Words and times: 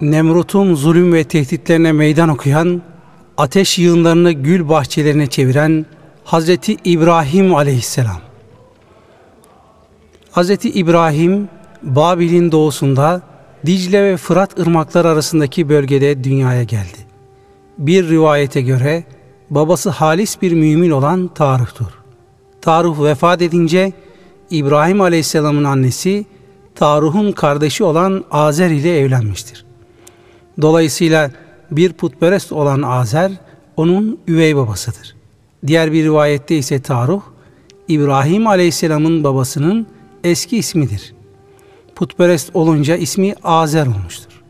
Nemrut'un 0.00 0.74
zulüm 0.74 1.12
ve 1.12 1.24
tehditlerine 1.24 1.92
meydan 1.92 2.28
okuyan, 2.28 2.82
ateş 3.36 3.78
yığınlarını 3.78 4.32
gül 4.32 4.68
bahçelerine 4.68 5.26
çeviren 5.26 5.86
Hazreti 6.24 6.76
İbrahim 6.84 7.54
aleyhisselam. 7.54 8.20
Hazreti 10.30 10.70
İbrahim, 10.70 11.48
Babil'in 11.82 12.52
doğusunda 12.52 13.22
Dicle 13.66 14.02
ve 14.02 14.16
Fırat 14.16 14.58
ırmakları 14.58 15.08
arasındaki 15.08 15.68
bölgede 15.68 16.24
dünyaya 16.24 16.62
geldi. 16.62 16.98
Bir 17.78 18.08
rivayete 18.08 18.60
göre 18.60 19.04
babası 19.50 19.90
halis 19.90 20.42
bir 20.42 20.52
mümin 20.52 20.90
olan 20.90 21.30
Tarık'tur. 21.34 21.90
Tarık 22.60 23.02
vefat 23.02 23.42
edince 23.42 23.92
İbrahim 24.50 25.00
Aleyhisselam'ın 25.00 25.64
annesi 25.64 26.26
Taruh'un 26.74 27.32
kardeşi 27.32 27.84
olan 27.84 28.24
Azer 28.30 28.70
ile 28.70 28.98
evlenmiştir. 28.98 29.64
Dolayısıyla 30.60 31.30
bir 31.70 31.92
putperest 31.92 32.52
olan 32.52 32.82
Azer 32.82 33.32
onun 33.76 34.18
üvey 34.28 34.56
babasıdır. 34.56 35.14
Diğer 35.66 35.92
bir 35.92 36.04
rivayette 36.04 36.56
ise 36.56 36.82
Taruh 36.82 37.22
İbrahim 37.88 38.46
Aleyhisselam'ın 38.46 39.24
babasının 39.24 39.86
eski 40.24 40.56
ismidir. 40.56 41.14
Putperest 41.94 42.50
olunca 42.56 42.96
ismi 42.96 43.34
Azer 43.44 43.86
olmuştur. 43.86 44.42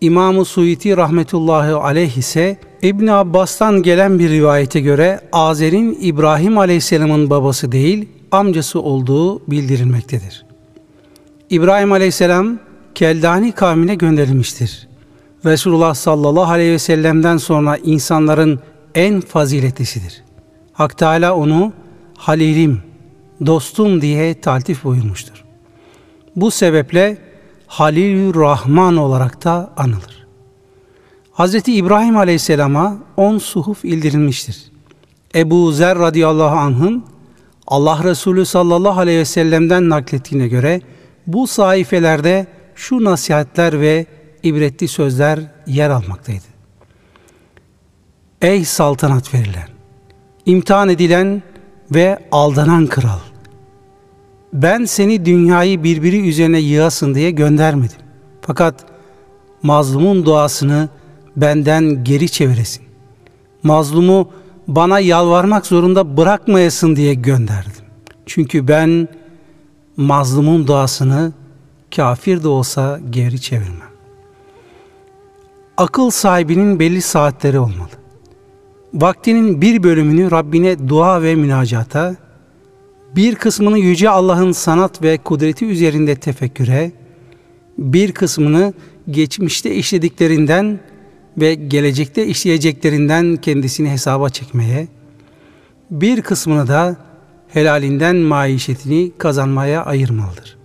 İmam-ı 0.00 0.44
Suyuti 0.44 0.96
rahmetullahi 0.96 1.72
aleyh 1.72 2.16
ise 2.16 2.56
İbn 2.82 3.06
Abbas'tan 3.06 3.82
gelen 3.82 4.18
bir 4.18 4.30
rivayete 4.30 4.80
göre 4.80 5.20
Azer'in 5.32 5.98
İbrahim 6.00 6.58
Aleyhisselam'ın 6.58 7.30
babası 7.30 7.72
değil, 7.72 8.08
amcası 8.30 8.80
olduğu 8.80 9.50
bildirilmektedir. 9.50 10.44
İbrahim 11.50 11.92
Aleyhisselam 11.92 12.58
Keldani 12.94 13.52
kavmine 13.52 13.94
gönderilmiştir. 13.94 14.88
Resulullah 15.44 15.94
sallallahu 15.94 16.50
aleyhi 16.52 16.72
ve 16.72 16.78
sellem'den 16.78 17.36
sonra 17.36 17.76
insanların 17.76 18.60
en 18.94 19.20
faziletlisidir. 19.20 20.22
Hak 20.72 20.98
Teala 20.98 21.36
onu 21.36 21.72
Halilim, 22.18 22.82
dostum 23.46 24.00
diye 24.00 24.40
taltif 24.40 24.84
buyurmuştur. 24.84 25.44
Bu 26.36 26.50
sebeple 26.50 27.18
Halilür 27.66 28.34
Rahman 28.34 28.96
olarak 28.96 29.44
da 29.44 29.72
anılır. 29.76 30.26
Hz. 31.34 31.54
İbrahim 31.68 32.16
Aleyhisselam'a 32.16 32.96
on 33.16 33.38
suhuf 33.38 33.84
ildirilmiştir. 33.84 34.64
Ebu 35.34 35.72
Zer 35.72 35.98
radıyallahu 35.98 36.56
anh'ın 36.56 37.04
Allah 37.66 38.04
Resulü 38.04 38.44
sallallahu 38.44 39.00
aleyhi 39.00 39.18
ve 39.18 39.24
sellem'den 39.24 39.88
naklettiğine 39.88 40.48
göre 40.48 40.80
bu 41.26 41.46
sayfelerde 41.46 42.46
şu 42.74 43.04
nasihatler 43.04 43.80
ve 43.80 44.06
ibretli 44.48 44.88
sözler 44.88 45.40
yer 45.66 45.90
almaktaydı. 45.90 46.44
Ey 48.42 48.64
saltanat 48.64 49.34
verilen, 49.34 49.68
imtihan 50.46 50.88
edilen 50.88 51.42
ve 51.90 52.18
aldanan 52.32 52.86
kral! 52.86 53.18
Ben 54.52 54.84
seni 54.84 55.24
dünyayı 55.24 55.82
birbiri 55.82 56.28
üzerine 56.28 56.58
yığasın 56.58 57.14
diye 57.14 57.30
göndermedim. 57.30 57.96
Fakat 58.40 58.84
mazlumun 59.62 60.24
duasını 60.24 60.88
benden 61.36 62.04
geri 62.04 62.28
çeviresin. 62.28 62.84
Mazlumu 63.62 64.30
bana 64.68 65.00
yalvarmak 65.00 65.66
zorunda 65.66 66.16
bırakmayasın 66.16 66.96
diye 66.96 67.14
gönderdim. 67.14 67.84
Çünkü 68.26 68.68
ben 68.68 69.08
mazlumun 69.96 70.66
duasını 70.66 71.32
kafir 71.96 72.42
de 72.42 72.48
olsa 72.48 73.00
geri 73.10 73.40
çevirmem. 73.40 73.85
Akıl 75.76 76.10
sahibinin 76.10 76.80
belli 76.80 77.02
saatleri 77.02 77.58
olmalı. 77.58 77.90
Vaktinin 78.94 79.60
bir 79.60 79.82
bölümünü 79.82 80.30
Rabbine 80.30 80.88
dua 80.88 81.22
ve 81.22 81.34
münacata, 81.34 82.16
bir 83.16 83.34
kısmını 83.34 83.78
Yüce 83.78 84.10
Allah'ın 84.10 84.52
sanat 84.52 85.02
ve 85.02 85.18
kudreti 85.18 85.66
üzerinde 85.66 86.14
tefekküre, 86.16 86.92
bir 87.78 88.12
kısmını 88.12 88.74
geçmişte 89.10 89.74
işlediklerinden 89.74 90.80
ve 91.38 91.54
gelecekte 91.54 92.26
işleyeceklerinden 92.26 93.36
kendisini 93.36 93.90
hesaba 93.90 94.28
çekmeye, 94.28 94.88
bir 95.90 96.22
kısmını 96.22 96.68
da 96.68 96.96
helalinden 97.48 98.16
maişetini 98.16 99.12
kazanmaya 99.18 99.84
ayırmalıdır. 99.84 100.56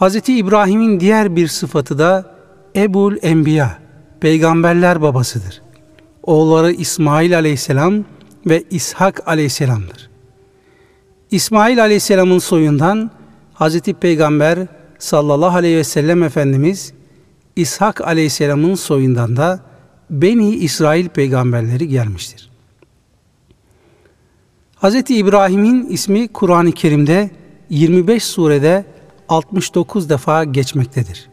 Hz. 0.00 0.28
İbrahim'in 0.28 1.00
diğer 1.00 1.36
bir 1.36 1.48
sıfatı 1.48 1.98
da 1.98 2.34
Ebul 2.76 3.16
Enbiya, 3.22 3.78
peygamberler 4.20 5.02
babasıdır. 5.02 5.62
Oğulları 6.22 6.72
İsmail 6.72 7.36
aleyhisselam 7.36 8.04
ve 8.46 8.64
İshak 8.70 9.28
aleyhisselamdır. 9.28 10.10
İsmail 11.30 11.82
aleyhisselamın 11.82 12.38
soyundan 12.38 13.10
Hz. 13.54 13.80
Peygamber 13.80 14.58
sallallahu 14.98 15.56
aleyhi 15.56 15.76
ve 15.76 15.84
sellem 15.84 16.22
Efendimiz 16.22 16.92
İshak 17.56 18.00
aleyhisselamın 18.00 18.74
soyundan 18.74 19.36
da 19.36 19.60
Beni 20.10 20.50
İsrail 20.50 21.08
peygamberleri 21.08 21.88
gelmiştir. 21.88 22.50
Hz. 24.82 24.94
İbrahim'in 25.08 25.86
ismi 25.86 26.28
Kur'an-ı 26.28 26.72
Kerim'de 26.72 27.30
25 27.70 28.24
surede 28.24 28.84
69 29.28 30.10
defa 30.10 30.44
geçmektedir. 30.44 31.28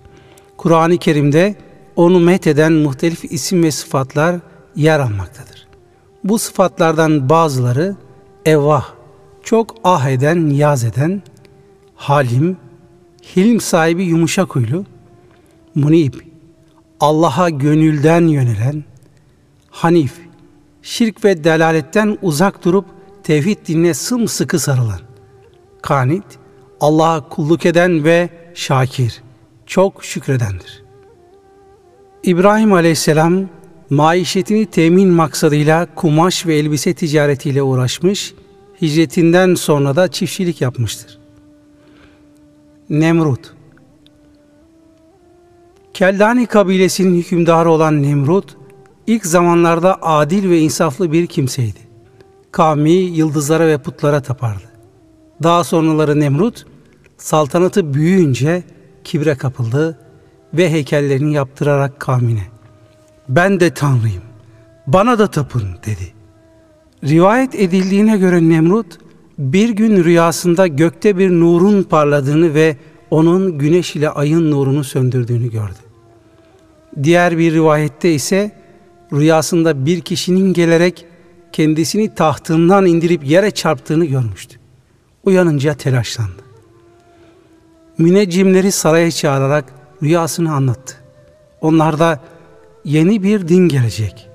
Kur'an-ı 0.57 0.97
Kerim'de 0.97 1.55
onu 1.95 2.19
metheden 2.19 2.73
muhtelif 2.73 3.23
isim 3.23 3.63
ve 3.63 3.71
sıfatlar 3.71 4.35
yer 4.75 4.99
almaktadır. 4.99 5.67
Bu 6.23 6.39
sıfatlardan 6.39 7.29
bazıları 7.29 7.95
evvah, 8.45 8.85
çok 9.43 9.75
ah 9.83 10.07
eden, 10.07 10.49
yaz 10.49 10.83
eden, 10.83 11.21
halim, 11.95 12.57
hilm 13.35 13.59
sahibi 13.59 14.03
yumuşak 14.03 14.55
huylu, 14.55 14.85
munib, 15.75 16.13
Allah'a 16.99 17.49
gönülden 17.49 18.27
yönelen, 18.27 18.83
hanif, 19.69 20.13
şirk 20.81 21.25
ve 21.25 21.43
delaletten 21.43 22.17
uzak 22.21 22.65
durup 22.65 22.85
tevhid 23.23 23.57
dinine 23.67 23.93
sımsıkı 23.93 24.59
sarılan, 24.59 24.99
kanit, 25.81 26.25
Allah'a 26.79 27.29
kulluk 27.29 27.65
eden 27.65 28.03
ve 28.03 28.29
şakir, 28.53 29.21
çok 29.65 30.03
şükredendir. 30.05 30.84
İbrahim 32.25 32.73
aleyhisselam 32.73 33.45
maişetini 33.89 34.65
temin 34.65 35.09
maksadıyla 35.09 35.87
kumaş 35.95 36.45
ve 36.45 36.55
elbise 36.55 36.93
ticaretiyle 36.93 37.61
uğraşmış, 37.61 38.33
hicretinden 38.81 39.55
sonra 39.55 39.95
da 39.95 40.07
çiftçilik 40.07 40.61
yapmıştır. 40.61 41.19
Nemrut 42.89 43.53
Keldani 45.93 46.45
kabilesinin 46.45 47.17
hükümdarı 47.17 47.71
olan 47.71 48.03
Nemrut, 48.03 48.57
ilk 49.07 49.25
zamanlarda 49.25 49.97
adil 50.01 50.49
ve 50.49 50.59
insaflı 50.59 51.11
bir 51.11 51.27
kimseydi. 51.27 51.79
Kavmi 52.51 52.91
yıldızlara 52.91 53.67
ve 53.67 53.77
putlara 53.77 54.21
tapardı. 54.21 54.65
Daha 55.43 55.63
sonraları 55.63 56.19
Nemrut, 56.19 56.65
saltanatı 57.17 57.93
büyüyünce 57.93 58.63
kibre 59.03 59.35
kapıldı 59.35 60.04
ve 60.57 60.71
heykellerini 60.71 61.33
yaptırarak 61.33 61.99
kavmine 61.99 62.55
ben 63.29 63.59
de 63.59 63.73
Tanrıyım, 63.73 64.23
bana 64.87 65.19
da 65.19 65.27
tapın 65.27 65.63
dedi. 65.85 66.13
Rivayet 67.03 67.55
edildiğine 67.55 68.17
göre 68.17 68.49
Nemrut 68.49 68.97
bir 69.37 69.69
gün 69.69 70.03
rüyasında 70.03 70.67
gökte 70.67 71.17
bir 71.17 71.29
nurun 71.29 71.83
parladığını 71.83 72.53
ve 72.53 72.77
onun 73.11 73.57
güneş 73.57 73.95
ile 73.95 74.09
ayın 74.09 74.51
nurunu 74.51 74.83
söndürdüğünü 74.83 75.51
gördü. 75.51 75.79
Diğer 77.03 77.37
bir 77.37 77.53
rivayette 77.53 78.13
ise 78.13 78.51
rüyasında 79.13 79.85
bir 79.85 80.01
kişinin 80.01 80.53
gelerek 80.53 81.05
kendisini 81.51 82.15
tahtından 82.15 82.85
indirip 82.85 83.25
yere 83.25 83.51
çarptığını 83.51 84.05
görmüştü. 84.05 84.59
Uyanınca 85.23 85.73
telaşlandı. 85.73 86.41
Müneccimleri 87.97 88.71
saraya 88.71 89.11
çağırarak 89.11 89.65
rüyasını 90.05 90.53
anlattı. 90.53 90.95
Onlar 91.61 91.99
da 91.99 92.19
yeni 92.83 93.23
bir 93.23 93.47
din 93.47 93.67
gelecek. 93.67 94.29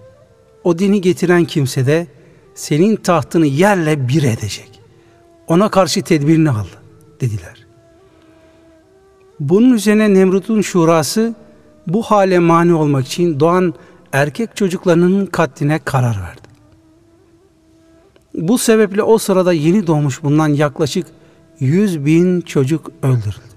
O 0.65 0.79
dini 0.79 1.01
getiren 1.01 1.45
kimse 1.45 1.87
de 1.87 2.07
senin 2.55 2.97
tahtını 2.97 3.47
yerle 3.47 4.09
bir 4.09 4.23
edecek. 4.23 4.71
Ona 5.47 5.71
karşı 5.71 6.03
tedbirini 6.03 6.51
al 6.51 6.67
dediler. 7.21 7.67
Bunun 9.41 9.73
üzerine 9.73 10.15
Nemrut'un 10.15 10.61
şurası 10.61 11.35
bu 11.87 12.03
hale 12.03 12.39
mani 12.39 12.75
olmak 12.75 13.07
için 13.07 13.41
doğan 13.41 13.75
erkek 14.13 14.57
çocuklarının 14.57 15.27
katline 15.27 15.79
karar 15.85 16.21
verdi. 16.23 16.41
Bu 18.35 18.59
sebeple 18.59 19.03
o 19.03 19.19
sırada 19.19 19.53
yeni 19.53 19.87
doğmuş 19.87 20.23
bulunan 20.23 20.49
yaklaşık 20.49 21.07
100 21.61 22.05
bin 22.05 22.41
çocuk 22.41 22.91
öldürüldü. 23.03 23.50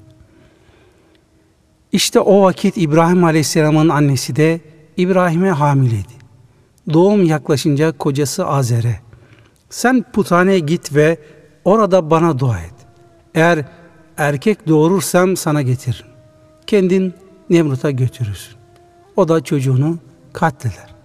İşte 1.93 2.19
o 2.19 2.41
vakit 2.41 2.77
İbrahim 2.77 3.23
Aleyhisselam'ın 3.23 3.89
annesi 3.89 4.35
de 4.35 4.61
İbrahim'e 4.97 5.51
hamileydi. 5.51 6.13
Doğum 6.93 7.23
yaklaşınca 7.23 7.91
kocası 7.91 8.47
Azer'e 8.47 8.99
sen 9.69 10.05
puthaneye 10.13 10.59
git 10.59 10.95
ve 10.95 11.17
orada 11.65 12.09
bana 12.09 12.39
dua 12.39 12.59
et. 12.59 12.73
Eğer 13.35 13.65
erkek 14.17 14.67
doğurursam 14.67 15.37
sana 15.37 15.61
getiririm. 15.61 16.05
Kendin 16.67 17.13
Nemrut'a 17.49 17.91
götürürsün. 17.91 18.55
O 19.15 19.27
da 19.27 19.41
çocuğunu 19.41 19.97
katleder. 20.33 20.95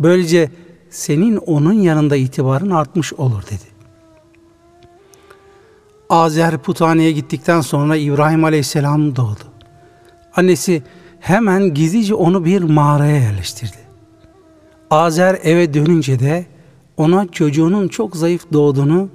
Böylece 0.00 0.50
senin 0.90 1.36
onun 1.36 1.72
yanında 1.72 2.16
itibarın 2.16 2.70
artmış 2.70 3.12
olur 3.12 3.42
dedi. 3.42 3.68
Azer 6.08 6.58
puthaneye 6.58 7.12
gittikten 7.12 7.60
sonra 7.60 7.96
İbrahim 7.96 8.44
Aleyhisselam 8.44 9.16
doğdu. 9.16 9.57
Annesi 10.38 10.82
hemen 11.20 11.74
gizlice 11.74 12.14
onu 12.14 12.44
bir 12.44 12.62
mağaraya 12.62 13.16
yerleştirdi. 13.16 13.76
Azer 14.90 15.38
eve 15.42 15.74
dönünce 15.74 16.18
de 16.18 16.46
ona 16.96 17.26
çocuğunun 17.32 17.88
çok 17.88 18.16
zayıf 18.16 18.52
doğduğunu 18.52 19.08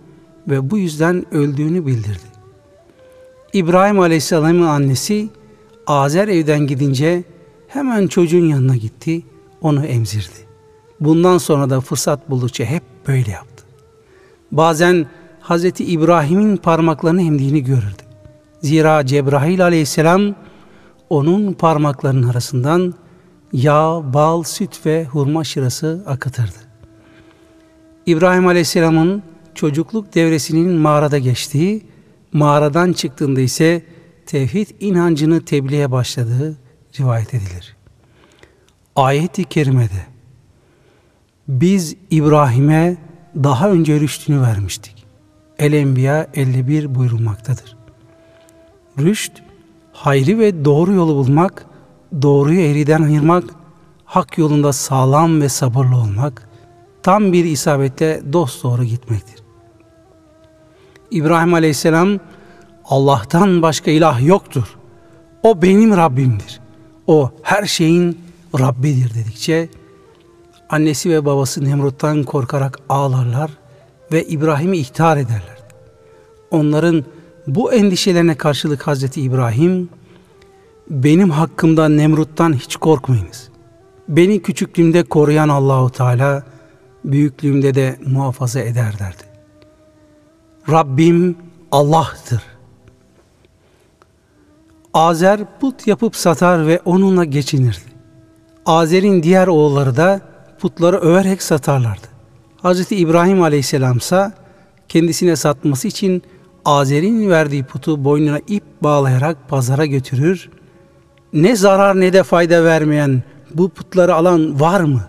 ve 0.47 0.69
bu 0.69 0.77
yüzden 0.77 1.35
öldüğünü 1.35 1.85
bildirdi. 1.85 2.27
İbrahim 3.53 3.99
Aleyhisselam'ın 3.99 4.67
annesi 4.67 5.29
Azer 5.87 6.27
evden 6.27 6.67
gidince 6.67 7.23
hemen 7.67 8.07
çocuğun 8.07 8.45
yanına 8.45 8.75
gitti, 8.75 9.23
onu 9.61 9.85
emzirdi. 9.85 10.39
Bundan 10.99 11.37
sonra 11.37 11.69
da 11.69 11.81
fırsat 11.81 12.29
buldukça 12.29 12.65
hep 12.65 12.83
böyle 13.07 13.31
yaptı. 13.31 13.63
Bazen 14.51 15.07
Hazreti 15.39 15.85
İbrahim'in 15.85 16.57
parmaklarını 16.57 17.21
emdiğini 17.21 17.63
görürdü. 17.63 18.03
Zira 18.61 19.05
Cebrail 19.05 19.63
aleyhisselam 19.63 20.35
onun 21.13 21.53
parmaklarının 21.53 22.29
arasından 22.29 22.93
yağ, 23.53 24.13
bal, 24.13 24.43
süt 24.43 24.85
ve 24.85 25.05
hurma 25.05 25.43
şırası 25.43 26.03
akıtırdı. 26.07 26.57
İbrahim 28.05 28.47
aleyhisselamın 28.47 29.23
çocukluk 29.55 30.15
devresinin 30.15 30.71
mağarada 30.71 31.17
geçtiği, 31.17 31.85
mağaradan 32.33 32.93
çıktığında 32.93 33.41
ise 33.41 33.85
tevhid 34.25 34.67
inancını 34.79 35.45
tebliğe 35.45 35.91
başladığı 35.91 36.57
rivayet 36.99 37.33
edilir. 37.33 37.75
Ayet-i 38.95 39.43
kerimede 39.43 40.05
biz 41.47 41.95
İbrahim'e 42.11 42.97
daha 43.35 43.69
önce 43.69 43.99
rüştünü 43.99 44.41
vermiştik. 44.41 45.05
El-Enbiya 45.59 46.27
51 46.33 46.95
buyurulmaktadır. 46.95 47.77
Rüşt, 48.99 49.42
hayri 50.03 50.39
ve 50.39 50.65
doğru 50.65 50.93
yolu 50.93 51.15
bulmak, 51.15 51.65
doğruyu 52.21 52.59
eğriden 52.59 53.01
ayırmak, 53.01 53.43
hak 54.05 54.37
yolunda 54.37 54.73
sağlam 54.73 55.41
ve 55.41 55.49
sabırlı 55.49 55.97
olmak, 55.97 56.49
tam 57.03 57.33
bir 57.33 57.45
isabetle 57.45 58.21
dost 58.33 58.63
doğru 58.63 58.83
gitmektir. 58.83 59.43
İbrahim 61.11 61.53
Aleyhisselam 61.53 62.19
Allah'tan 62.85 63.61
başka 63.61 63.91
ilah 63.91 64.27
yoktur. 64.27 64.77
O 65.43 65.61
benim 65.61 65.97
Rabbimdir. 65.97 66.59
O 67.07 67.31
her 67.43 67.65
şeyin 67.65 68.19
Rabbidir 68.59 69.13
dedikçe 69.13 69.69
annesi 70.69 71.09
ve 71.09 71.25
babası 71.25 71.65
Nemrut'tan 71.65 72.23
korkarak 72.23 72.79
ağlarlar 72.89 73.51
ve 74.11 74.23
İbrahim'i 74.23 74.77
ihtar 74.77 75.17
ederler. 75.17 75.57
Onların 76.51 77.05
bu 77.47 77.73
endişelerine 77.73 78.35
karşılık 78.35 78.87
Hazreti 78.87 79.21
İbrahim 79.21 79.89
benim 80.89 81.29
hakkımda 81.29 81.89
Nemrut'tan 81.89 82.53
hiç 82.53 82.75
korkmayınız. 82.75 83.49
Beni 84.07 84.41
küçüklüğümde 84.41 85.03
koruyan 85.03 85.49
Allahu 85.49 85.89
Teala 85.89 86.43
büyüklüğümde 87.05 87.75
de 87.75 87.99
muhafaza 88.05 88.59
eder 88.59 88.99
derdi. 88.99 89.23
Rabbim 90.71 91.37
Allah'tır. 91.71 92.41
Azer 94.93 95.59
put 95.59 95.87
yapıp 95.87 96.15
satar 96.15 96.67
ve 96.67 96.79
onunla 96.85 97.25
geçinirdi. 97.25 97.93
Azer'in 98.65 99.23
diğer 99.23 99.47
oğulları 99.47 99.95
da 99.95 100.21
putları 100.59 100.97
överek 100.97 101.43
satarlardı. 101.43 102.07
Hz. 102.63 102.91
İbrahim 102.91 103.41
Aleyhisselam 103.41 103.97
ise 103.97 104.31
kendisine 104.89 105.35
satması 105.35 105.87
için 105.87 106.23
Azer'in 106.65 107.29
verdiği 107.29 107.63
putu 107.63 108.03
boynuna 108.03 108.39
ip 108.47 108.63
bağlayarak 108.83 109.49
pazara 109.49 109.85
götürür. 109.85 110.49
Ne 111.33 111.55
zarar 111.55 111.99
ne 111.99 112.13
de 112.13 112.23
fayda 112.23 112.63
vermeyen 112.63 113.23
bu 113.53 113.69
putları 113.69 114.15
alan 114.15 114.59
var 114.59 114.81
mı 114.81 115.01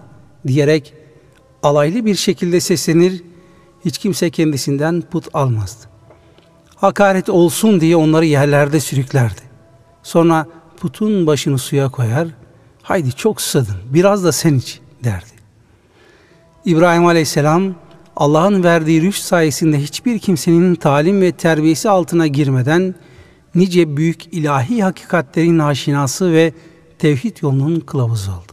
diyerek 0.47 0.95
alaylı 1.63 2.07
bir 2.07 2.15
şekilde 2.15 2.61
seslenir, 2.61 3.23
hiç 3.85 3.99
kimse 3.99 4.31
kendisinden 4.31 5.01
put 5.01 5.29
almazdı. 5.35 5.87
Hakaret 6.77 7.29
olsun 7.29 7.81
diye 7.81 7.97
onları 7.97 8.27
yerlerde 8.27 8.81
sürüklerdi. 8.81 9.41
Sonra 10.03 10.47
putun 10.77 11.27
başını 11.27 11.59
suya 11.59 11.89
koyar, 11.89 12.29
haydi 12.83 13.13
çok 13.13 13.41
susadın, 13.41 13.77
biraz 13.91 14.25
da 14.25 14.33
sen 14.33 14.55
iç 14.55 14.81
derdi. 15.05 15.35
İbrahim 16.65 17.07
Aleyhisselam, 17.07 17.75
Allah'ın 18.17 18.65
verdiği 18.65 19.03
rüşt 19.03 19.23
sayesinde 19.23 19.83
hiçbir 19.83 20.19
kimsenin 20.19 20.75
talim 20.75 21.21
ve 21.21 21.33
terbiyesi 21.33 21.91
altına 21.91 22.27
girmeden 22.27 22.95
nice 23.55 23.97
büyük 23.97 24.35
ilahi 24.35 24.83
hakikatlerin 24.83 25.59
aşinası 25.59 26.33
ve 26.33 26.53
tevhid 26.99 27.37
yolunun 27.43 27.81
kılavuzu 27.81 28.31
oldu. 28.31 28.53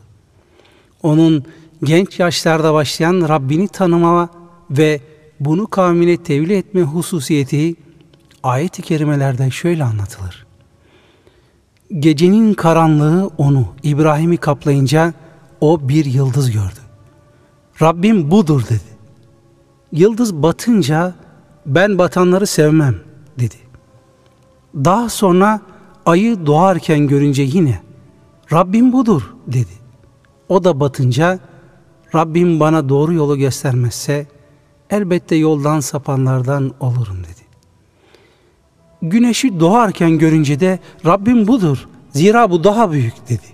Onun 1.04 1.44
genç 1.84 2.20
yaşlarda 2.20 2.74
başlayan 2.74 3.30
Rabbini 3.30 3.68
tanıma 3.68 4.30
ve 4.70 5.02
bunu 5.40 5.68
kavmine 5.68 6.18
tevli 6.18 6.58
etme 6.58 6.82
hususiyeti 6.82 7.76
ayet-i 8.44 8.82
kerimelerde 8.82 9.52
şöyle 9.52 9.84
anlatılır. 9.84 10.46
Gecenin 12.00 12.54
karanlığı 12.54 13.30
onu, 13.38 13.68
İbrahim'i 13.84 14.38
kaplayınca 14.38 15.14
o 15.62 15.90
bir 15.90 16.06
yıldız 16.06 16.52
gördü. 16.52 16.80
Rabbim 17.82 18.32
budur 18.32 18.64
dedi. 18.70 18.91
Yıldız 19.92 20.36
batınca 20.36 21.16
ben 21.66 21.98
batanları 21.98 22.48
sevmem 22.48 22.96
dedi. 23.40 23.56
Daha 24.76 25.10
sonra 25.10 25.62
ayı 26.06 26.46
doğarken 26.46 27.08
görünce 27.08 27.44
yine 27.44 27.82
Rabbim 28.52 28.94
budur 28.94 29.34
dedi. 29.48 29.82
O 30.50 30.64
da 30.64 30.80
batınca 30.80 31.40
Rabbim 32.16 32.60
bana 32.60 32.90
doğru 32.90 33.14
yolu 33.14 33.38
göstermezse 33.38 34.28
elbette 34.90 35.36
yoldan 35.36 35.80
sapanlardan 35.80 36.72
olurum 36.80 37.18
dedi. 37.24 37.42
Güneşi 39.02 39.60
doğarken 39.60 40.18
görünce 40.18 40.60
de 40.60 40.80
Rabbim 41.06 41.48
budur. 41.48 41.88
Zira 42.12 42.52
bu 42.52 42.64
daha 42.64 42.92
büyük 42.92 43.30
dedi. 43.30 43.48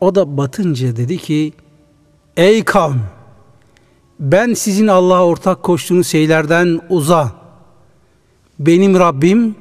O 0.00 0.14
da 0.14 0.36
batınca 0.36 0.96
dedi 0.96 1.18
ki 1.18 1.52
Ey 2.36 2.64
kavm 2.64 2.98
ben 4.20 4.54
sizin 4.54 4.86
Allah'a 4.86 5.26
ortak 5.26 5.62
koştuğunuz 5.62 6.06
şeylerden 6.06 6.80
uza. 6.88 7.32
Benim 8.58 8.98
Rabbim 8.98 9.56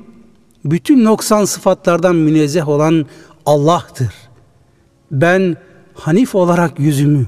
bütün 0.65 1.05
noksan 1.05 1.45
sıfatlardan 1.45 2.15
münezzeh 2.15 2.67
olan 2.67 3.05
Allah'tır. 3.45 4.13
Ben 5.11 5.57
Hanif 5.93 6.35
olarak 6.35 6.79
yüzümü 6.79 7.27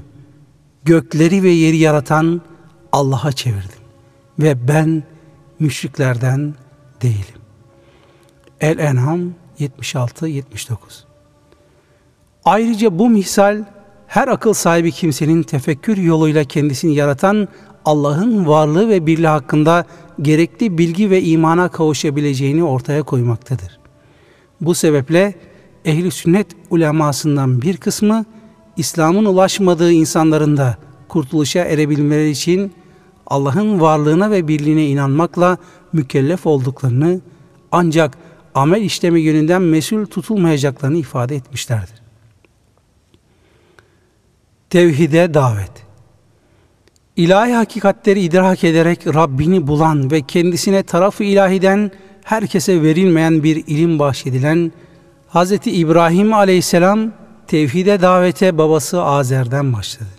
gökleri 0.84 1.42
ve 1.42 1.50
yeri 1.50 1.76
yaratan 1.76 2.40
Allah'a 2.92 3.32
çevirdim. 3.32 3.82
Ve 4.38 4.68
ben 4.68 5.02
müşriklerden 5.58 6.54
değilim. 7.02 7.42
El-En'am 8.60 9.20
76-79 9.60 10.76
Ayrıca 12.44 12.98
bu 12.98 13.08
misal 13.08 13.64
her 14.12 14.28
akıl 14.28 14.52
sahibi 14.52 14.92
kimsenin 14.92 15.42
tefekkür 15.42 15.96
yoluyla 15.96 16.44
kendisini 16.44 16.94
yaratan 16.94 17.48
Allah'ın 17.84 18.46
varlığı 18.46 18.88
ve 18.88 19.06
birliği 19.06 19.26
hakkında 19.26 19.84
gerekli 20.22 20.78
bilgi 20.78 21.10
ve 21.10 21.22
imana 21.22 21.68
kavuşabileceğini 21.68 22.64
ortaya 22.64 23.02
koymaktadır. 23.02 23.78
Bu 24.60 24.74
sebeple 24.74 25.34
ehli 25.84 26.10
sünnet 26.10 26.46
ulemasından 26.70 27.62
bir 27.62 27.76
kısmı 27.76 28.24
İslam'ın 28.76 29.24
ulaşmadığı 29.24 29.92
insanların 29.92 30.56
da 30.56 30.76
kurtuluşa 31.08 31.60
erebilmeleri 31.60 32.30
için 32.30 32.72
Allah'ın 33.26 33.80
varlığına 33.80 34.30
ve 34.30 34.48
birliğine 34.48 34.86
inanmakla 34.86 35.58
mükellef 35.92 36.46
olduklarını 36.46 37.20
ancak 37.70 38.18
amel 38.54 38.82
işlemi 38.82 39.20
yönünden 39.20 39.62
mesul 39.62 40.06
tutulmayacaklarını 40.06 40.96
ifade 40.96 41.36
etmişlerdir. 41.36 42.01
Tevhide 44.72 45.34
davet 45.34 45.70
İlahi 47.16 47.52
hakikatleri 47.52 48.20
idrak 48.20 48.64
ederek 48.64 49.06
Rabbini 49.06 49.66
bulan 49.66 50.10
ve 50.10 50.22
kendisine 50.22 50.82
tarafı 50.82 51.24
ilahiden 51.24 51.90
herkese 52.24 52.82
verilmeyen 52.82 53.42
bir 53.42 53.56
ilim 53.66 53.98
bahşedilen 53.98 54.72
Hz. 55.28 55.52
İbrahim 55.52 56.32
aleyhisselam 56.32 57.12
tevhide 57.46 58.02
davete 58.02 58.58
babası 58.58 59.02
Azer'den 59.02 59.72
başladı. 59.72 60.10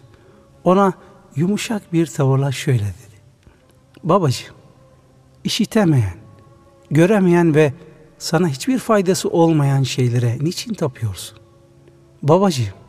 Ona 0.64 0.94
yumuşak 1.36 1.94
bir 1.94 2.06
tavırla 2.06 2.52
şöyle 2.52 2.84
dedi. 2.84 3.18
Babacığım, 4.04 4.56
işitemeyen, 5.44 6.18
göremeyen 6.92 7.56
ve 7.56 7.74
sana 8.18 8.48
hiçbir 8.48 8.80
faydası 8.80 9.30
olmayan 9.30 9.84
şeylere 9.84 10.38
niçin 10.42 10.74
tapıyorsun? 10.74 11.38
Babacığım, 12.24 12.83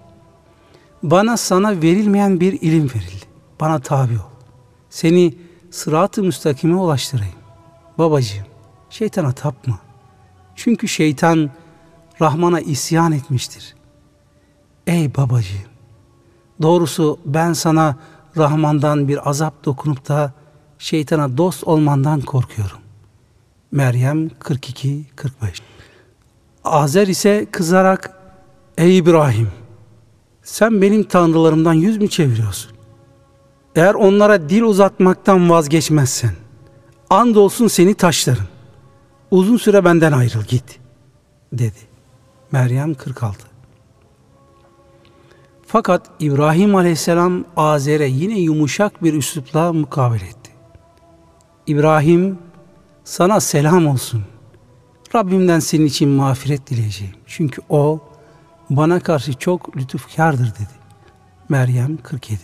bana 1.05 1.37
sana 1.37 1.83
verilmeyen 1.83 2.41
bir 2.41 2.53
ilim 2.53 2.89
verildi. 2.89 3.25
Bana 3.61 3.79
tabi 3.79 4.15
ol. 4.15 4.31
Seni 4.91 5.35
sırat-ı 5.71 6.23
müstakime 6.23 6.77
ulaştırayım. 6.77 7.35
Babacığım, 7.99 8.47
şeytana 8.91 9.33
tapma. 9.33 9.79
Çünkü 10.57 10.89
şeytan 10.89 11.51
Rahman'a 12.21 12.61
isyan 12.61 13.13
etmiştir. 13.13 13.75
Ey 14.87 15.15
babacığım, 15.15 15.71
doğrusu 16.63 17.19
ben 17.25 17.53
sana 17.53 17.97
Rahman'dan 18.37 19.09
bir 19.09 19.29
azap 19.29 19.65
dokunup 19.65 20.09
da 20.09 20.33
şeytana 20.79 21.37
dost 21.37 21.65
olmandan 21.65 22.21
korkuyorum. 22.21 22.79
Meryem 23.73 24.29
42-45 24.29 25.05
Azer 26.65 27.07
ise 27.07 27.47
kızarak 27.51 28.19
Ey 28.79 28.99
İbrahim 28.99 29.64
sen 30.45 30.83
benim 30.83 31.03
tanrılarımdan 31.03 31.73
yüz 31.73 31.99
mü 31.99 32.09
çeviriyorsun? 32.09 32.73
Eğer 33.77 33.95
onlara 33.95 34.49
dil 34.49 34.63
uzatmaktan 34.63 35.51
vazgeçmezsen 35.51 36.33
andolsun 37.11 37.69
seni 37.69 37.95
taşlarım. 37.95 38.45
Uzun 39.31 39.57
süre 39.57 39.85
benden 39.85 40.13
ayrıl 40.13 40.43
git 40.43 40.79
dedi. 41.53 41.79
Meryem 42.53 42.95
46 42.95 43.39
Fakat 45.67 46.11
İbrahim 46.21 46.75
aleyhisselam 46.75 47.45
Azer'e 47.57 48.07
yine 48.07 48.41
yumuşak 48.41 49.03
bir 49.03 49.15
üslupla 49.15 49.73
mukabele 49.73 50.25
etti. 50.25 50.51
İbrahim 51.67 52.39
sana 53.05 53.41
selam 53.41 53.87
olsun. 53.87 54.23
Rabbimden 55.15 55.59
senin 55.59 55.87
için 55.87 56.09
mağfiret 56.09 56.71
dileyeceğim. 56.71 57.15
Çünkü 57.27 57.63
o 57.69 58.01
bana 58.71 59.01
karşı 59.01 59.33
çok 59.33 59.77
lütufkardır 59.77 60.55
dedi. 60.55 60.75
Meryem 61.49 61.97
47 61.97 62.41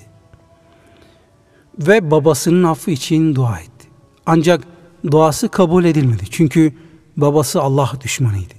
Ve 1.79 2.11
babasının 2.11 2.65
affı 2.65 2.91
için 2.91 3.35
dua 3.35 3.59
etti. 3.59 3.89
Ancak 4.27 4.65
duası 5.11 5.49
kabul 5.49 5.85
edilmedi. 5.85 6.25
Çünkü 6.31 6.73
babası 7.17 7.63
Allah 7.63 7.93
düşmanıydı. 8.01 8.55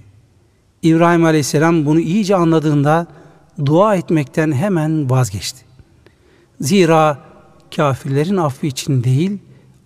İbrahim 0.81 1.25
Aleyhisselam 1.25 1.85
bunu 1.85 1.99
iyice 1.99 2.35
anladığında 2.35 3.07
dua 3.65 3.95
etmekten 3.95 4.51
hemen 4.51 5.09
vazgeçti. 5.09 5.65
Zira 6.61 7.19
kafirlerin 7.75 8.37
affı 8.37 8.67
için 8.67 9.03
değil 9.03 9.39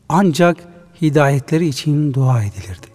ancak 0.09 0.57
hidayetleri 1.01 1.67
için 1.67 2.13
dua 2.13 2.43
edilirdi. 2.43 2.87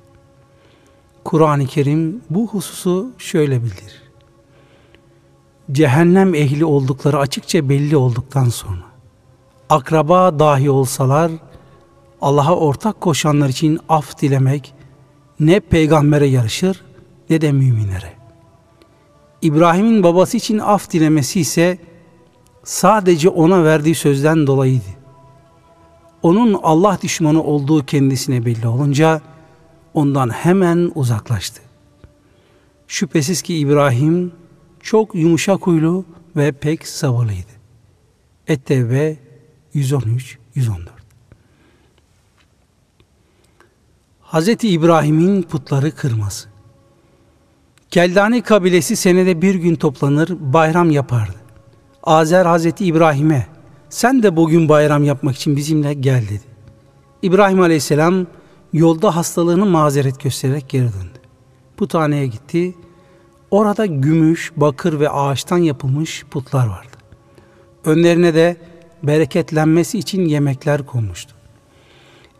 Kur'an-ı 1.25 1.66
Kerim 1.66 2.20
bu 2.30 2.49
hususu 2.49 3.10
şöyle 3.18 3.62
bildirir. 3.62 4.00
Cehennem 5.73 6.35
ehli 6.35 6.65
oldukları 6.65 7.19
açıkça 7.19 7.69
belli 7.69 7.97
olduktan 7.97 8.49
sonra 8.49 8.91
akraba 9.71 10.39
dahi 10.39 10.71
olsalar 10.71 11.33
Allah'a 12.21 12.57
ortak 12.57 13.00
koşanlar 13.00 13.49
için 13.49 13.79
af 13.89 14.21
dilemek 14.21 14.75
ne 15.41 15.61
peygambere 15.61 16.27
yarışır 16.27 16.83
ne 17.31 17.41
de 17.41 17.53
müminlere. 17.53 18.12
İbrahim'in 19.43 20.03
babası 20.03 20.37
için 20.37 20.59
af 20.59 20.91
dilemesi 20.93 21.41
ise 21.41 21.79
sadece 22.65 23.29
ona 23.29 23.65
verdiği 23.65 23.95
sözden 23.95 24.47
dolayıydı. 24.47 25.00
Onun 26.23 26.61
Allah 26.62 26.99
düşmanı 27.03 27.43
olduğu 27.43 27.87
kendisine 27.87 28.45
belli 28.45 28.67
olunca 28.67 29.21
ondan 29.95 30.29
hemen 30.31 30.93
uzaklaştı. 30.95 31.62
Şüphesiz 32.89 33.43
ki 33.43 33.57
İbrahim 33.57 34.33
çok 34.82 35.14
yumuşak 35.14 35.66
huylu 35.66 36.04
ve 36.37 36.52
pek 36.52 36.88
sabırlıydı. 36.88 37.50
Ettevbe 38.46 39.16
113 39.75 40.38
114 40.54 40.90
Hz. 44.22 44.49
İbrahim'in 44.49 45.42
putları 45.42 45.94
kırması 45.94 46.49
Keldani 47.90 48.42
kabilesi 48.42 48.96
senede 48.96 49.42
bir 49.42 49.54
gün 49.54 49.75
toplanır, 49.75 50.37
bayram 50.40 50.90
yapardı. 50.90 51.34
Azer 52.02 52.46
Hazreti 52.46 52.84
İbrahim'e, 52.84 53.46
sen 53.88 54.22
de 54.22 54.37
bugün 54.37 54.68
bayram 54.68 55.04
yapmak 55.04 55.37
için 55.37 55.56
bizimle 55.56 55.94
gel 55.94 56.22
dedi. 56.22 56.44
İbrahim 57.22 57.60
Aleyhisselam 57.60 58.26
yolda 58.72 59.16
hastalığını 59.16 59.66
mazeret 59.66 60.20
göstererek 60.20 60.68
geri 60.68 60.84
döndü. 60.84 61.18
Puthaneye 61.76 62.26
gitti. 62.26 62.75
Orada 63.50 63.87
gümüş, 63.87 64.52
bakır 64.57 65.00
ve 65.00 65.11
ağaçtan 65.11 65.59
yapılmış 65.59 66.25
putlar 66.30 66.66
vardı. 66.66 66.97
Önlerine 67.85 68.35
de 68.35 68.57
bereketlenmesi 69.02 69.99
için 69.99 70.25
yemekler 70.25 70.87
konmuştu. 70.87 71.35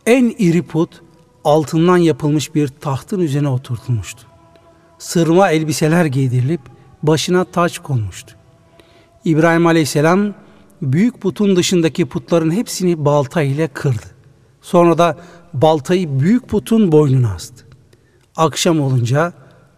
En 0.07 0.35
iri 0.39 0.63
put 0.63 1.03
altından 1.45 1.97
yapılmış 1.97 2.55
bir 2.55 2.69
tahtın 2.69 3.21
üzerine 3.21 3.49
oturtulmuştu 3.49 4.31
sırma 5.01 5.51
elbiseler 5.51 6.05
giydirilip 6.05 6.61
başına 7.03 7.45
taç 7.45 7.79
konmuştu. 7.79 8.35
İbrahim 9.25 9.67
Aleyhisselam 9.67 10.35
büyük 10.83 11.21
putun 11.21 11.57
dışındaki 11.57 12.07
putların 12.07 12.51
hepsini 12.51 13.05
balta 13.05 13.43
ile 13.43 13.69
kırdı. 13.69 14.07
Sonra 14.63 14.99
da 14.99 15.19
baltayı 15.55 16.21
büyük 16.21 16.49
putun 16.49 16.93
boynuna 16.93 17.35
astı. 17.35 17.65
Akşam 18.37 18.81
olunca 18.81 19.33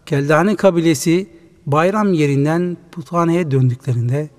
Keldane 0.05 0.55
kabilesi 0.55 1.29
bayram 1.65 2.13
yerinden 2.13 2.77
puthaneye 2.91 3.51
döndüklerinde 3.51 4.29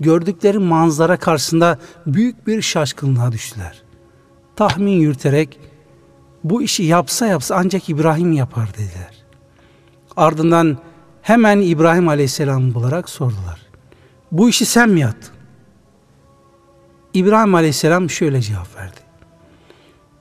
gördükleri 0.00 0.58
manzara 0.58 1.16
karşısında 1.16 1.78
büyük 2.06 2.46
bir 2.46 2.62
şaşkınlığa 2.62 3.32
düştüler. 3.32 3.82
Tahmin 4.56 5.00
yürüterek 5.00 5.60
bu 6.44 6.62
işi 6.62 6.82
yapsa 6.82 7.26
yapsa 7.26 7.56
ancak 7.56 7.88
İbrahim 7.88 8.32
yapar 8.32 8.68
dediler. 8.74 9.24
Ardından 10.16 10.78
hemen 11.22 11.60
İbrahim 11.60 12.08
Aleyhisselam 12.08 12.74
bularak 12.74 13.08
sordular. 13.08 13.60
Bu 14.32 14.48
işi 14.48 14.66
sen 14.66 14.88
mi 14.88 15.00
yaptın? 15.00 15.34
İbrahim 17.14 17.54
Aleyhisselam 17.54 18.10
şöyle 18.10 18.40
cevap 18.40 18.76
verdi. 18.76 19.00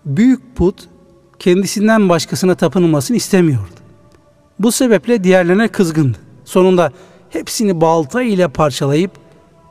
Büyük 0.06 0.56
put 0.56 0.88
kendisinden 1.40 2.10
başkasına 2.10 2.56
tapınılmasını 2.56 3.18
istemiyordu. 3.18 3.77
Bu 4.60 4.72
sebeple 4.72 5.24
diğerlerine 5.24 5.68
kızgındı. 5.68 6.18
Sonunda 6.46 6.92
hepsini 7.30 7.82
balta 7.82 8.22
ile 8.22 8.48
parçalayıp 8.48 9.12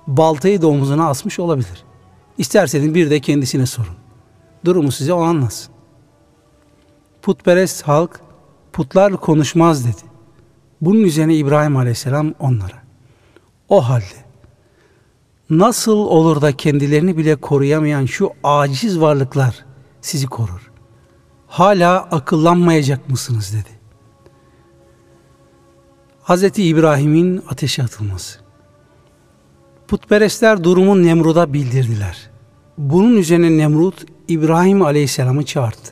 baltayı 0.06 0.62
da 0.62 0.66
omuzuna 0.66 1.08
asmış 1.08 1.38
olabilir. 1.38 1.84
İsterseniz 2.38 2.94
bir 2.94 3.10
de 3.10 3.20
kendisine 3.20 3.66
sorun. 3.66 3.94
Durumu 4.64 4.92
size 4.92 5.12
o 5.12 5.22
anlasın. 5.22 5.74
Putperest 7.22 7.82
halk 7.82 8.20
putlar 8.72 9.16
konuşmaz 9.16 9.84
dedi. 9.84 10.02
Bunun 10.80 11.00
üzerine 11.00 11.36
İbrahim 11.36 11.76
Aleyhisselam 11.76 12.34
onlara 12.38 12.82
o 13.68 13.88
halde 13.88 14.26
nasıl 15.50 15.98
olur 15.98 16.42
da 16.42 16.56
kendilerini 16.56 17.16
bile 17.16 17.36
koruyamayan 17.36 18.06
şu 18.06 18.30
aciz 18.44 19.00
varlıklar 19.00 19.64
sizi 20.00 20.26
korur? 20.26 20.70
Hala 21.46 22.02
akıllanmayacak 22.02 23.10
mısınız 23.10 23.52
dedi. 23.52 23.75
Hz. 26.28 26.42
İbrahim'in 26.58 27.42
ateşe 27.48 27.82
atılması. 27.82 28.38
Putperestler 29.88 30.64
durumu 30.64 31.02
Nemrud'a 31.02 31.52
bildirdiler. 31.52 32.30
Bunun 32.78 33.16
üzerine 33.16 33.56
Nemrut 33.56 34.04
İbrahim 34.28 34.82
Aleyhisselam'ı 34.82 35.44
çağırdı. 35.44 35.88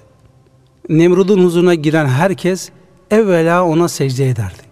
Nemrud'un 0.89 1.45
huzuruna 1.45 1.75
giren 1.75 2.07
herkes 2.07 2.71
evvela 3.11 3.65
ona 3.65 3.89
secde 3.89 4.29
ederdi. 4.29 4.63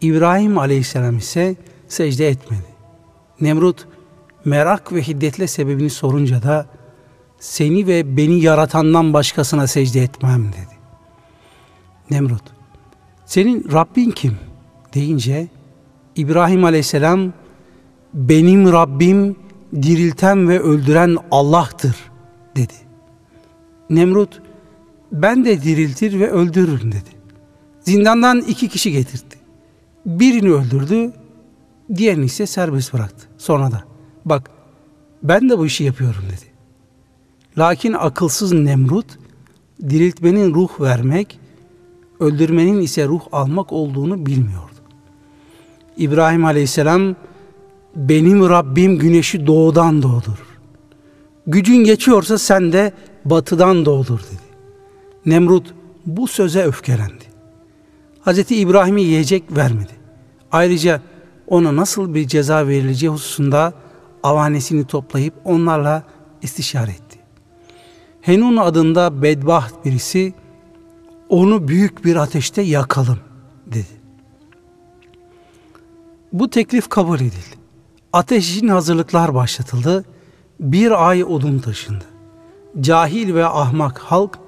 İbrahim 0.00 0.58
aleyhisselam 0.58 1.18
ise 1.18 1.56
secde 1.88 2.28
etmedi. 2.28 2.66
Nemrut 3.40 3.86
merak 4.44 4.92
ve 4.92 5.02
hiddetle 5.02 5.46
sebebini 5.46 5.90
sorunca 5.90 6.42
da 6.42 6.66
seni 7.38 7.86
ve 7.86 8.16
beni 8.16 8.40
yaratandan 8.40 9.12
başkasına 9.12 9.66
secde 9.66 10.02
etmem 10.02 10.48
dedi. 10.48 10.78
Nemrut 12.10 12.42
senin 13.26 13.72
Rabbin 13.72 14.10
kim 14.10 14.47
deyince 14.94 15.48
İbrahim 16.16 16.64
aleyhisselam 16.64 17.32
benim 18.14 18.72
Rabbim 18.72 19.36
dirilten 19.74 20.48
ve 20.48 20.60
öldüren 20.60 21.16
Allah'tır 21.30 21.96
dedi. 22.56 22.74
Nemrut 23.90 24.42
ben 25.12 25.44
de 25.44 25.62
diriltir 25.62 26.20
ve 26.20 26.30
öldürürüm 26.30 26.92
dedi. 26.92 27.10
Zindandan 27.80 28.40
iki 28.40 28.68
kişi 28.68 28.92
getirdi. 28.92 29.34
Birini 30.06 30.52
öldürdü, 30.52 31.12
diğerini 31.94 32.24
ise 32.24 32.46
serbest 32.46 32.94
bıraktı. 32.94 33.28
Sonra 33.38 33.72
da 33.72 33.84
bak 34.24 34.50
ben 35.22 35.50
de 35.50 35.58
bu 35.58 35.66
işi 35.66 35.84
yapıyorum 35.84 36.22
dedi. 36.22 36.52
Lakin 37.58 37.92
akılsız 37.92 38.52
Nemrut 38.52 39.18
diriltmenin 39.90 40.54
ruh 40.54 40.80
vermek, 40.80 41.38
öldürmenin 42.20 42.80
ise 42.80 43.06
ruh 43.06 43.22
almak 43.32 43.72
olduğunu 43.72 44.26
bilmiyordu. 44.26 44.67
İbrahim 45.98 46.44
Aleyhisselam 46.44 47.16
benim 47.96 48.48
Rabbim 48.48 48.98
güneşi 48.98 49.46
doğudan 49.46 50.02
doğdur. 50.02 50.38
Gücün 51.46 51.76
geçiyorsa 51.76 52.38
sen 52.38 52.72
de 52.72 52.92
batıdan 53.24 53.84
doğdur 53.84 54.18
dedi. 54.18 54.48
Nemrut 55.26 55.74
bu 56.06 56.26
söze 56.26 56.62
öfkelendi. 56.62 57.24
Hazreti 58.20 58.56
İbrahim'i 58.56 59.02
yiyecek 59.02 59.56
vermedi. 59.56 59.92
Ayrıca 60.52 61.02
ona 61.46 61.76
nasıl 61.76 62.14
bir 62.14 62.28
ceza 62.28 62.66
verileceği 62.66 63.10
hususunda 63.10 63.72
avanesini 64.22 64.84
toplayıp 64.84 65.34
onlarla 65.44 66.02
istişare 66.42 66.90
etti. 66.90 67.18
Henun 68.20 68.56
adında 68.56 69.22
bedbaht 69.22 69.84
birisi 69.84 70.34
onu 71.28 71.68
büyük 71.68 72.04
bir 72.04 72.16
ateşte 72.16 72.62
yakalım 72.62 73.18
dedi. 73.66 73.97
Bu 76.32 76.50
teklif 76.50 76.88
kabul 76.88 77.16
edildi. 77.16 77.58
Ateş 78.12 78.56
için 78.56 78.68
hazırlıklar 78.68 79.34
başlatıldı. 79.34 80.04
Bir 80.60 81.08
ay 81.08 81.24
odun 81.24 81.58
taşındı. 81.58 82.04
Cahil 82.80 83.34
ve 83.34 83.46
ahmak 83.46 83.98
halk 83.98 84.38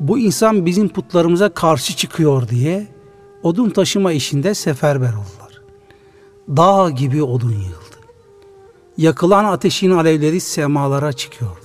bu 0.00 0.18
insan 0.18 0.66
bizim 0.66 0.88
putlarımıza 0.88 1.48
karşı 1.48 1.96
çıkıyor 1.96 2.48
diye 2.48 2.86
odun 3.42 3.70
taşıma 3.70 4.12
işinde 4.12 4.54
seferber 4.54 5.08
oldular. 5.08 5.62
Dağ 6.48 6.90
gibi 6.90 7.22
odun 7.22 7.52
yığıldı. 7.52 7.96
Yakılan 8.96 9.44
ateşin 9.44 9.90
alevleri 9.90 10.40
semalara 10.40 11.12
çıkıyordu. 11.12 11.56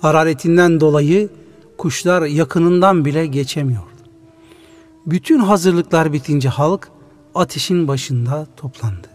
Hararetinden 0.00 0.80
dolayı 0.80 1.28
kuşlar 1.78 2.22
yakınından 2.22 3.04
bile 3.04 3.26
geçemiyordu. 3.26 3.86
Bütün 5.06 5.38
hazırlıklar 5.38 6.12
bitince 6.12 6.48
halk 6.48 6.90
ateşin 7.38 7.88
başında 7.88 8.46
toplandı. 8.56 9.08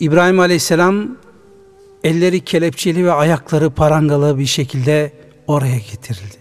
İbrahim 0.00 0.40
Aleyhisselam 0.40 1.16
elleri 2.04 2.40
kelepçeli 2.40 3.04
ve 3.04 3.12
ayakları 3.12 3.70
parangalı 3.70 4.38
bir 4.38 4.46
şekilde 4.46 5.12
oraya 5.46 5.78
getirildi. 5.78 6.36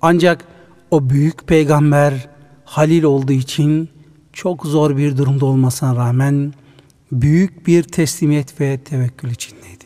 Ancak 0.00 0.44
o 0.90 1.10
büyük 1.10 1.46
peygamber 1.46 2.28
Halil 2.64 3.02
olduğu 3.02 3.32
için 3.32 3.88
çok 4.32 4.66
zor 4.66 4.96
bir 4.96 5.16
durumda 5.16 5.46
olmasına 5.46 5.96
rağmen 5.96 6.52
büyük 7.12 7.66
bir 7.66 7.82
teslimiyet 7.82 8.60
ve 8.60 8.78
tevekkül 8.78 9.30
içindeydi. 9.30 9.84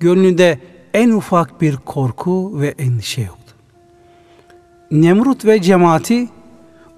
Gönlünde 0.00 0.58
en 0.94 1.10
ufak 1.10 1.60
bir 1.60 1.76
korku 1.76 2.60
ve 2.60 2.74
endişe 2.78 3.22
yoktu. 3.22 3.54
Nemrut 4.90 5.44
ve 5.44 5.62
cemaati 5.62 6.28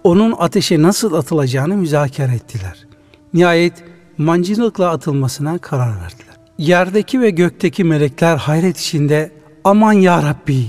onun 0.06 0.34
ateşe 0.38 0.82
nasıl 0.82 1.12
atılacağını 1.14 1.76
müzakere 1.76 2.34
ettiler. 2.34 2.86
Nihayet 3.34 3.84
mancınıkla 4.18 4.90
atılmasına 4.90 5.58
karar 5.58 5.88
verdiler. 5.88 6.36
Yerdeki 6.58 7.20
ve 7.20 7.30
gökteki 7.30 7.84
melekler 7.84 8.36
hayret 8.36 8.78
içinde 8.78 9.32
aman 9.64 9.92
ya 9.92 10.22
Rabbi 10.22 10.66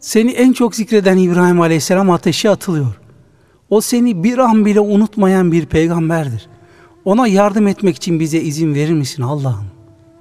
seni 0.00 0.30
en 0.30 0.52
çok 0.52 0.74
zikreden 0.74 1.16
İbrahim 1.16 1.60
Aleyhisselam 1.60 2.10
ateşe 2.10 2.50
atılıyor. 2.50 3.00
O 3.70 3.80
seni 3.80 4.24
bir 4.24 4.38
an 4.38 4.64
bile 4.66 4.80
unutmayan 4.80 5.52
bir 5.52 5.66
peygamberdir. 5.66 6.48
Ona 7.04 7.26
yardım 7.26 7.66
etmek 7.66 7.96
için 7.96 8.20
bize 8.20 8.38
izin 8.38 8.74
verir 8.74 8.92
misin 8.92 9.22
Allah'ım 9.22 9.66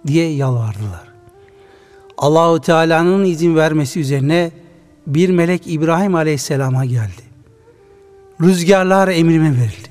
diye 0.08 0.30
yalvardılar. 0.30 1.08
Allahu 2.18 2.62
Teala'nın 2.62 3.26
izin 3.26 3.56
vermesi 3.56 4.00
üzerine 4.00 4.52
bir 5.08 5.30
melek 5.30 5.62
İbrahim 5.66 6.16
Aleyhisselam'a 6.16 6.86
geldi. 6.86 7.27
Rüzgarlar 8.42 9.08
emrime 9.08 9.52
verildi. 9.52 9.90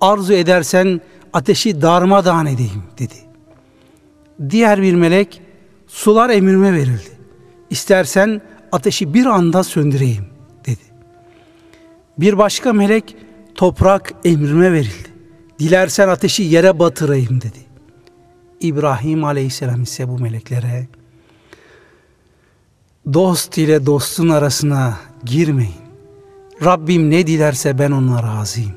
Arzu 0.00 0.32
edersen 0.32 1.00
ateşi 1.32 1.82
darmadağın 1.82 2.46
edeyim 2.46 2.82
dedi. 2.98 3.14
Diğer 4.50 4.82
bir 4.82 4.94
melek 4.94 5.42
sular 5.86 6.30
emrime 6.30 6.72
verildi. 6.72 7.18
İstersen 7.70 8.40
ateşi 8.72 9.14
bir 9.14 9.26
anda 9.26 9.64
söndüreyim 9.64 10.26
dedi. 10.66 10.82
Bir 12.18 12.38
başka 12.38 12.72
melek 12.72 13.16
toprak 13.54 14.12
emrime 14.24 14.72
verildi. 14.72 15.08
Dilersen 15.58 16.08
ateşi 16.08 16.42
yere 16.42 16.78
batırayım 16.78 17.40
dedi. 17.40 17.58
İbrahim 18.60 19.24
aleyhisselam 19.24 19.82
ise 19.82 20.08
bu 20.08 20.18
meleklere 20.18 20.88
dost 23.12 23.58
ile 23.58 23.86
dostun 23.86 24.28
arasına 24.28 24.98
girmeyin. 25.24 25.87
Rabbim 26.64 27.10
ne 27.10 27.26
dilerse 27.26 27.78
ben 27.78 27.90
ona 27.90 28.22
razıyım. 28.22 28.72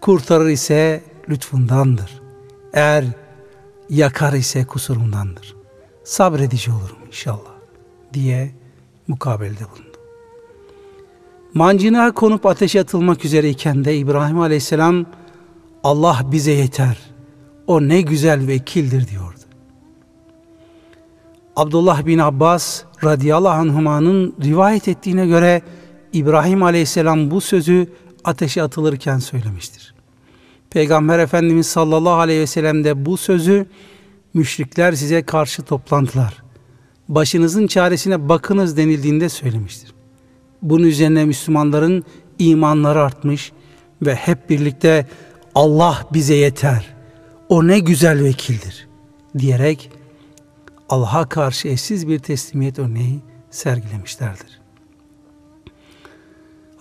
Kurtarır 0.00 0.48
ise 0.48 1.02
lütfundandır. 1.28 2.22
Eğer 2.72 3.04
yakar 3.90 4.32
ise 4.32 4.64
kusurundandır. 4.64 5.56
Sabredici 6.04 6.70
olurum 6.70 6.96
inşallah 7.06 7.56
diye 8.14 8.50
mukabelde 9.08 9.60
bulundu. 9.60 9.96
Mancına 11.54 12.12
konup 12.12 12.46
ateşe 12.46 12.80
atılmak 12.80 13.24
üzereyken 13.24 13.84
de 13.84 13.96
İbrahim 13.96 14.40
Aleyhisselam 14.40 15.06
Allah 15.84 16.20
bize 16.32 16.52
yeter. 16.52 16.98
O 17.66 17.88
ne 17.88 18.00
güzel 18.00 18.46
vekildir 18.46 19.08
diyordu. 19.08 19.40
Abdullah 21.56 22.06
bin 22.06 22.18
Abbas 22.18 22.82
radıyallahu 23.04 23.52
anhumanın 23.52 24.34
rivayet 24.44 24.88
ettiğine 24.88 25.26
göre 25.26 25.62
İbrahim 26.12 26.62
aleyhisselam 26.62 27.30
bu 27.30 27.40
sözü 27.40 27.86
ateşe 28.24 28.62
atılırken 28.62 29.18
söylemiştir. 29.18 29.94
Peygamber 30.70 31.18
Efendimiz 31.18 31.66
sallallahu 31.66 32.14
aleyhi 32.14 32.40
ve 32.40 32.46
sellem 32.46 32.84
de 32.84 33.06
bu 33.06 33.16
sözü 33.16 33.66
müşrikler 34.34 34.92
size 34.92 35.22
karşı 35.22 35.62
toplantılar. 35.62 36.42
Başınızın 37.08 37.66
çaresine 37.66 38.28
bakınız 38.28 38.76
denildiğinde 38.76 39.28
söylemiştir. 39.28 39.92
Bunun 40.62 40.84
üzerine 40.84 41.24
Müslümanların 41.24 42.04
imanları 42.38 43.02
artmış 43.02 43.52
ve 44.02 44.14
hep 44.14 44.50
birlikte 44.50 45.06
Allah 45.54 46.08
bize 46.12 46.34
yeter. 46.34 46.94
O 47.48 47.66
ne 47.66 47.78
güzel 47.78 48.24
vekildir 48.24 48.88
diyerek 49.38 49.90
Allah'a 50.88 51.28
karşı 51.28 51.68
eşsiz 51.68 52.08
bir 52.08 52.18
teslimiyet 52.18 52.78
örneği 52.78 53.20
sergilemişlerdir. 53.50 54.65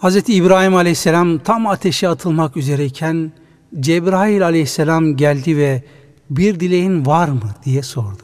Hz. 0.06 0.30
İbrahim 0.30 0.76
aleyhisselam 0.76 1.38
tam 1.38 1.68
ateşe 1.68 2.10
atılmak 2.10 2.58
üzereyken 2.58 3.32
Cebrail 3.80 4.46
aleyhisselam 4.46 5.16
geldi 5.16 5.58
ve 5.58 5.84
bir 6.30 6.60
dileğin 6.60 7.06
var 7.06 7.28
mı 7.28 7.56
diye 7.64 7.84
sordu. 7.84 8.24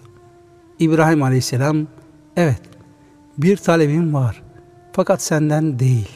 İbrahim 0.79 1.23
aleyhisselam 1.23 1.87
evet 2.37 2.61
bir 3.37 3.57
talebim 3.57 4.13
var 4.13 4.41
fakat 4.93 5.21
senden 5.21 5.79
değil 5.79 6.07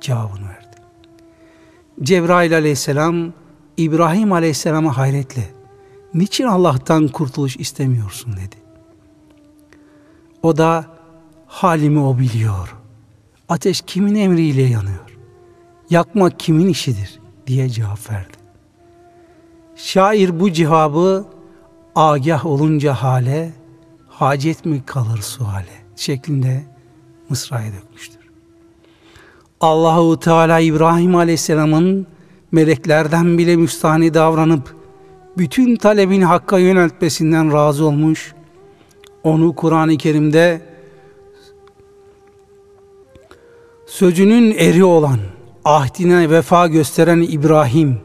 cevabını 0.00 0.48
verdi. 0.48 0.76
Cebrail 2.02 2.54
aleyhisselam 2.56 3.32
İbrahim 3.76 4.32
aleyhisselama 4.32 4.96
hayretle 4.96 5.50
niçin 6.14 6.44
Allah'tan 6.44 7.08
kurtuluş 7.08 7.56
istemiyorsun 7.56 8.32
dedi. 8.32 8.56
O 10.42 10.56
da 10.56 10.86
halimi 11.46 12.00
o 12.00 12.18
biliyor. 12.18 12.74
Ateş 13.48 13.82
kimin 13.86 14.14
emriyle 14.14 14.62
yanıyor? 14.62 15.07
Yakmak 15.90 16.40
kimin 16.40 16.68
işidir 16.68 17.20
diye 17.46 17.68
cevap 17.68 18.10
verdi. 18.10 18.36
Şair 19.76 20.40
bu 20.40 20.52
cevabı 20.52 21.24
agah 21.94 22.46
olunca 22.46 22.94
hale 22.94 23.52
hacet 24.08 24.64
mi 24.64 24.82
kalır 24.86 25.18
suale 25.18 25.84
şeklinde 25.96 26.64
mısraya 27.28 27.72
dökmüştür. 27.72 28.18
Allahu 29.60 30.20
Teala 30.20 30.60
İbrahim 30.60 31.16
Aleyhisselam'ın 31.16 32.06
meleklerden 32.52 33.38
bile 33.38 33.56
müstahni 33.56 34.14
davranıp 34.14 34.76
bütün 35.38 35.76
talebini 35.76 36.24
hakka 36.24 36.58
yöneltmesinden 36.58 37.52
razı 37.52 37.84
olmuş. 37.84 38.34
Onu 39.22 39.54
Kur'an-ı 39.54 39.96
Kerim'de 39.96 40.60
sözünün 43.86 44.54
eri 44.58 44.84
olan, 44.84 45.18
ahdine 45.64 46.30
vefa 46.30 46.66
gösteren 46.66 47.20
İbrahim, 47.20 48.00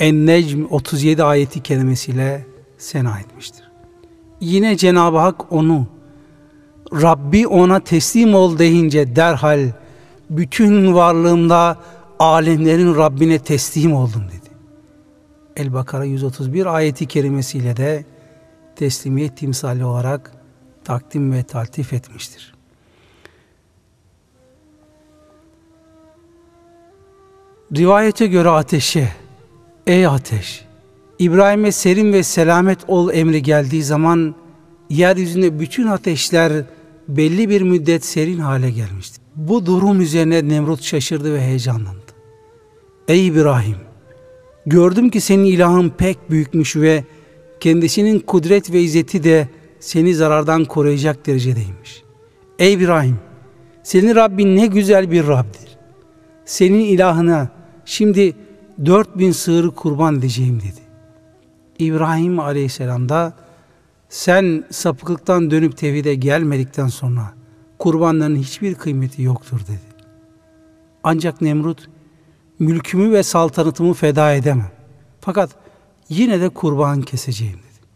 En-Necm 0.00 0.64
37 0.70 1.24
ayeti 1.24 1.62
kelimesiyle 1.62 2.46
sena 2.78 3.20
etmiştir. 3.20 3.70
Yine 4.40 4.76
Cenab-ı 4.76 5.18
Hak 5.18 5.52
onu, 5.52 5.86
Rabbi 6.92 7.46
ona 7.46 7.80
teslim 7.80 8.34
ol 8.34 8.58
deyince 8.58 9.16
derhal 9.16 9.70
bütün 10.30 10.94
varlığımda 10.94 11.76
alemlerin 12.18 12.94
Rabbine 12.94 13.38
teslim 13.38 13.94
oldum 13.94 14.24
dedi. 14.28 14.50
El-Bakara 15.56 16.04
131 16.04 16.66
ayeti 16.66 17.06
kerimesiyle 17.06 17.76
de 17.76 18.04
teslimiyet 18.76 19.36
timsali 19.36 19.84
olarak 19.84 20.32
takdim 20.84 21.32
ve 21.32 21.42
taltif 21.42 21.92
etmiştir. 21.92 22.54
Rivayete 27.76 28.26
göre 28.26 28.48
ateşe, 28.48 29.08
ey 29.86 30.06
ateş, 30.06 30.64
İbrahim'e 31.18 31.72
serin 31.72 32.12
ve 32.12 32.22
selamet 32.22 32.78
ol 32.88 33.10
emri 33.12 33.42
geldiği 33.42 33.82
zaman 33.82 34.34
yeryüzünde 34.90 35.60
bütün 35.60 35.86
ateşler 35.86 36.52
belli 37.08 37.48
bir 37.48 37.62
müddet 37.62 38.04
serin 38.04 38.38
hale 38.38 38.70
gelmişti. 38.70 39.20
Bu 39.36 39.66
durum 39.66 40.00
üzerine 40.00 40.48
Nemrut 40.48 40.82
şaşırdı 40.82 41.34
ve 41.34 41.40
heyecanlandı. 41.40 42.12
Ey 43.08 43.26
İbrahim! 43.26 43.76
Gördüm 44.66 45.10
ki 45.10 45.20
senin 45.20 45.44
ilahın 45.44 45.88
pek 45.88 46.30
büyükmüş 46.30 46.76
ve 46.76 47.04
kendisinin 47.60 48.20
kudret 48.20 48.72
ve 48.72 48.80
izzeti 48.80 49.24
de 49.24 49.48
seni 49.80 50.14
zarardan 50.14 50.64
koruyacak 50.64 51.26
derecedeymiş. 51.26 52.02
Ey 52.58 52.72
İbrahim! 52.72 53.18
Senin 53.82 54.14
Rabbin 54.14 54.56
ne 54.56 54.66
güzel 54.66 55.10
bir 55.10 55.26
Rab'dir. 55.26 55.78
Senin 56.44 56.80
ilahına 56.80 57.61
şimdi 57.84 58.36
dört 58.86 59.18
bin 59.18 59.32
sığırı 59.32 59.70
kurban 59.70 60.18
edeceğim 60.18 60.60
dedi. 60.60 60.80
İbrahim 61.78 62.40
aleyhisselam 62.40 63.08
da 63.08 63.32
sen 64.08 64.64
sapıklıktan 64.70 65.50
dönüp 65.50 65.76
tevhide 65.76 66.14
gelmedikten 66.14 66.88
sonra 66.88 67.32
kurbanların 67.78 68.36
hiçbir 68.36 68.74
kıymeti 68.74 69.22
yoktur 69.22 69.60
dedi. 69.60 69.92
Ancak 71.04 71.40
Nemrut 71.40 71.88
mülkümü 72.58 73.12
ve 73.12 73.22
saltanatımı 73.22 73.94
feda 73.94 74.32
edemem. 74.32 74.70
Fakat 75.20 75.50
yine 76.08 76.40
de 76.40 76.48
kurban 76.48 77.02
keseceğim 77.02 77.58
dedi. 77.58 77.86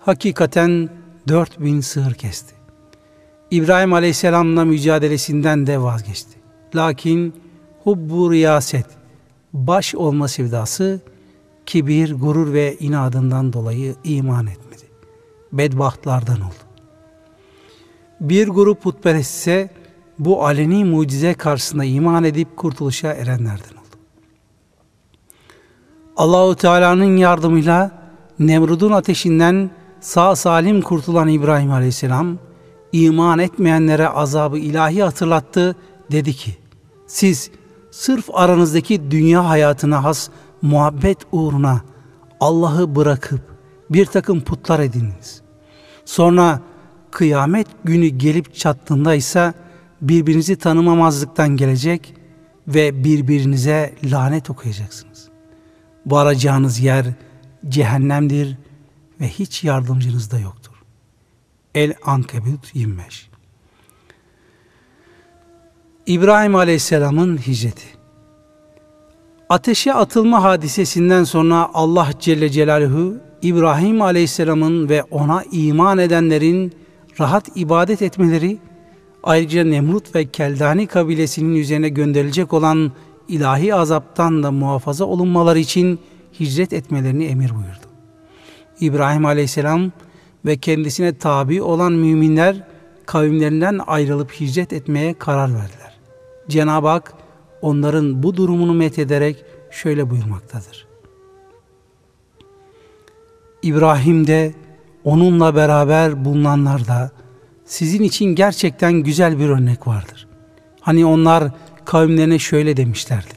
Hakikaten 0.00 0.88
dört 1.28 1.60
bin 1.60 1.80
sığır 1.80 2.14
kesti. 2.14 2.54
İbrahim 3.50 3.92
Aleyhisselam'la 3.92 4.64
mücadelesinden 4.64 5.66
de 5.66 5.82
vazgeçti. 5.82 6.38
Lakin 6.74 7.34
hubbu 7.84 8.32
riyaset, 8.32 8.86
baş 9.52 9.94
olma 9.94 10.28
sevdası, 10.28 11.00
kibir, 11.66 12.14
gurur 12.14 12.52
ve 12.52 12.76
inadından 12.80 13.52
dolayı 13.52 13.94
iman 14.04 14.46
etmedi. 14.46 14.82
Bedbahtlardan 15.52 16.40
oldu. 16.40 16.54
Bir 18.20 18.48
grup 18.48 18.82
putperest 18.82 19.34
ise 19.34 19.70
bu 20.18 20.46
aleni 20.46 20.84
mucize 20.84 21.34
karşısında 21.34 21.84
iman 21.84 22.24
edip 22.24 22.56
kurtuluşa 22.56 23.12
erenlerden 23.12 23.72
oldu. 23.72 23.96
Allahu 26.16 26.54
Teala'nın 26.54 27.16
yardımıyla 27.16 28.02
Nemrud'un 28.38 28.92
ateşinden 28.92 29.70
sağ 30.00 30.36
salim 30.36 30.82
kurtulan 30.82 31.28
İbrahim 31.28 31.70
Aleyhisselam 31.70 32.38
iman 32.92 33.38
etmeyenlere 33.38 34.08
azabı 34.08 34.58
ilahi 34.58 35.02
hatırlattı. 35.02 35.76
Dedi 36.12 36.32
ki 36.32 36.56
siz 37.06 37.50
sırf 37.92 38.30
aranızdaki 38.32 39.10
dünya 39.10 39.48
hayatına 39.48 40.04
has 40.04 40.28
muhabbet 40.62 41.18
uğruna 41.32 41.82
Allah'ı 42.40 42.96
bırakıp 42.96 43.40
bir 43.90 44.06
takım 44.06 44.40
putlar 44.40 44.80
ediniz. 44.80 45.42
Sonra 46.04 46.60
kıyamet 47.10 47.66
günü 47.84 48.06
gelip 48.06 48.54
çattığında 48.54 49.14
ise 49.14 49.54
birbirinizi 50.00 50.56
tanımamazlıktan 50.56 51.48
gelecek 51.48 52.14
ve 52.68 53.04
birbirinize 53.04 53.94
lanet 54.04 54.50
okuyacaksınız. 54.50 55.28
Varacağınız 56.06 56.80
yer 56.80 57.06
cehennemdir 57.68 58.58
ve 59.20 59.28
hiç 59.28 59.64
yardımcınız 59.64 60.30
da 60.30 60.38
yoktur. 60.38 60.72
El 61.74 61.94
Ankebut 62.04 62.74
25 62.74 63.31
İbrahim 66.06 66.54
Aleyhisselam'ın 66.54 67.36
hicreti 67.36 67.84
Ateşe 69.48 69.92
atılma 69.92 70.42
hadisesinden 70.42 71.24
sonra 71.24 71.70
Allah 71.74 72.08
Celle 72.20 72.48
Celaluhu 72.48 73.14
İbrahim 73.42 74.02
Aleyhisselam'ın 74.02 74.88
ve 74.88 75.02
ona 75.02 75.44
iman 75.52 75.98
edenlerin 75.98 76.72
rahat 77.20 77.48
ibadet 77.54 78.02
etmeleri 78.02 78.58
Ayrıca 79.22 79.64
Nemrut 79.64 80.14
ve 80.14 80.24
Keldani 80.24 80.86
kabilesinin 80.86 81.54
üzerine 81.54 81.88
gönderilecek 81.88 82.52
olan 82.52 82.92
ilahi 83.28 83.74
azaptan 83.74 84.42
da 84.42 84.50
muhafaza 84.50 85.04
olunmaları 85.04 85.58
için 85.58 85.98
hicret 86.40 86.72
etmelerini 86.72 87.24
emir 87.24 87.50
buyurdu. 87.50 87.86
İbrahim 88.80 89.26
aleyhisselam 89.26 89.92
ve 90.44 90.56
kendisine 90.56 91.18
tabi 91.18 91.62
olan 91.62 91.92
müminler 91.92 92.66
kavimlerinden 93.06 93.80
ayrılıp 93.86 94.32
hicret 94.40 94.72
etmeye 94.72 95.14
karar 95.14 95.54
verdiler. 95.54 95.81
Cenab-ı 96.48 96.88
Hak 96.88 97.14
onların 97.62 98.22
bu 98.22 98.36
durumunu 98.36 98.74
methederek 98.74 99.44
şöyle 99.70 100.10
buyurmaktadır. 100.10 100.86
İbrahim 103.62 104.26
de 104.26 104.54
onunla 105.04 105.54
beraber 105.54 106.24
bulunanlar 106.24 106.86
da 106.86 107.10
sizin 107.64 108.02
için 108.02 108.26
gerçekten 108.26 108.92
güzel 108.92 109.38
bir 109.38 109.48
örnek 109.48 109.86
vardır. 109.86 110.28
Hani 110.80 111.06
onlar 111.06 111.44
kavimlerine 111.84 112.38
şöyle 112.38 112.76
demişlerdi. 112.76 113.34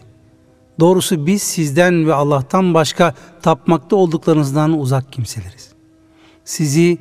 Doğrusu 0.80 1.28
biz 1.28 1.44
sizden 1.44 2.08
ve 2.08 2.14
Allah'tan 2.14 2.74
başka 2.74 3.14
tapmakta 3.42 3.96
olduklarınızdan 3.96 4.80
uzak 4.80 5.14
kimseleriz. 5.14 5.70
Sizi 6.46 6.98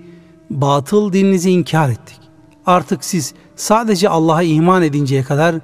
batıl 0.51 1.13
dininizi 1.13 1.51
inkar 1.51 1.89
ettik. 1.89 2.21
Artık 2.67 3.05
siz 3.05 3.35
sadece 3.57 4.09
Allah'a 4.09 4.43
iman 4.43 4.83
edinceye 4.83 5.23
kadar 5.23 5.55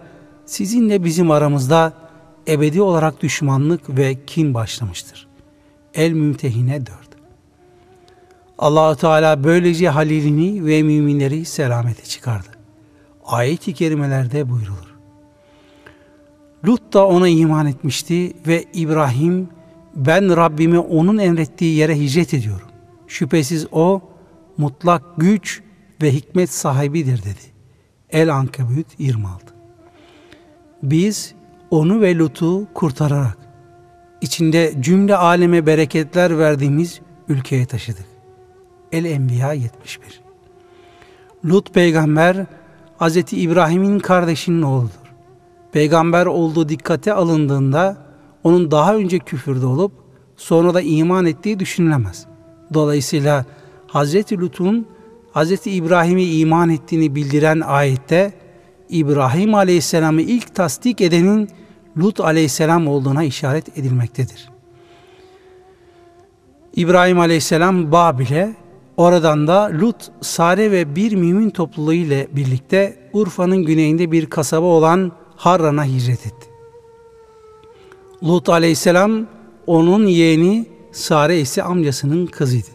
sizinle 0.50 1.04
bizim 1.04 1.30
aramızda 1.30 1.92
ebedi 2.48 2.82
olarak 2.82 3.22
düşmanlık 3.22 3.96
ve 3.96 4.24
kin 4.26 4.54
başlamıştır. 4.54 5.28
El 5.94 6.12
Mümtehine 6.12 6.86
4 6.86 6.98
allah 8.58 8.96
Teala 8.96 9.44
böylece 9.44 9.88
halilini 9.88 10.66
ve 10.66 10.82
müminleri 10.82 11.44
selamete 11.44 12.02
çıkardı. 12.02 12.48
Ayet-i 13.24 13.72
kerimelerde 13.74 14.48
buyrulur. 14.48 14.94
Lut 16.66 16.92
da 16.92 17.06
ona 17.06 17.28
iman 17.28 17.66
etmişti 17.66 18.32
ve 18.46 18.64
İbrahim 18.74 19.48
ben 19.96 20.36
Rabbimi 20.36 20.78
onun 20.78 21.18
emrettiği 21.18 21.76
yere 21.76 21.98
hicret 21.98 22.34
ediyorum. 22.34 22.68
Şüphesiz 23.06 23.66
o 23.72 24.00
mutlak 24.56 25.02
güç 25.16 25.62
ve 26.02 26.12
hikmet 26.12 26.50
sahibidir 26.50 27.18
dedi. 27.18 27.50
El 28.10 28.34
Ankebut 28.34 28.86
26 28.98 29.49
Biz 30.82 31.34
onu 31.70 32.00
ve 32.00 32.18
Lut'u 32.18 32.66
kurtararak 32.74 33.38
içinde 34.20 34.74
cümle 34.80 35.16
aleme 35.16 35.66
bereketler 35.66 36.38
verdiğimiz 36.38 37.00
ülkeye 37.28 37.66
taşıdık. 37.66 38.06
El-Enbiya 38.92 39.52
71 39.52 40.20
Lut 41.44 41.74
peygamber 41.74 42.46
Hz. 43.00 43.16
İbrahim'in 43.16 43.98
kardeşinin 43.98 44.62
oğludur. 44.62 44.90
Peygamber 45.72 46.26
olduğu 46.26 46.68
dikkate 46.68 47.12
alındığında 47.12 47.96
onun 48.44 48.70
daha 48.70 48.96
önce 48.96 49.18
küfürde 49.18 49.66
olup 49.66 49.92
sonra 50.36 50.74
da 50.74 50.80
iman 50.80 51.26
ettiği 51.26 51.58
düşünülemez. 51.58 52.26
Dolayısıyla 52.74 53.44
Hz. 53.88 54.32
Lut'un 54.32 54.86
Hz. 55.34 55.66
İbrahim'e 55.66 56.24
iman 56.24 56.70
ettiğini 56.70 57.14
bildiren 57.14 57.60
ayette 57.60 58.32
İbrahim 58.90 59.54
Aleyhisselam'ı 59.54 60.20
ilk 60.20 60.54
tasdik 60.54 61.00
edenin 61.00 61.48
Lut 61.98 62.20
Aleyhisselam 62.20 62.88
olduğuna 62.88 63.24
işaret 63.24 63.78
edilmektedir. 63.78 64.48
İbrahim 66.76 67.18
Aleyhisselam 67.18 67.92
Babil'e 67.92 68.54
Oradan 69.00 69.46
da 69.46 69.70
Lut, 69.80 69.96
Sare 70.20 70.70
ve 70.70 70.96
bir 70.96 71.12
mümin 71.12 71.50
topluluğu 71.50 71.92
ile 71.92 72.28
birlikte 72.32 72.96
Urfa'nın 73.12 73.56
güneyinde 73.56 74.12
bir 74.12 74.26
kasaba 74.26 74.66
olan 74.66 75.12
Harran'a 75.36 75.84
hicret 75.84 76.26
etti. 76.26 76.48
Lut 78.24 78.48
aleyhisselam 78.48 79.26
onun 79.66 80.06
yeğeni 80.06 80.66
Sare 80.92 81.40
ise 81.40 81.62
amcasının 81.62 82.26
kızıydı. 82.26 82.68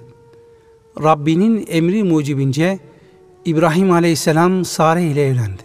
Rabbinin 1.04 1.66
emri 1.70 2.04
mucibince 2.04 2.80
İbrahim 3.46 3.92
aleyhisselam 3.92 4.66
Sare 4.66 5.04
ile 5.04 5.28
evlendi. 5.28 5.64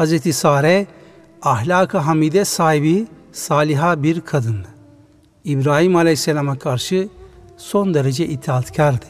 Hazreti 0.00 0.32
Sare 0.32 0.86
ahlak-ı 1.42 1.98
hamide 1.98 2.44
sahibi 2.44 3.06
saliha 3.32 4.02
bir 4.02 4.20
kadındı. 4.20 4.68
İbrahim 5.44 5.96
aleyhisselama 5.96 6.58
karşı 6.58 7.08
son 7.56 7.94
derece 7.94 8.26
itaatkardı. 8.26 9.06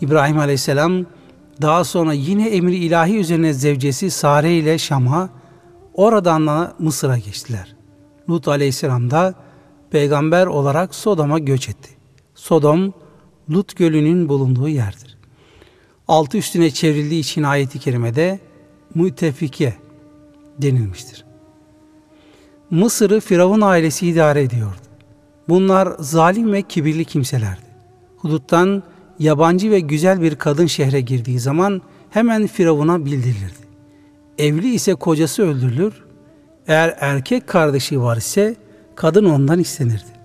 İbrahim 0.00 0.38
Aleyhisselam 0.38 1.06
daha 1.62 1.84
sonra 1.84 2.12
yine 2.12 2.48
emri 2.48 2.76
ilahi 2.76 3.18
üzerine 3.18 3.52
zevcesi 3.52 4.10
Sare 4.10 4.54
ile 4.54 4.78
Şam'a 4.78 5.28
oradan 5.94 6.46
da 6.46 6.74
Mısır'a 6.78 7.18
geçtiler. 7.18 7.76
Lut 8.30 8.48
aleyhisselam 8.48 9.10
da 9.10 9.34
peygamber 9.90 10.46
olarak 10.46 10.94
Sodom'a 10.94 11.38
göç 11.38 11.68
etti. 11.68 11.90
Sodom, 12.34 12.94
Lut 13.50 13.76
gölünün 13.76 14.28
bulunduğu 14.28 14.68
yerdir. 14.68 15.18
Altı 16.08 16.38
üstüne 16.38 16.70
çevrildiği 16.70 17.20
için 17.20 17.42
ayeti 17.42 17.78
kerimede 17.78 18.40
mütefike 18.94 19.85
denilmiştir. 20.62 21.24
Mısır'ı 22.70 23.20
Firavun 23.20 23.60
ailesi 23.60 24.08
idare 24.08 24.42
ediyordu. 24.42 24.76
Bunlar 25.48 25.88
zalim 25.98 26.52
ve 26.52 26.62
kibirli 26.62 27.04
kimselerdi. 27.04 27.66
Huduttan 28.16 28.82
yabancı 29.18 29.70
ve 29.70 29.80
güzel 29.80 30.22
bir 30.22 30.34
kadın 30.34 30.66
şehre 30.66 31.00
girdiği 31.00 31.40
zaman 31.40 31.82
hemen 32.10 32.46
Firavun'a 32.46 33.04
bildirilirdi. 33.04 33.66
Evli 34.38 34.74
ise 34.74 34.94
kocası 34.94 35.42
öldürülür, 35.42 36.04
eğer 36.66 36.96
erkek 37.00 37.46
kardeşi 37.46 38.00
var 38.00 38.16
ise 38.16 38.56
kadın 38.94 39.24
ondan 39.24 39.58
istenirdi. 39.58 40.16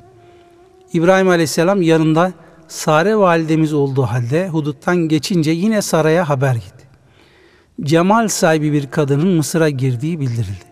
İbrahim 0.94 1.30
Aleyhisselam 1.30 1.82
yanında 1.82 2.34
Sare 2.72 3.18
validemiz 3.18 3.74
olduğu 3.74 4.04
halde 4.04 4.48
huduttan 4.48 4.98
geçince 4.98 5.52
yine 5.52 5.82
saraya 5.82 6.30
haber 6.30 6.56
gitti. 6.56 6.81
Cemal 7.82 8.28
sahibi 8.28 8.74
bir 8.74 8.92
kadının 8.92 9.28
Mısır'a 9.28 9.70
girdiği 9.70 10.20
bildirildi. 10.20 10.72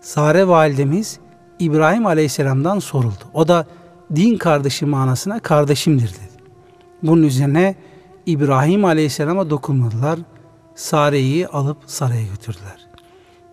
Sare 0.00 0.48
validemiz 0.48 1.18
İbrahim 1.58 2.06
Aleyhisselam'dan 2.06 2.78
soruldu. 2.78 3.24
O 3.34 3.48
da 3.48 3.66
din 4.14 4.36
kardeşi 4.36 4.86
manasına 4.86 5.40
kardeşimdir 5.40 6.08
dedi. 6.08 6.42
Bunun 7.02 7.22
üzerine 7.22 7.76
İbrahim 8.26 8.84
Aleyhisselam'a 8.84 9.50
dokunmadılar. 9.50 10.18
Sare'yi 10.74 11.48
alıp 11.48 11.76
saraya 11.86 12.26
götürdüler. 12.26 12.86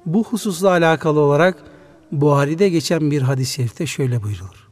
Bu 0.05 0.23
hususla 0.23 0.69
alakalı 0.69 1.19
olarak 1.19 1.63
Buhari'de 2.11 2.69
geçen 2.69 3.11
bir 3.11 3.21
hadis-i 3.21 3.53
şerifte 3.53 3.85
şöyle 3.85 4.23
buyurulur. 4.23 4.69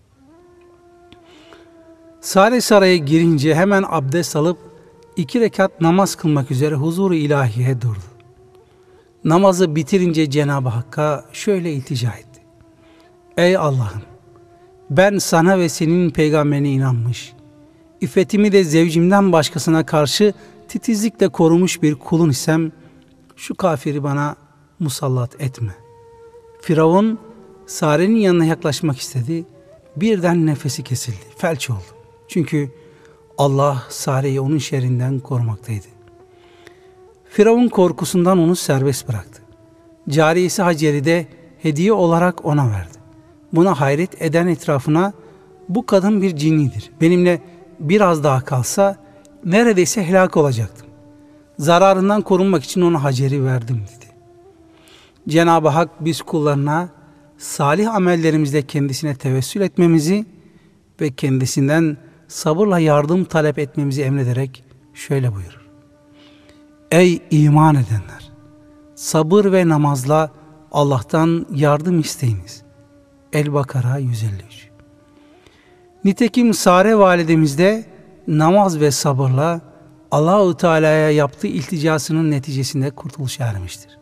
Sare 2.22 2.62
saraya 2.62 2.98
girince 2.98 3.56
hemen 3.56 3.84
abdest 3.90 4.36
alıp 4.36 4.71
iki 5.22 5.42
rekat 5.42 5.82
namaz 5.82 6.16
kılmak 6.16 6.52
üzere 6.52 6.76
huzuru 6.76 7.16
ilahiye 7.16 7.82
durdu. 7.82 8.00
Namazı 9.24 9.76
bitirince 9.76 10.30
Cenab-ı 10.30 10.70
Hakk'a 10.70 11.26
şöyle 11.34 11.74
iltica 11.74 12.10
etti. 12.10 12.42
Ey 13.38 13.58
Allah'ım 13.58 14.02
ben 14.90 15.18
sana 15.18 15.60
ve 15.60 15.70
senin 15.70 16.10
peygamberine 16.10 16.70
inanmış, 16.70 17.34
iffetimi 18.02 18.52
de 18.52 18.64
zevcimden 18.64 19.32
başkasına 19.32 19.86
karşı 19.86 20.34
titizlikle 20.68 21.30
korumuş 21.30 21.82
bir 21.82 21.96
kulun 21.96 22.30
isem, 22.30 22.72
şu 23.36 23.56
kafiri 23.56 24.04
bana 24.04 24.36
musallat 24.80 25.42
etme. 25.42 25.76
Firavun 26.62 27.20
Sare'nin 27.66 28.16
yanına 28.16 28.46
yaklaşmak 28.46 29.00
istedi. 29.00 29.46
Birden 29.96 30.46
nefesi 30.46 30.84
kesildi. 30.84 31.26
Felç 31.38 31.70
oldu. 31.70 31.80
Çünkü 32.28 32.72
Allah 33.38 33.84
Sare'yi 33.90 34.42
onun 34.42 34.58
şerrinden 34.58 35.20
korumaktaydı. 35.20 35.86
Firavun 37.30 37.68
korkusundan 37.68 38.40
onu 38.40 38.56
serbest 38.56 39.08
bıraktı. 39.08 39.42
Cariyesi 40.10 40.62
Hacer'i 40.62 41.06
de 41.06 41.28
hediye 41.62 41.94
olarak 41.94 42.46
ona 42.46 42.72
verdi. 42.72 42.98
Buna 43.54 43.80
hayret 43.80 44.22
eden 44.22 44.48
etrafına 44.48 45.14
bu 45.70 45.86
kadın 45.86 46.22
bir 46.22 46.36
cinidir. 46.36 46.92
Benimle 47.02 47.42
biraz 47.80 48.24
daha 48.24 48.42
kalsa 48.42 48.98
neredeyse 49.46 50.04
helak 50.08 50.38
olacaktım. 50.38 50.88
Zararından 51.60 52.22
korunmak 52.22 52.64
için 52.64 52.82
ona 52.82 53.04
Hacer'i 53.04 53.46
verdim 53.46 53.78
dedi. 53.78 54.12
Cenab-ı 55.30 55.68
Hak 55.68 56.06
biz 56.06 56.22
kullarına 56.22 56.90
salih 57.38 57.96
amellerimizle 57.96 58.62
kendisine 58.62 59.16
tevessül 59.16 59.62
etmemizi 59.62 60.26
ve 61.02 61.12
kendisinden 61.12 61.98
sabırla 62.32 62.80
yardım 62.80 63.26
talep 63.26 63.60
etmemizi 63.60 64.02
emrederek 64.02 64.64
şöyle 64.94 65.36
buyurur. 65.36 65.62
Ey 66.92 67.22
iman 67.32 67.76
edenler! 67.76 68.32
Sabır 68.96 69.52
ve 69.52 69.68
namazla 69.68 70.32
Allah'tan 70.72 71.46
yardım 71.56 72.00
isteyiniz. 72.00 72.62
El-Bakara 73.34 73.98
153 73.98 74.70
Nitekim 76.04 76.54
Sare 76.54 76.98
validemizde 76.98 77.86
namaz 78.28 78.80
ve 78.80 78.92
sabırla 78.92 79.62
Allahu 80.12 80.58
Teala'ya 80.58 81.12
yaptığı 81.12 81.48
ilticasının 81.48 82.32
neticesinde 82.32 82.92
kurtuluş 82.92 83.40
ermiştir. 83.40 83.98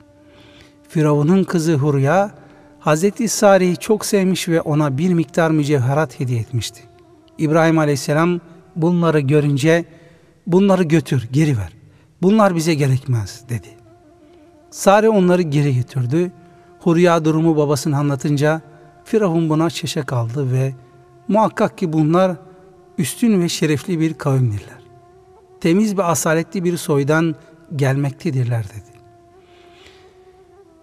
Firavun'un 0.90 1.44
kızı 1.44 1.76
Hurya, 1.76 2.32
Hazreti 2.80 3.28
Sare'yi 3.30 3.78
çok 3.78 4.06
sevmiş 4.06 4.50
ve 4.50 4.62
ona 4.62 4.98
bir 4.98 5.14
miktar 5.14 5.52
mücevherat 5.52 6.20
hediye 6.20 6.40
etmişti. 6.40 6.89
İbrahim 7.40 7.78
Aleyhisselam 7.78 8.40
bunları 8.76 9.20
görünce 9.20 9.86
bunları 10.48 10.84
götür, 10.84 11.30
geri 11.32 11.58
ver. 11.58 11.74
Bunlar 12.22 12.56
bize 12.56 12.74
gerekmez 12.74 13.44
dedi. 13.50 13.68
Sare 14.72 15.10
onları 15.10 15.42
geri 15.42 15.76
götürdü. 15.76 16.32
Hurya 16.80 17.26
durumu 17.26 17.58
babasına 17.58 17.98
anlatınca 17.98 18.62
Firavun 19.04 19.50
buna 19.50 19.70
şaşa 19.70 20.06
kaldı 20.06 20.52
ve 20.52 20.74
muhakkak 21.28 21.78
ki 21.78 21.94
bunlar 21.94 22.36
üstün 22.98 23.42
ve 23.42 23.50
şerefli 23.50 24.00
bir 24.00 24.14
kavimdirler. 24.14 24.80
Temiz 25.62 25.98
ve 25.98 26.04
asaletli 26.04 26.64
bir 26.64 26.78
soydan 26.78 27.36
gelmektedirler 27.76 28.64
dedi. 28.64 29.00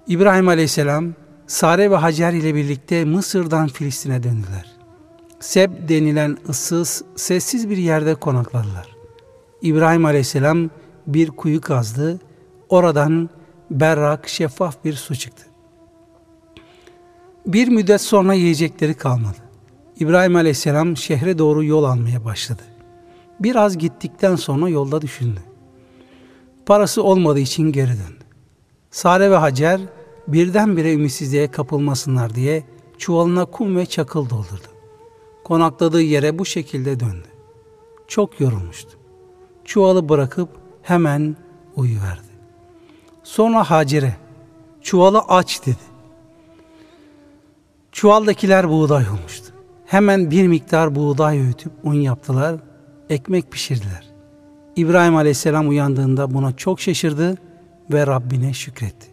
İbrahim 0.06 0.48
Aleyhisselam 0.48 1.14
Sare 1.46 1.90
ve 1.90 1.96
Hacer 1.96 2.32
ile 2.32 2.54
birlikte 2.54 3.04
Mısır'dan 3.04 3.68
Filistin'e 3.68 4.22
döndüler. 4.22 4.75
Seb 5.40 5.88
denilen 5.88 6.38
ıssız, 6.48 7.04
sessiz 7.16 7.70
bir 7.70 7.76
yerde 7.76 8.14
konakladılar. 8.14 8.96
İbrahim 9.62 10.04
Aleyhisselam 10.04 10.70
bir 11.06 11.30
kuyu 11.30 11.60
kazdı. 11.60 12.20
Oradan 12.68 13.30
berrak, 13.70 14.28
şeffaf 14.28 14.84
bir 14.84 14.92
su 14.92 15.16
çıktı. 15.16 15.46
Bir 17.46 17.68
müddet 17.68 18.00
sonra 18.00 18.34
yiyecekleri 18.34 18.94
kalmadı. 18.94 19.36
İbrahim 20.00 20.36
Aleyhisselam 20.36 20.96
şehre 20.96 21.38
doğru 21.38 21.64
yol 21.64 21.84
almaya 21.84 22.24
başladı. 22.24 22.62
Biraz 23.40 23.78
gittikten 23.78 24.36
sonra 24.36 24.68
yolda 24.68 25.02
düşündü. 25.02 25.40
Parası 26.66 27.02
olmadığı 27.02 27.40
için 27.40 27.72
geri 27.72 27.90
döndü. 27.90 28.24
Sare 28.90 29.30
ve 29.30 29.36
Hacer 29.36 29.80
birdenbire 30.28 30.92
ümitsizliğe 30.92 31.50
kapılmasınlar 31.50 32.34
diye 32.34 32.64
çuvalına 32.98 33.44
kum 33.44 33.76
ve 33.76 33.86
çakıl 33.86 34.30
doldurdu. 34.30 34.75
Konakladığı 35.46 36.02
yere 36.02 36.38
bu 36.38 36.44
şekilde 36.44 37.00
döndü. 37.00 37.26
Çok 38.08 38.40
yorulmuştu. 38.40 38.90
Çuvalı 39.64 40.08
bırakıp 40.08 40.48
hemen 40.82 41.36
uyuverdi. 41.76 42.32
Sonra 43.22 43.70
Hacer'e 43.70 44.16
çuvalı 44.82 45.18
aç 45.18 45.66
dedi. 45.66 45.86
Çuvaldakiler 47.92 48.68
buğday 48.68 49.04
olmuştu. 49.08 49.52
Hemen 49.86 50.30
bir 50.30 50.48
miktar 50.48 50.94
buğday 50.94 51.40
öğütüp 51.40 51.72
un 51.82 51.94
yaptılar, 51.94 52.56
ekmek 53.10 53.52
pişirdiler. 53.52 54.06
İbrahim 54.76 55.16
Aleyhisselam 55.16 55.68
uyandığında 55.68 56.34
buna 56.34 56.56
çok 56.56 56.80
şaşırdı 56.80 57.38
ve 57.92 58.06
Rabbine 58.06 58.52
şükretti. 58.52 59.06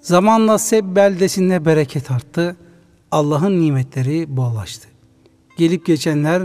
Zamanla 0.00 0.58
Seb 0.58 0.96
beldesinde 0.96 1.64
bereket 1.64 2.10
arttı, 2.10 2.56
Allah'ın 3.10 3.60
nimetleri 3.60 4.36
bollaştı. 4.36 4.93
Gelip 5.56 5.86
geçenler 5.86 6.42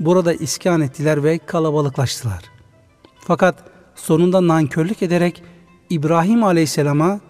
burada 0.00 0.34
iskan 0.34 0.80
ettiler 0.80 1.24
ve 1.24 1.38
kalabalıklaştılar. 1.38 2.42
Fakat 3.18 3.64
sonunda 3.94 4.46
nankörlük 4.46 5.02
ederek 5.02 5.42
İbrahim 5.90 6.44
Aleyhisselam'a 6.44 7.20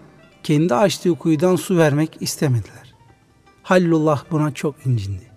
kendi 0.43 0.75
açtığı 0.75 1.15
kuyudan 1.15 1.55
su 1.55 1.77
vermek 1.77 2.17
istemediler. 2.19 2.95
Hallullah 3.63 4.23
buna 4.31 4.51
çok 4.51 4.85
incindi. 4.85 5.31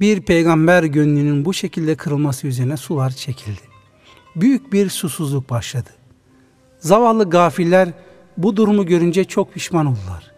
Bir 0.00 0.20
peygamber 0.20 0.82
gönlünün 0.82 1.44
bu 1.44 1.54
şekilde 1.54 1.94
kırılması 1.94 2.46
üzerine 2.46 2.76
sular 2.76 3.10
çekildi. 3.10 3.60
Büyük 4.36 4.72
bir 4.72 4.90
susuzluk 4.90 5.50
başladı. 5.50 5.90
Zavallı 6.78 7.30
gafiller 7.30 7.88
bu 8.36 8.56
durumu 8.56 8.86
görünce 8.86 9.24
çok 9.24 9.52
pişman 9.52 9.86
oldular. 9.86 10.32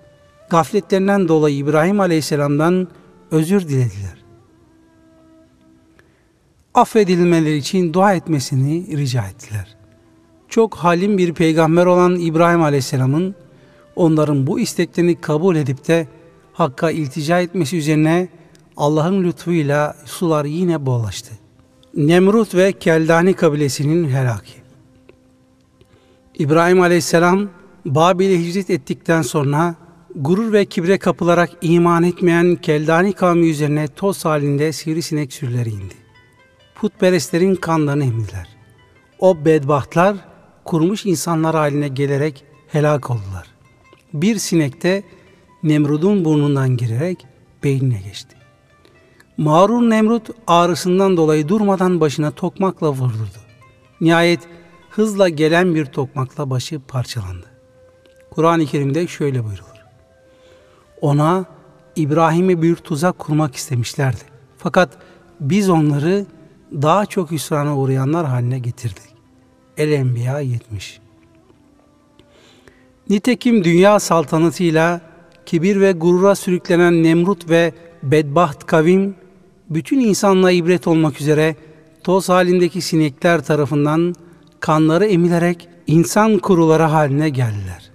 Gafletlerinden 0.50 1.28
dolayı 1.28 1.56
İbrahim 1.56 2.00
Aleyhisselam'dan 2.00 2.88
özür 3.30 3.68
dilediler. 3.68 4.23
Affedilmeleri 6.74 7.56
için 7.56 7.94
dua 7.94 8.14
etmesini 8.14 8.96
rica 8.96 9.26
ettiler. 9.26 9.76
Çok 10.48 10.74
halim 10.74 11.18
bir 11.18 11.34
peygamber 11.34 11.86
olan 11.86 12.16
İbrahim 12.16 12.62
Aleyhisselam'ın 12.62 13.34
onların 13.96 14.46
bu 14.46 14.60
isteklerini 14.60 15.20
kabul 15.20 15.56
edip 15.56 15.88
de 15.88 16.08
Hakk'a 16.52 16.90
iltica 16.90 17.40
etmesi 17.40 17.76
üzerine 17.76 18.28
Allah'ın 18.76 19.24
lütfuyla 19.24 19.96
sular 20.04 20.44
yine 20.44 20.86
bollaştı. 20.86 21.34
Nemrut 21.96 22.54
ve 22.54 22.72
Keldani 22.72 23.34
kabilesinin 23.34 24.08
helaki. 24.08 24.54
İbrahim 26.38 26.80
Aleyhisselam 26.80 27.48
Babil'e 27.84 28.40
hicret 28.40 28.70
ettikten 28.70 29.22
sonra 29.22 29.74
gurur 30.14 30.52
ve 30.52 30.64
kibre 30.64 30.98
kapılarak 30.98 31.50
iman 31.62 32.02
etmeyen 32.02 32.56
Keldani 32.56 33.12
kavmi 33.12 33.48
üzerine 33.48 33.88
toz 33.88 34.24
halinde 34.24 34.72
sivrisinek 34.72 35.32
sürüleri 35.32 35.70
indi. 35.70 36.03
Putperestlerin 36.74 37.54
kanlarını 37.54 38.04
emdiler. 38.04 38.48
O 39.18 39.44
bedbahtlar 39.44 40.16
kurmuş 40.64 41.06
insanlar 41.06 41.54
haline 41.54 41.88
gelerek 41.88 42.44
helak 42.68 43.10
oldular. 43.10 43.46
Bir 44.14 44.38
sinekte 44.38 45.02
Nemrud'un 45.62 46.24
burnundan 46.24 46.76
girerek 46.76 47.26
beynine 47.64 48.00
geçti. 48.00 48.36
Mağrur 49.36 49.90
Nemrut 49.90 50.30
ağrısından 50.46 51.16
dolayı 51.16 51.48
durmadan 51.48 52.00
başına 52.00 52.30
tokmakla 52.30 52.90
vurdurdu. 52.90 53.38
Nihayet 54.00 54.40
hızla 54.90 55.28
gelen 55.28 55.74
bir 55.74 55.84
tokmakla 55.84 56.50
başı 56.50 56.80
parçalandı. 56.80 57.46
Kur'an-ı 58.30 58.66
Kerim'de 58.66 59.06
şöyle 59.06 59.44
buyrulur. 59.44 59.84
Ona 61.00 61.44
İbrahim'e 61.96 62.62
bir 62.62 62.76
tuzak 62.76 63.18
kurmak 63.18 63.56
istemişlerdi. 63.56 64.20
Fakat 64.58 64.98
biz 65.40 65.68
onları 65.68 66.26
daha 66.82 67.06
çok 67.06 67.30
hüsrana 67.30 67.78
uğrayanlar 67.78 68.26
haline 68.26 68.58
getirdik. 68.58 69.14
El-Enbiya 69.76 70.40
70 70.40 71.00
Nitekim 73.10 73.64
dünya 73.64 74.00
saltanatıyla 74.00 75.00
kibir 75.46 75.80
ve 75.80 75.92
gurura 75.92 76.34
sürüklenen 76.34 77.02
Nemrut 77.02 77.50
ve 77.50 77.72
bedbaht 78.02 78.66
kavim, 78.66 79.14
bütün 79.70 80.00
insanlığa 80.00 80.50
ibret 80.50 80.86
olmak 80.86 81.20
üzere 81.20 81.56
toz 82.04 82.28
halindeki 82.28 82.80
sinekler 82.80 83.44
tarafından 83.44 84.14
kanları 84.60 85.06
emilerek 85.06 85.68
insan 85.86 86.38
kuruları 86.38 86.82
haline 86.82 87.28
geldiler. 87.28 87.90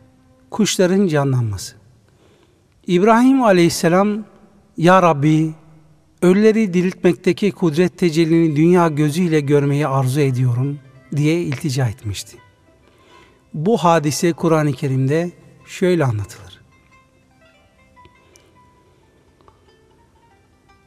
Kuşların 0.51 1.07
canlanması. 1.07 1.75
İbrahim 2.87 3.43
aleyhisselam, 3.43 4.23
Ya 4.77 5.01
Rabbi, 5.01 5.53
ölüleri 6.21 6.73
diriltmekteki 6.73 7.51
kudret 7.51 7.97
tecellini 7.97 8.55
dünya 8.55 8.87
gözüyle 8.87 9.39
görmeyi 9.39 9.87
arzu 9.87 10.19
ediyorum 10.19 10.79
diye 11.15 11.41
iltica 11.41 11.87
etmişti. 11.87 12.37
Bu 13.53 13.77
hadise 13.77 14.33
Kur'an-ı 14.33 14.73
Kerim'de 14.73 15.31
şöyle 15.65 16.05
anlatılır. 16.05 16.59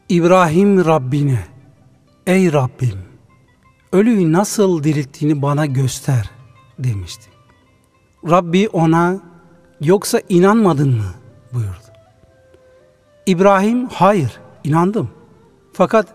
İbrahim 0.09 0.85
Rabbine, 0.85 1.45
ey 2.27 2.53
Rabbim, 2.53 2.99
ölüyü 3.93 4.33
nasıl 4.33 4.85
dirilttiğini 4.85 5.43
bana 5.43 5.67
göster 5.67 6.31
demişti. 6.79 7.31
Rabbi 8.31 8.69
ona, 8.69 9.21
yoksa 9.81 10.21
inanmadın 10.29 10.97
mı 10.97 11.15
buyurdu. 11.53 11.93
İbrahim, 13.27 13.89
hayır, 13.89 14.41
inandım. 14.65 15.11
Fakat 15.73 16.07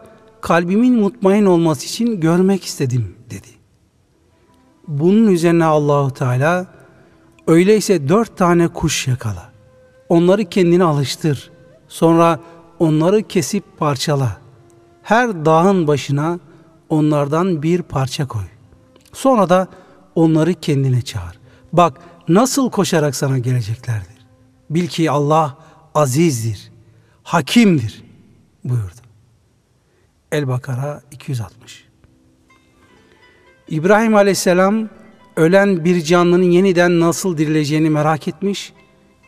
kalbimin 0.42 1.00
mutmain 1.00 1.46
olması 1.46 1.86
için 1.86 2.20
görmek 2.20 2.64
istedim 2.64 3.16
dedi. 3.30 3.48
Bunun 4.88 5.28
üzerine 5.28 5.66
Allahu 5.66 6.14
Teala 6.14 6.66
öyleyse 7.48 8.10
dört 8.10 8.38
tane 8.38 8.68
kuş 8.68 9.08
yakala. 9.08 9.52
Onları 10.10 10.46
kendine 10.46 10.84
alıştır. 10.84 11.52
Sonra 11.88 12.40
onları 12.80 13.24
kesip 13.24 13.64
parçala. 13.78 14.38
Her 15.04 15.46
dağın 15.46 15.88
başına 15.88 16.40
onlardan 16.90 17.64
bir 17.64 17.82
parça 17.82 18.28
koy. 18.28 18.46
Sonra 19.14 19.50
da 19.50 19.68
onları 20.16 20.54
kendine 20.54 21.02
çağır. 21.02 21.40
Bak 21.74 22.00
nasıl 22.28 22.72
koşarak 22.72 23.16
sana 23.16 23.38
geleceklerdir. 23.38 24.18
Bil 24.70 24.88
ki 24.88 25.12
Allah 25.12 25.58
azizdir, 25.96 26.72
hakimdir 27.24 28.04
buyurdu. 28.64 28.97
El-Bakara 30.32 31.02
260 31.12 31.86
İbrahim 33.70 34.16
Aleyhisselam 34.16 34.90
ölen 35.36 35.86
bir 35.86 36.02
canlının 36.02 36.52
yeniden 36.52 37.00
nasıl 37.00 37.38
dirileceğini 37.38 37.90
merak 37.90 38.28
etmiş 38.28 38.74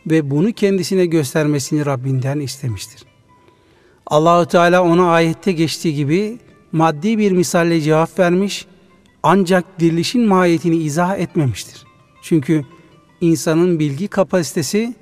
ve 0.06 0.30
bunu 0.30 0.52
kendisine 0.52 1.06
göstermesini 1.06 1.86
Rabbinden 1.86 2.40
istemiştir. 2.40 3.02
Allahü 4.06 4.48
Teala 4.48 4.82
ona 4.82 5.10
ayette 5.10 5.52
geçtiği 5.52 5.94
gibi 5.94 6.38
maddi 6.72 7.18
bir 7.18 7.32
misalle 7.32 7.80
cevap 7.80 8.18
vermiş 8.18 8.66
ancak 9.22 9.80
dirilişin 9.80 10.22
mahiyetini 10.22 10.76
izah 10.76 11.18
etmemiştir. 11.18 11.84
Çünkü 12.22 12.64
insanın 13.20 13.78
bilgi 13.78 14.08
kapasitesi 14.08 14.94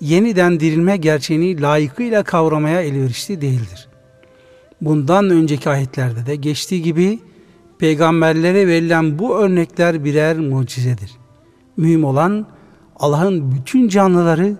yeniden 0.00 0.60
dirilme 0.60 0.96
gerçeğini 0.96 1.60
layıkıyla 1.60 2.22
kavramaya 2.22 2.82
elverişli 2.82 3.40
değildir. 3.40 3.89
Bundan 4.80 5.30
önceki 5.30 5.70
ayetlerde 5.70 6.26
de 6.26 6.36
geçtiği 6.36 6.82
gibi 6.82 7.18
peygamberlere 7.78 8.66
verilen 8.66 9.18
bu 9.18 9.36
örnekler 9.36 10.04
birer 10.04 10.38
mucizedir. 10.38 11.10
Mühim 11.76 12.04
olan 12.04 12.46
Allah'ın 12.96 13.52
bütün 13.52 13.88
canlıları 13.88 14.56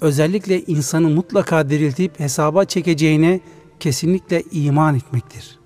özellikle 0.00 0.62
insanı 0.62 1.08
mutlaka 1.08 1.70
diriltip 1.70 2.20
hesaba 2.20 2.64
çekeceğine 2.64 3.40
kesinlikle 3.80 4.42
iman 4.52 4.96
etmektir. 4.96 5.58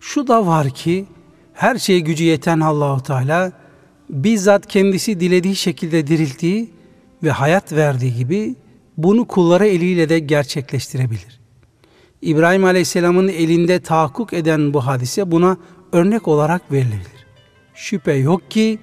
Şu 0.00 0.28
da 0.28 0.46
var 0.46 0.70
ki 0.70 1.06
her 1.52 1.78
şeye 1.78 2.00
gücü 2.00 2.24
yeten 2.24 2.60
Allahu 2.60 3.02
Teala 3.02 3.52
bizzat 4.10 4.66
kendisi 4.66 5.20
dilediği 5.20 5.56
şekilde 5.56 6.06
dirilttiği 6.06 6.70
ve 7.22 7.30
hayat 7.30 7.72
verdiği 7.72 8.14
gibi 8.14 8.54
bunu 8.96 9.24
kulları 9.24 9.66
eliyle 9.66 10.08
de 10.08 10.18
gerçekleştirebilir. 10.18 11.43
İbrahim 12.24 12.64
Aleyhisselam'ın 12.64 13.28
elinde 13.28 13.80
tahakkuk 13.80 14.32
eden 14.32 14.74
bu 14.74 14.86
hadise 14.86 15.30
buna 15.30 15.56
örnek 15.92 16.28
olarak 16.28 16.72
verilebilir. 16.72 17.26
Şüphe 17.74 18.12
yok 18.12 18.50
ki 18.50 18.78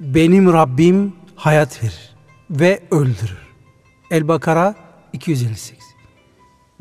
benim 0.00 0.52
Rabbim 0.52 1.12
hayat 1.36 1.82
verir 1.82 2.14
ve 2.50 2.80
öldürür. 2.90 3.48
El-Bakara 4.10 4.74
258 5.12 5.84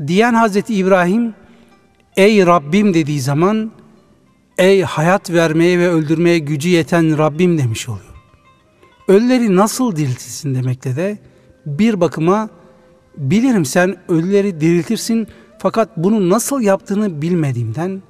Diyen 0.08 0.34
Hazreti 0.34 0.76
İbrahim 0.76 1.34
ey 2.18 2.46
Rabbim 2.46 2.94
dediği 2.94 3.22
zaman 3.22 3.72
ey 4.58 4.82
hayat 4.82 5.32
vermeye 5.32 5.80
ve 5.80 5.90
öldürmeye 5.90 6.40
gücü 6.40 6.70
yeten 6.70 7.18
Rabbim 7.18 7.58
demiş 7.58 7.90
oluyor. 7.90 8.16
Ölüleri 9.08 9.56
nasıl 9.56 9.96
diriltirsin 9.96 10.56
demekle 10.56 10.96
de 10.96 11.18
bir 11.66 12.02
bakıma 12.02 12.50
bilirim 13.18 13.66
sen 13.66 13.96
ölüleri 14.10 14.62
diriltirsin 14.62 15.28
fakat 15.60 15.90
bunu 15.98 16.30
nasıl 16.30 16.62
yaptığını 16.62 17.22
bilmediğimden 17.22 18.02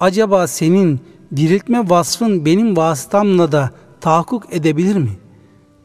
acaba 0.00 0.46
senin 0.46 1.00
diriltme 1.36 1.90
vasfın 1.90 2.44
benim 2.44 2.76
vasıtamla 2.76 3.52
da 3.52 3.70
tahakkuk 4.00 4.54
edebilir 4.54 4.96
mi? 4.96 5.10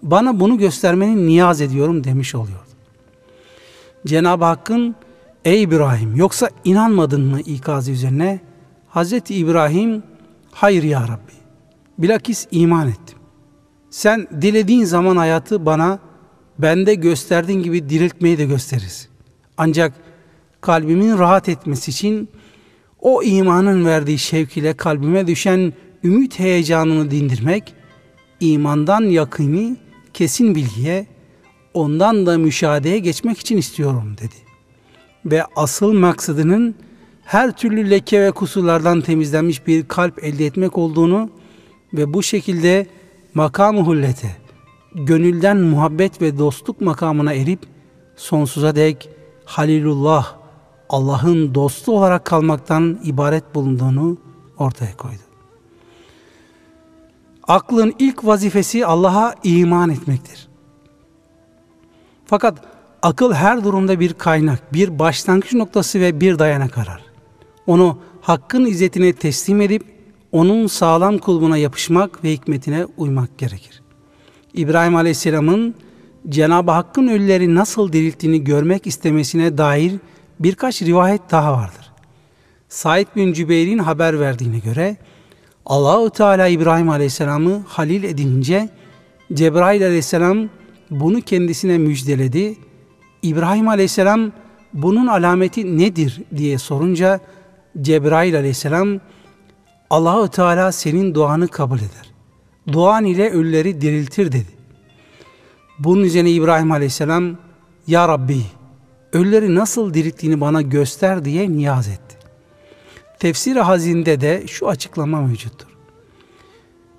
Bana 0.04 0.40
bunu 0.40 0.58
göstermeni 0.58 1.28
niyaz 1.28 1.62
ediyorum 1.62 2.04
demiş 2.04 2.36
oluyordu. 2.36 2.62
Cenab-ı 4.06 4.46
Hakk'ın 4.46 4.96
ey 5.46 5.64
İbrahim 5.64 6.16
yoksa 6.16 6.50
inanmadın 6.64 7.22
mı 7.22 7.40
ikazı 7.40 7.92
üzerine 7.92 8.40
Hazreti 8.90 9.36
İbrahim 9.36 10.04
hayır 10.52 10.84
ya 10.84 11.02
Rabbi 11.02 11.38
bilakis 11.98 12.48
iman 12.52 12.88
ettim. 12.88 13.18
Sen 13.90 14.28
dilediğin 14.42 14.86
zaman 14.86 15.18
hayatı 15.18 15.66
bana 15.66 16.00
bende 16.60 16.96
gösterdiğin 16.96 17.64
gibi 17.64 17.90
diriltmeyi 17.90 18.38
de 18.38 18.46
gösteririz. 18.46 19.10
Ancak 19.58 19.94
kalbimin 20.68 21.18
rahat 21.18 21.50
etmesi 21.50 21.92
için 21.92 22.30
o 23.02 23.24
imanın 23.24 23.86
verdiği 23.86 24.20
şevk 24.20 24.58
ile 24.58 24.74
kalbime 24.74 25.28
düşen 25.28 25.74
ümit 26.04 26.40
heyecanını 26.40 27.12
dindirmek, 27.12 27.74
imandan 28.40 29.02
yakını 29.02 29.78
kesin 30.14 30.56
bilgiye, 30.56 31.08
ondan 31.74 32.26
da 32.26 32.38
müşahedeye 32.38 33.00
geçmek 33.00 33.40
için 33.40 33.58
istiyorum 33.58 34.16
dedi. 34.18 34.36
Ve 35.26 35.44
asıl 35.56 35.94
maksadının 35.94 36.76
her 37.24 37.58
türlü 37.58 37.90
leke 37.90 38.22
ve 38.22 38.32
kusurlardan 38.32 39.02
temizlenmiş 39.02 39.68
bir 39.68 39.88
kalp 39.88 40.24
elde 40.24 40.46
etmek 40.46 40.78
olduğunu 40.78 41.30
ve 41.94 42.14
bu 42.14 42.24
şekilde 42.24 42.88
makam-ı 43.34 43.82
hullete, 43.82 44.36
gönülden 44.96 45.58
muhabbet 45.58 46.22
ve 46.22 46.38
dostluk 46.38 46.82
makamına 46.82 47.34
erip 47.34 47.60
sonsuza 48.16 48.76
dek 48.76 49.10
Halilullah, 49.48 50.37
Allah'ın 50.90 51.56
dostu 51.56 51.98
olarak 51.98 52.26
kalmaktan 52.26 53.00
ibaret 53.04 53.56
bulunduğunu 53.56 54.18
ortaya 54.58 54.98
koydu. 54.98 55.22
Aklın 57.48 57.94
ilk 58.00 58.26
vazifesi 58.26 58.86
Allah'a 58.86 59.36
iman 59.44 59.90
etmektir. 59.90 60.48
Fakat 62.26 62.58
akıl 63.02 63.34
her 63.34 63.64
durumda 63.64 64.00
bir 64.00 64.14
kaynak, 64.14 64.74
bir 64.74 65.00
başlangıç 65.00 65.54
noktası 65.54 66.00
ve 66.00 66.22
bir 66.22 66.40
dayanak 66.40 66.78
arar. 66.78 67.02
Onu 67.68 67.98
hakkın 68.22 68.66
izzetine 68.66 69.14
teslim 69.14 69.62
edip 69.62 69.84
onun 70.32 70.68
sağlam 70.68 71.18
kulbuna 71.18 71.58
yapışmak 71.58 72.24
ve 72.24 72.32
hikmetine 72.32 72.86
uymak 72.98 73.38
gerekir. 73.38 73.82
İbrahim 74.54 74.96
Aleyhisselam'ın 74.96 75.76
Cenab-ı 76.30 76.72
Hakk'ın 76.72 77.08
ölüleri 77.08 77.56
nasıl 77.56 77.94
dirilttiğini 77.94 78.44
görmek 78.44 78.88
istemesine 78.88 79.58
dair 79.58 79.94
birkaç 80.40 80.82
rivayet 80.82 81.22
daha 81.32 81.54
vardır. 81.54 81.92
Said 82.70 83.08
bin 83.16 83.34
Cübeyr'in 83.34 83.78
haber 83.78 84.20
verdiğine 84.20 84.60
göre 84.60 84.98
Allahu 85.66 86.10
Teala 86.10 86.48
İbrahim 86.48 86.90
Aleyhisselam'ı 86.90 87.64
halil 87.68 88.04
edinince 88.04 88.70
Cebrail 89.34 89.86
Aleyhisselam 89.86 90.50
bunu 90.90 91.22
kendisine 91.22 91.78
müjdeledi. 91.78 92.58
İbrahim 93.22 93.68
Aleyhisselam 93.68 94.32
bunun 94.74 95.08
alameti 95.08 95.78
nedir 95.78 96.22
diye 96.38 96.58
sorunca 96.58 97.20
Cebrail 97.82 98.38
Aleyhisselam 98.38 99.00
Allahu 99.90 100.28
Teala 100.28 100.72
senin 100.72 101.16
duanı 101.16 101.48
kabul 101.48 101.78
eder. 101.78 102.12
Duan 102.72 103.06
ile 103.06 103.30
ölüleri 103.30 103.82
diriltir 103.82 104.32
dedi. 104.32 104.58
Bunun 105.80 106.04
üzerine 106.04 106.32
İbrahim 106.32 106.72
Aleyhisselam 106.72 107.38
Ya 107.88 108.08
Rabbi 108.08 108.42
ölüleri 109.14 109.56
nasıl 109.56 109.94
dirilttiğini 109.94 110.42
bana 110.42 110.62
göster 110.62 111.26
diye 111.26 111.52
niyaz 111.52 111.88
etti. 111.88 112.18
Tefsir-i 113.20 113.60
Hazin'de 113.60 114.22
de 114.22 114.48
şu 114.48 114.68
açıklama 114.68 115.22
mevcuttur. 115.22 115.68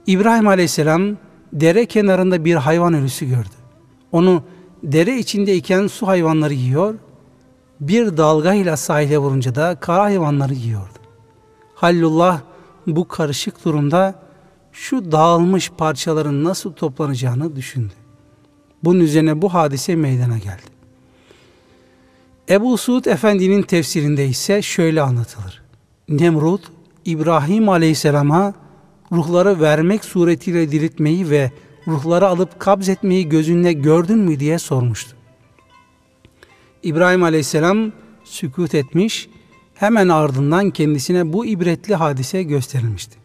İbrahim 0.06 0.48
Aleyhisselam 0.48 1.16
dere 1.52 1.86
kenarında 1.86 2.44
bir 2.44 2.54
hayvan 2.54 2.94
ölüsü 2.94 3.26
gördü. 3.26 3.48
Onu 4.12 4.42
dere 4.82 5.18
içindeyken 5.18 5.86
su 5.86 6.06
hayvanları 6.06 6.54
yiyor, 6.54 6.94
bir 7.80 8.16
dalgayla 8.16 8.76
sahile 8.76 9.18
vurunca 9.18 9.54
da 9.54 9.76
kara 9.80 10.02
hayvanları 10.02 10.54
yiyordu. 10.54 10.98
Hallullah 11.74 12.40
bu 12.86 13.09
karışık 13.09 13.64
durumda 13.64 14.22
şu 14.72 15.12
dağılmış 15.12 15.70
parçaların 15.70 16.44
nasıl 16.44 16.72
toplanacağını 16.72 17.56
düşündü. 17.56 17.92
Bunun 18.84 19.00
üzerine 19.00 19.42
bu 19.42 19.54
hadise 19.54 19.96
meydana 19.96 20.38
geldi. 20.38 20.78
Ebu 22.51 22.78
Suud 22.78 23.05
Efendi'nin 23.05 23.62
tefsirinde 23.62 24.26
ise 24.26 24.62
şöyle 24.62 25.03
anlatılır. 25.03 25.62
Nemrut, 26.09 26.62
İbrahim 27.05 27.68
Aleyhisselam'a 27.68 28.55
ruhları 29.12 29.61
vermek 29.61 30.05
suretiyle 30.05 30.72
diriltmeyi 30.72 31.30
ve 31.30 31.51
ruhları 31.88 32.28
alıp 32.28 32.61
kabz 32.61 32.88
etmeyi 32.88 33.28
gözünle 33.28 33.72
gördün 33.72 34.18
mü 34.18 34.40
diye 34.40 34.59
sormuştu. 34.59 35.16
İbrahim 36.82 37.22
Aleyhisselam 37.22 37.92
sükut 38.24 38.74
etmiş, 38.74 39.28
hemen 39.74 40.09
ardından 40.09 40.70
kendisine 40.70 41.32
bu 41.32 41.46
ibretli 41.46 41.94
hadise 41.94 42.42
gösterilmişti. 42.42 43.18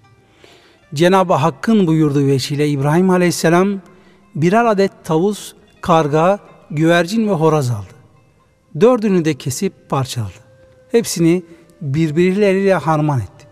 Cenab-ı 0.94 1.34
Hakk'ın 1.34 1.88
buyurduğu 1.88 2.28
veçile 2.28 2.70
İbrahim 2.70 3.10
Aleyhisselam 3.10 3.82
birer 4.36 4.66
adet 4.66 4.92
tavus, 5.04 5.54
karga, 5.82 6.40
güvercin 6.72 7.28
ve 7.28 7.32
horoz 7.32 7.70
aldı. 7.70 7.93
Dördünü 8.82 9.26
de 9.26 9.34
kesip 9.34 9.90
parçaladı. 9.90 10.32
Hepsini 10.92 11.44
birbirleriyle 11.82 12.74
harman 12.74 13.20
etti. 13.20 13.48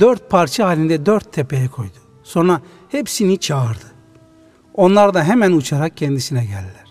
Dört 0.00 0.30
parça 0.30 0.66
halinde 0.66 1.06
dört 1.06 1.32
tepeye 1.32 1.68
koydu. 1.68 1.98
Sonra 2.22 2.60
hepsini 2.88 3.38
çağırdı. 3.38 3.84
Onlar 4.74 5.14
da 5.14 5.24
hemen 5.24 5.52
uçarak 5.52 5.96
kendisine 5.96 6.44
geldiler. 6.44 6.84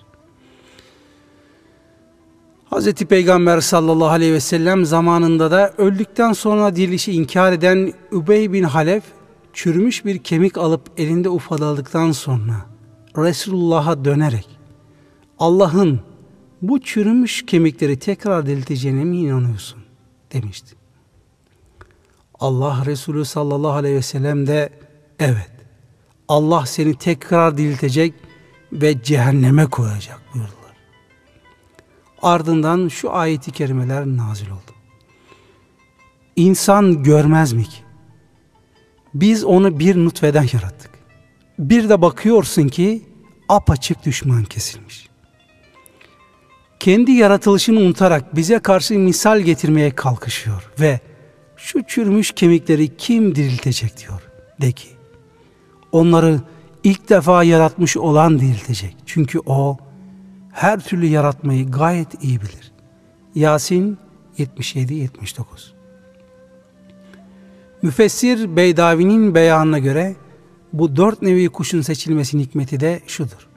Hz. 2.72 2.94
Peygamber 2.94 3.62
sallallahu 3.62 4.08
aleyhi 4.08 4.34
ve 4.34 4.40
sellem 4.40 4.86
zamanında 4.86 5.52
da 5.52 5.74
öldükten 5.78 6.34
sonra 6.34 6.76
dirilişi 6.76 7.12
inkar 7.12 7.52
eden 7.52 7.94
Übey 8.12 8.54
bin 8.54 8.64
Halef 8.64 9.04
çürümüş 9.54 10.06
bir 10.06 10.18
kemik 10.18 10.58
alıp 10.58 10.82
elinde 10.98 11.30
ufaladıktan 11.30 12.12
sonra 12.12 12.54
Resulullah'a 13.18 14.06
dönerek 14.06 14.60
Allah'ın 15.40 16.00
bu 16.64 16.82
çürümüş 16.82 17.46
kemikleri 17.46 18.00
tekrar 18.00 18.46
dirilteceğine 18.46 19.04
mi 19.04 19.18
inanıyorsun? 19.18 19.84
demişti. 20.34 20.76
Allah 22.40 22.86
Resulü 22.86 23.26
sallallahu 23.26 23.72
aleyhi 23.72 23.96
ve 23.96 24.02
sellem 24.02 24.48
de 24.48 24.70
evet 25.20 25.52
Allah 26.28 26.66
seni 26.66 26.96
tekrar 26.96 27.58
diriltecek 27.58 28.14
ve 28.72 29.04
cehenneme 29.04 29.66
koyacak 29.66 30.22
buyurdular. 30.34 30.74
Ardından 32.22 32.88
şu 32.88 33.14
ayeti 33.14 33.52
kerimeler 33.52 34.06
nazil 34.06 34.50
oldu. 34.50 34.72
İnsan 36.36 37.04
görmez 37.04 37.54
mi 37.54 37.64
ki? 37.64 37.78
Biz 39.14 39.44
onu 39.44 39.80
bir 39.80 39.96
nutfeden 39.96 40.48
yarattık. 40.54 40.92
Bir 41.60 41.90
de 41.90 42.02
bakıyorsun 42.02 42.68
ki 42.68 43.04
apaçık 43.50 44.06
düşman 44.06 44.44
kesilmiş. 44.44 45.13
Kendi 46.84 47.12
yaratılışını 47.12 47.80
unutarak 47.80 48.36
bize 48.36 48.60
karşı 48.60 49.00
misal 49.00 49.40
getirmeye 49.40 49.92
kalkışıyor 49.92 50.72
ve 50.80 51.00
şu 51.58 51.84
çürümüş 51.84 52.32
kemikleri 52.32 52.98
kim 52.98 53.36
diriltecek 53.36 53.98
diyor. 53.98 54.22
De 54.62 54.72
ki 54.72 54.88
onları 55.92 56.42
ilk 56.84 57.10
defa 57.10 57.44
yaratmış 57.44 57.98
olan 57.98 58.40
diriltecek. 58.40 58.98
Çünkü 59.06 59.40
o 59.46 59.78
her 60.52 60.80
türlü 60.80 61.06
yaratmayı 61.06 61.72
gayet 61.72 62.24
iyi 62.24 62.42
bilir. 62.42 62.72
Yasin 63.36 63.98
77-79 64.38 65.10
Müfessir 67.82 68.56
Beydavi'nin 68.56 69.36
beyanına 69.36 69.80
göre 69.80 70.16
bu 70.74 70.96
dört 70.96 71.22
nevi 71.22 71.50
kuşun 71.50 71.82
seçilmesinin 71.82 72.44
hikmeti 72.44 72.80
de 72.80 73.02
şudur. 73.08 73.53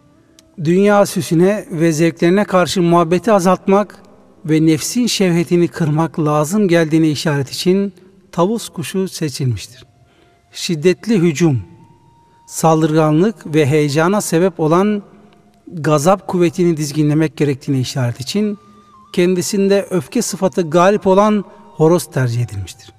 Dünya 0.64 1.06
süsüne 1.06 1.66
ve 1.70 1.92
zevklerine 1.92 2.44
karşı 2.44 2.82
muhabbeti 2.82 3.32
azaltmak 3.32 4.02
ve 4.44 4.66
nefsin 4.66 5.06
şevhetini 5.06 5.68
kırmak 5.68 6.20
lazım 6.20 6.68
geldiğine 6.68 7.10
işaret 7.10 7.50
için 7.50 7.92
tavus 8.32 8.68
kuşu 8.68 9.08
seçilmiştir. 9.08 9.84
Şiddetli 10.52 11.18
hücum, 11.18 11.62
saldırganlık 12.46 13.54
ve 13.54 13.66
heyecana 13.66 14.20
sebep 14.20 14.60
olan 14.60 15.02
gazap 15.66 16.28
kuvvetini 16.28 16.76
dizginlemek 16.76 17.36
gerektiğine 17.36 17.80
işaret 17.80 18.20
için 18.20 18.58
kendisinde 19.12 19.86
öfke 19.90 20.22
sıfatı 20.22 20.70
galip 20.70 21.06
olan 21.06 21.44
horoz 21.74 22.10
tercih 22.10 22.44
edilmiştir. 22.44 22.92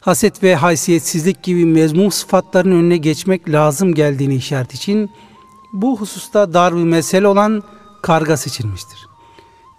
Haset 0.00 0.42
ve 0.42 0.54
haysiyetsizlik 0.54 1.42
gibi 1.42 1.64
mezmum 1.64 2.10
sıfatların 2.10 2.72
önüne 2.72 2.96
geçmek 2.96 3.48
lazım 3.48 3.94
geldiğini 3.94 4.34
işaret 4.34 4.74
için 4.74 5.10
bu 5.72 6.00
hususta 6.00 6.54
dar 6.54 6.76
bir 6.76 6.82
mesele 6.82 7.26
olan 7.26 7.62
karga 8.02 8.36
seçilmiştir. 8.36 8.98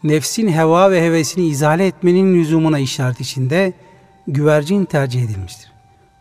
Nefsin 0.03 0.47
heva 0.47 0.91
ve 0.91 1.01
hevesini 1.01 1.45
izale 1.45 1.87
etmenin 1.87 2.35
lüzumuna 2.35 2.79
işaret 2.79 3.21
içinde 3.21 3.73
güvercin 4.27 4.85
tercih 4.85 5.23
edilmiştir. 5.23 5.71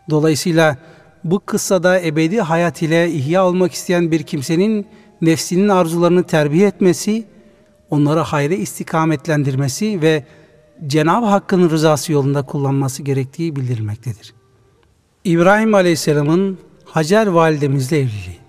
Dolayısıyla 0.09 0.77
bu 1.23 1.39
kıssada 1.39 2.01
ebedi 2.01 2.41
hayat 2.41 2.81
ile 2.81 3.11
ihya 3.11 3.45
olmak 3.45 3.73
isteyen 3.73 4.11
bir 4.11 4.23
kimsenin 4.23 4.87
nefsinin 5.21 5.69
arzularını 5.69 6.23
terbiye 6.23 6.67
etmesi, 6.67 7.25
onları 7.89 8.19
hayra 8.19 8.53
istikametlendirmesi 8.53 10.01
ve 10.01 10.25
Cenab-ı 10.87 11.25
Hakk'ın 11.25 11.69
rızası 11.69 12.11
yolunda 12.11 12.41
kullanması 12.41 13.03
gerektiği 13.03 13.55
bildirilmektedir. 13.55 14.33
İbrahim 15.23 15.73
Aleyhisselam'ın 15.73 16.57
Hacer 16.85 17.27
validemizle 17.27 17.97
evliliği. 17.99 18.42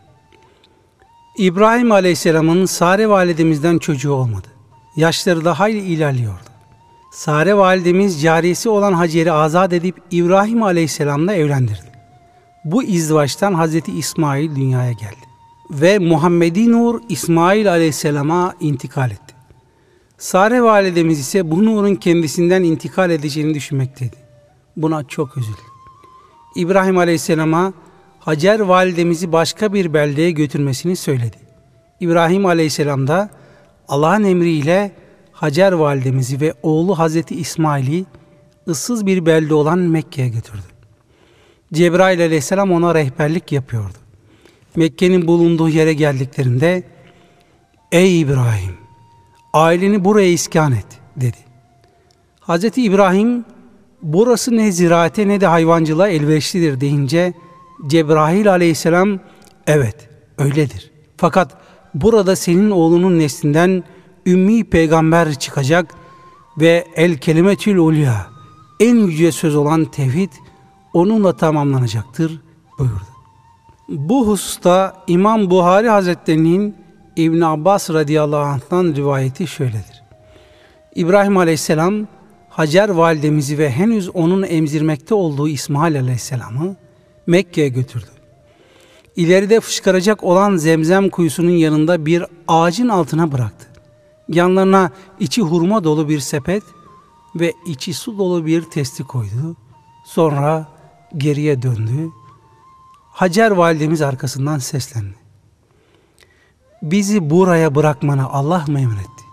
İbrahim 1.39 1.93
Aleyhisselam'ın 1.93 2.65
Sare 2.65 3.09
validemizden 3.09 3.79
çocuğu 3.79 4.13
olmadı. 4.13 4.49
Yaşları 4.97 5.45
da 5.45 5.61
hayli 5.61 5.79
ilerliyordu. 5.79 6.51
Sare 7.13 7.57
validemiz 7.57 8.23
cariyesi 8.23 8.69
olan 8.69 8.93
Hacer'i 8.93 9.33
azat 9.33 9.73
edip 9.73 9.97
İbrahim 10.11 10.63
Aleyhisselam'la 10.63 11.35
evlendirdi. 11.35 11.93
Bu 12.65 12.83
izdivaçtan 12.83 13.55
Hazreti 13.55 13.93
İsmail 13.93 14.57
dünyaya 14.57 14.93
geldi. 14.93 15.27
Ve 15.71 15.99
Muhammedi 15.99 16.73
Nur 16.73 17.01
İsmail 17.09 17.71
Aleyhisselam'a 17.71 18.55
intikal 18.61 19.11
etti. 19.11 19.35
Sare 20.19 20.63
validemiz 20.63 21.21
ise 21.21 21.51
bu 21.51 21.65
nurun 21.65 21.95
kendisinden 21.95 22.63
intikal 22.63 23.11
edeceğini 23.11 23.55
düşünmekteydi. 23.55 24.17
Buna 24.77 25.05
çok 25.05 25.37
üzüldü. 25.37 25.63
İbrahim 26.57 26.99
Aleyhisselam'a 26.99 27.73
Hacer 28.25 28.61
validemizi 28.61 29.33
başka 29.33 29.73
bir 29.73 29.95
beldeye 29.95 30.31
götürmesini 30.31 30.97
söyledi. 30.97 31.37
İbrahim 32.01 32.47
Aleyhisselam 32.47 33.09
da 33.09 33.31
Allah'ın 33.89 34.25
emriyle 34.25 34.93
Hacer 35.33 35.73
validemizi 35.73 36.41
ve 36.41 36.55
oğlu 36.63 36.99
Hazreti 36.99 37.35
İsmail'i 37.35 38.05
ıssız 38.69 39.07
bir 39.07 39.27
belde 39.27 39.55
olan 39.55 39.79
Mekke'ye 39.79 40.29
götürdü. 40.29 40.63
Cebrail 41.73 42.25
aleyhisselam 42.25 42.73
ona 42.73 42.95
rehberlik 42.95 43.53
yapıyordu. 43.53 43.99
Mekke'nin 44.77 45.27
bulunduğu 45.27 45.69
yere 45.69 45.95
geldiklerinde 45.95 46.83
Ey 47.93 48.21
İbrahim 48.21 48.75
aileni 49.53 50.05
buraya 50.05 50.29
iskan 50.29 50.73
et 50.73 50.87
dedi. 51.17 51.39
Hazreti 52.41 52.83
İbrahim 52.83 53.45
burası 54.03 54.57
ne 54.57 54.73
ziraate 54.73 55.29
ne 55.29 55.41
de 55.41 55.47
hayvancılığa 55.47 56.09
elverişlidir 56.09 56.81
deyince 56.81 57.35
Cebrail 57.87 58.51
aleyhisselam 58.51 59.21
evet 59.67 60.09
öyledir. 60.39 60.91
Fakat 61.17 61.57
burada 61.95 62.37
senin 62.37 62.71
oğlunun 62.71 63.19
neslinden 63.19 63.85
ümmi 64.27 64.65
peygamber 64.65 65.35
çıkacak 65.35 65.95
ve 66.59 66.87
el 66.97 67.19
kelimetül 67.19 67.77
ulya 67.77 68.27
en 68.81 68.97
yüce 68.97 69.33
söz 69.33 69.57
olan 69.57 69.85
tevhid 69.85 70.33
onunla 70.93 71.37
tamamlanacaktır 71.37 72.41
buyurdu. 72.79 73.15
Bu 73.89 74.29
hususta 74.29 75.05
İmam 75.07 75.51
Buhari 75.51 75.89
Hazretleri'nin 75.89 76.77
İbn 77.17 77.41
Abbas 77.41 77.91
radıyallahu 77.91 78.41
anh'tan 78.41 78.85
rivayeti 78.85 79.47
şöyledir. 79.47 80.03
İbrahim 80.95 81.37
aleyhisselam 81.37 82.07
Hacer 82.51 82.89
validemizi 82.89 83.59
ve 83.59 83.71
henüz 83.71 84.11
onun 84.11 84.43
emzirmekte 84.43 85.15
olduğu 85.15 85.49
İsmail 85.49 86.01
aleyhisselamı 86.01 86.77
Mekke'ye 87.27 87.69
götürdü. 87.69 88.07
İleride 89.17 89.61
fışkıracak 89.61 90.25
olan 90.25 90.57
zemzem 90.57 91.09
kuyusunun 91.09 91.51
yanında 91.51 92.07
bir 92.07 92.25
ağacın 92.49 92.89
altına 92.89 93.33
bıraktı. 93.33 93.67
Yanlarına 94.29 94.91
içi 95.21 95.43
hurma 95.43 95.85
dolu 95.85 96.09
bir 96.09 96.21
sepet 96.21 96.63
ve 97.37 97.53
içi 97.67 97.95
su 97.95 98.19
dolu 98.19 98.47
bir 98.47 98.63
testi 98.63 99.05
koydu. 99.05 99.57
Sonra 100.07 100.69
geriye 101.17 101.63
döndü. 101.63 102.11
Hacer 103.11 103.51
validemiz 103.51 104.03
arkasından 104.03 104.59
seslendi. 104.59 105.15
Bizi 106.83 107.31
buraya 107.31 107.75
bırakmana 107.75 108.27
Allah 108.29 108.65
mı 108.69 108.81
emretti? 108.81 109.25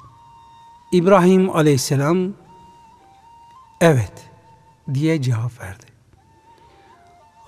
İbrahim 0.91 1.49
aleyhisselam 1.55 2.33
evet 3.81 4.13
diye 4.93 5.21
cevap 5.21 5.61
verdi. 5.61 5.90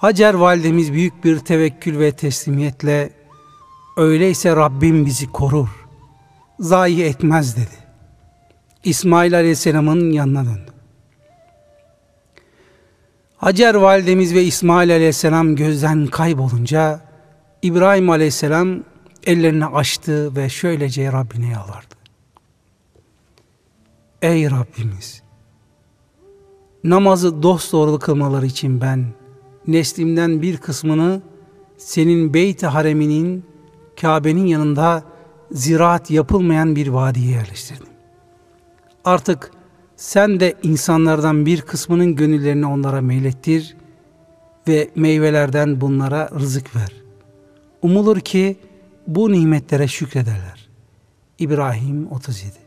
Hacer 0.04 0.34
validemiz 0.34 0.94
büyük 0.94 1.24
bir 1.24 1.40
tevekkül 1.40 2.00
ve 2.00 2.12
teslimiyetle 2.12 3.10
öyleyse 3.98 4.56
Rabbim 4.56 5.06
bizi 5.06 5.32
korur, 5.32 5.88
zayi 6.60 7.04
etmez 7.04 7.58
dedi. 7.58 7.78
İsmail 8.84 9.36
aleyhisselamın 9.36 10.12
yanına 10.12 10.46
döndü. 10.46 10.72
Hacer 13.38 13.76
validemiz 13.76 14.34
ve 14.34 14.44
İsmail 14.44 14.92
aleyhisselam 14.96 15.56
gözden 15.56 16.08
kaybolunca 16.08 17.02
İbrahim 17.62 18.10
aleyhisselam 18.10 18.84
ellerini 19.26 19.66
açtı 19.66 20.36
ve 20.36 20.50
şöylece 20.50 21.12
Rabbine 21.12 21.48
yalvardı. 21.48 21.96
Ey 24.22 24.52
Rabbimiz! 24.52 25.24
Namazı 26.84 27.44
dosdoğru 27.44 28.00
kılmaları 28.00 28.46
için 28.46 28.82
ben 28.82 29.23
neslimden 29.68 30.42
bir 30.42 30.58
kısmını 30.58 31.22
senin 31.78 32.34
beyt 32.34 32.64
hareminin 32.64 33.46
Kabe'nin 34.02 34.46
yanında 34.46 35.04
ziraat 35.52 36.12
yapılmayan 36.12 36.76
bir 36.76 36.88
vadiye 36.88 37.32
yerleştirdim. 37.32 37.88
Artık 39.06 39.52
sen 39.96 40.40
de 40.40 40.54
insanlardan 40.64 41.46
bir 41.46 41.62
kısmının 41.62 42.16
gönüllerini 42.16 42.66
onlara 42.66 43.02
meylettir 43.02 43.78
ve 44.68 44.90
meyvelerden 44.96 45.82
bunlara 45.82 46.30
rızık 46.40 46.76
ver. 46.76 46.92
Umulur 47.82 48.20
ki 48.20 48.58
bu 49.08 49.32
nimetlere 49.32 49.88
şükrederler. 49.88 50.70
İbrahim 51.40 52.08
37 52.12 52.64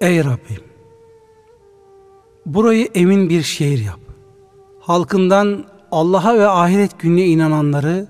Ey 0.00 0.24
Rabbim! 0.24 0.73
Burayı 2.46 2.88
emin 2.94 3.28
bir 3.28 3.42
şehir 3.42 3.84
yap. 3.84 4.00
Halkından 4.80 5.64
Allah'a 5.92 6.38
ve 6.38 6.48
ahiret 6.48 6.98
gününe 6.98 7.26
inananları 7.26 8.06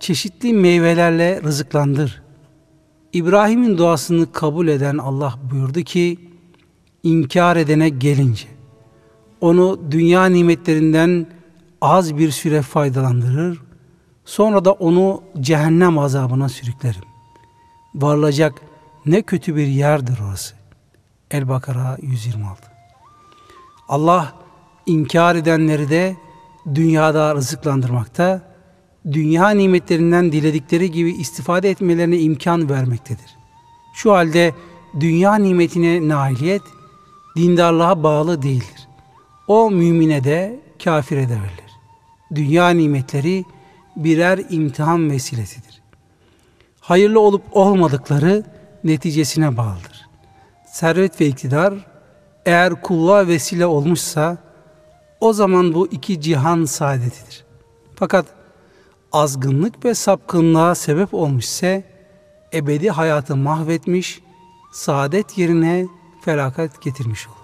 çeşitli 0.00 0.52
meyvelerle 0.52 1.42
rızıklandır. 1.42 2.22
İbrahim'in 3.12 3.78
duasını 3.78 4.32
kabul 4.32 4.68
eden 4.68 4.98
Allah 4.98 5.34
buyurdu 5.50 5.80
ki, 5.80 6.18
inkar 7.02 7.56
edene 7.56 7.88
gelince, 7.88 8.48
onu 9.40 9.80
dünya 9.90 10.26
nimetlerinden 10.26 11.26
az 11.80 12.18
bir 12.18 12.30
süre 12.30 12.62
faydalandırır, 12.62 13.60
sonra 14.24 14.64
da 14.64 14.72
onu 14.72 15.22
cehennem 15.40 15.98
azabına 15.98 16.48
sürüklerim. 16.48 17.04
Varılacak 17.94 18.54
ne 19.06 19.22
kötü 19.22 19.56
bir 19.56 19.66
yerdir 19.66 20.18
orası. 20.28 20.54
El-Bakara 21.30 21.96
126 22.02 22.73
Allah 23.88 24.32
inkar 24.86 25.36
edenleri 25.36 25.90
de 25.90 26.16
dünyada 26.74 27.34
rızıklandırmakta, 27.34 28.54
dünya 29.12 29.50
nimetlerinden 29.50 30.32
diledikleri 30.32 30.90
gibi 30.90 31.10
istifade 31.10 31.70
etmelerine 31.70 32.18
imkan 32.18 32.68
vermektedir. 32.68 33.36
Şu 33.94 34.12
halde 34.12 34.54
dünya 35.00 35.34
nimetine 35.34 36.08
nailiyet 36.08 36.62
dindarlığa 37.36 38.02
bağlı 38.02 38.42
değildir. 38.42 38.88
O 39.48 39.70
mümine 39.70 40.24
de 40.24 40.60
kafire 40.84 41.28
de 41.28 41.32
verilir. 41.32 41.72
Dünya 42.34 42.68
nimetleri 42.70 43.44
birer 43.96 44.40
imtihan 44.50 45.10
vesilesidir. 45.10 45.82
Hayırlı 46.80 47.20
olup 47.20 47.42
olmadıkları 47.52 48.44
neticesine 48.84 49.56
bağlıdır. 49.56 50.06
Servet 50.66 51.20
ve 51.20 51.26
iktidar 51.26 51.74
eğer 52.46 52.82
kulluğa 52.82 53.26
vesile 53.26 53.66
olmuşsa 53.66 54.38
o 55.20 55.32
zaman 55.32 55.74
bu 55.74 55.86
iki 55.86 56.20
cihan 56.20 56.64
saadetidir. 56.64 57.44
Fakat 57.94 58.26
azgınlık 59.12 59.84
ve 59.84 59.94
sapkınlığa 59.94 60.74
sebep 60.74 61.14
olmuş 61.14 61.44
ise 61.44 61.84
ebedi 62.54 62.90
hayatı 62.90 63.36
mahvetmiş, 63.36 64.20
saadet 64.72 65.38
yerine 65.38 65.86
felaket 66.20 66.82
getirmiş 66.82 67.28
olur. 67.28 67.36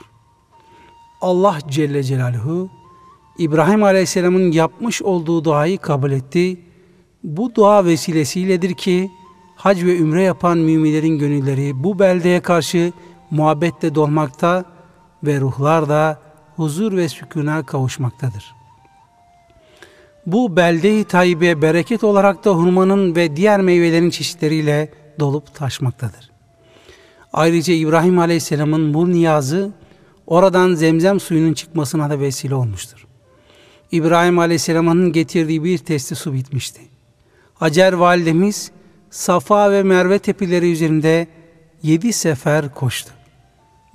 Allah 1.21 1.59
Celle 1.69 2.03
Celaluhu 2.03 2.71
İbrahim 3.39 3.83
Aleyhisselam'ın 3.83 4.53
yapmış 4.53 5.03
olduğu 5.03 5.45
duayı 5.45 5.79
kabul 5.79 6.11
etti. 6.11 6.61
Bu 7.25 7.55
dua 7.55 7.85
vesilesiyledir 7.85 8.75
ki 8.75 9.11
hac 9.57 9.85
ve 9.85 9.99
ümre 9.99 10.23
yapan 10.23 10.59
müminlerin 10.59 11.19
gönülleri 11.19 11.85
bu 11.85 11.99
beldeye 11.99 12.41
karşı 12.41 12.93
muhabbetle 13.31 13.95
dolmakta 13.95 14.65
ve 15.25 15.41
ruhlar 15.41 15.89
da 15.89 16.18
huzur 16.57 16.97
ve 16.97 17.09
sükuna 17.09 17.66
kavuşmaktadır. 17.66 18.55
Bu 20.27 20.57
belde-i 20.57 21.05
tayyibe 21.05 21.62
bereket 21.62 22.05
olarak 22.05 22.45
da 22.45 22.51
hurmanın 22.51 23.16
ve 23.16 23.37
diğer 23.37 23.61
meyvelerin 23.61 24.11
çeşitleriyle 24.11 24.93
dolup 25.18 25.55
taşmaktadır. 25.55 26.31
Ayrıca 27.33 27.75
İbrahim 27.75 28.18
Aleyhisselam'ın 28.18 28.95
bu 28.95 29.11
niyazı 29.11 29.71
oradan 30.27 30.75
zemzem 30.75 31.21
suyunun 31.21 31.55
çıkmasına 31.55 32.11
da 32.11 32.21
vesile 32.21 32.55
olmuştur. 32.55 33.07
İbrahim 33.93 34.39
Aleyhisselam'ın 34.39 35.12
getirdiği 35.12 35.64
bir 35.64 35.79
testi 35.79 36.14
su 36.14 36.35
bitmişti. 36.35 36.81
Hacer 37.55 37.93
validemiz 37.93 38.71
Safa 39.11 39.73
ve 39.73 39.83
Merve 39.83 40.18
tepeleri 40.18 40.73
üzerinde 40.73 41.29
yedi 41.83 42.12
sefer 42.12 42.75
koştu. 42.75 43.12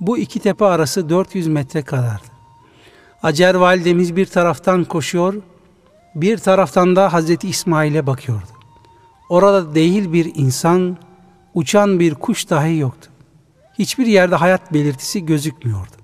Bu 0.00 0.18
iki 0.18 0.40
tepe 0.40 0.64
arası 0.64 1.08
400 1.08 1.46
metre 1.46 1.82
kadardı. 1.82 2.26
Hacer 3.22 3.54
validemiz 3.54 4.16
bir 4.16 4.26
taraftan 4.26 4.84
koşuyor, 4.84 5.34
bir 6.14 6.38
taraftan 6.38 6.96
da 6.96 7.12
Hazreti 7.12 7.48
İsmail'e 7.48 8.06
bakıyordu. 8.06 8.46
Orada 9.28 9.74
değil 9.74 10.12
bir 10.12 10.32
insan, 10.34 10.96
uçan 11.54 12.00
bir 12.00 12.14
kuş 12.14 12.50
dahi 12.50 12.78
yoktu. 12.78 13.10
Hiçbir 13.78 14.06
yerde 14.06 14.36
hayat 14.36 14.72
belirtisi 14.72 15.26
gözükmüyordu. 15.26 15.96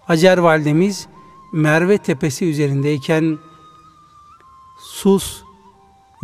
Hacer 0.00 0.38
validemiz 0.38 1.08
Merve 1.52 1.98
tepesi 1.98 2.44
üzerindeyken 2.44 3.38
sus 4.78 5.42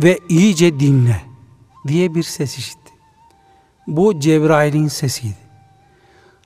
ve 0.03 0.19
iyice 0.29 0.79
dinle 0.79 1.21
diye 1.87 2.15
bir 2.15 2.23
ses 2.23 2.57
işitti. 2.57 2.91
Bu 3.87 4.19
Cebrail'in 4.19 4.87
sesiydi. 4.87 5.42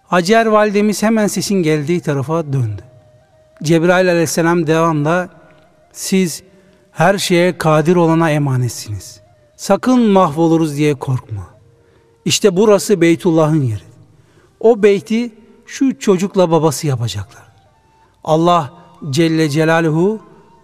Hacer 0.08 0.46
validemiz 0.46 1.04
hemen 1.04 1.28
sesin 1.28 1.56
geldiği 1.56 2.02
tarafa 2.02 2.54
döndü. 2.54 2.82
Cebrail 3.64 4.10
aleyhisselam 4.12 4.68
devamla 4.68 5.30
siz 5.92 6.44
her 6.92 7.18
şeye 7.18 7.58
kadir 7.58 7.96
olana 7.96 8.32
emanetsiniz. 8.32 9.22
Sakın 9.56 10.02
mahvoluruz 10.02 10.78
diye 10.78 10.96
korkma. 10.96 11.48
İşte 12.26 12.58
burası 12.58 13.02
Beytullah'ın 13.02 13.62
yeri. 13.62 13.84
O 14.60 14.84
beyti 14.84 15.32
şu 15.66 16.00
çocukla 16.00 16.52
babası 16.52 16.88
yapacaklar. 16.88 17.44
Allah 18.24 18.74
Celle 19.10 19.50
Celaluhu 19.50 20.20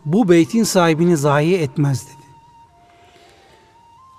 bu 0.05 0.29
beytin 0.29 0.63
sahibini 0.63 1.17
zayi 1.17 1.55
etmez 1.55 2.05
dedi. 2.05 2.23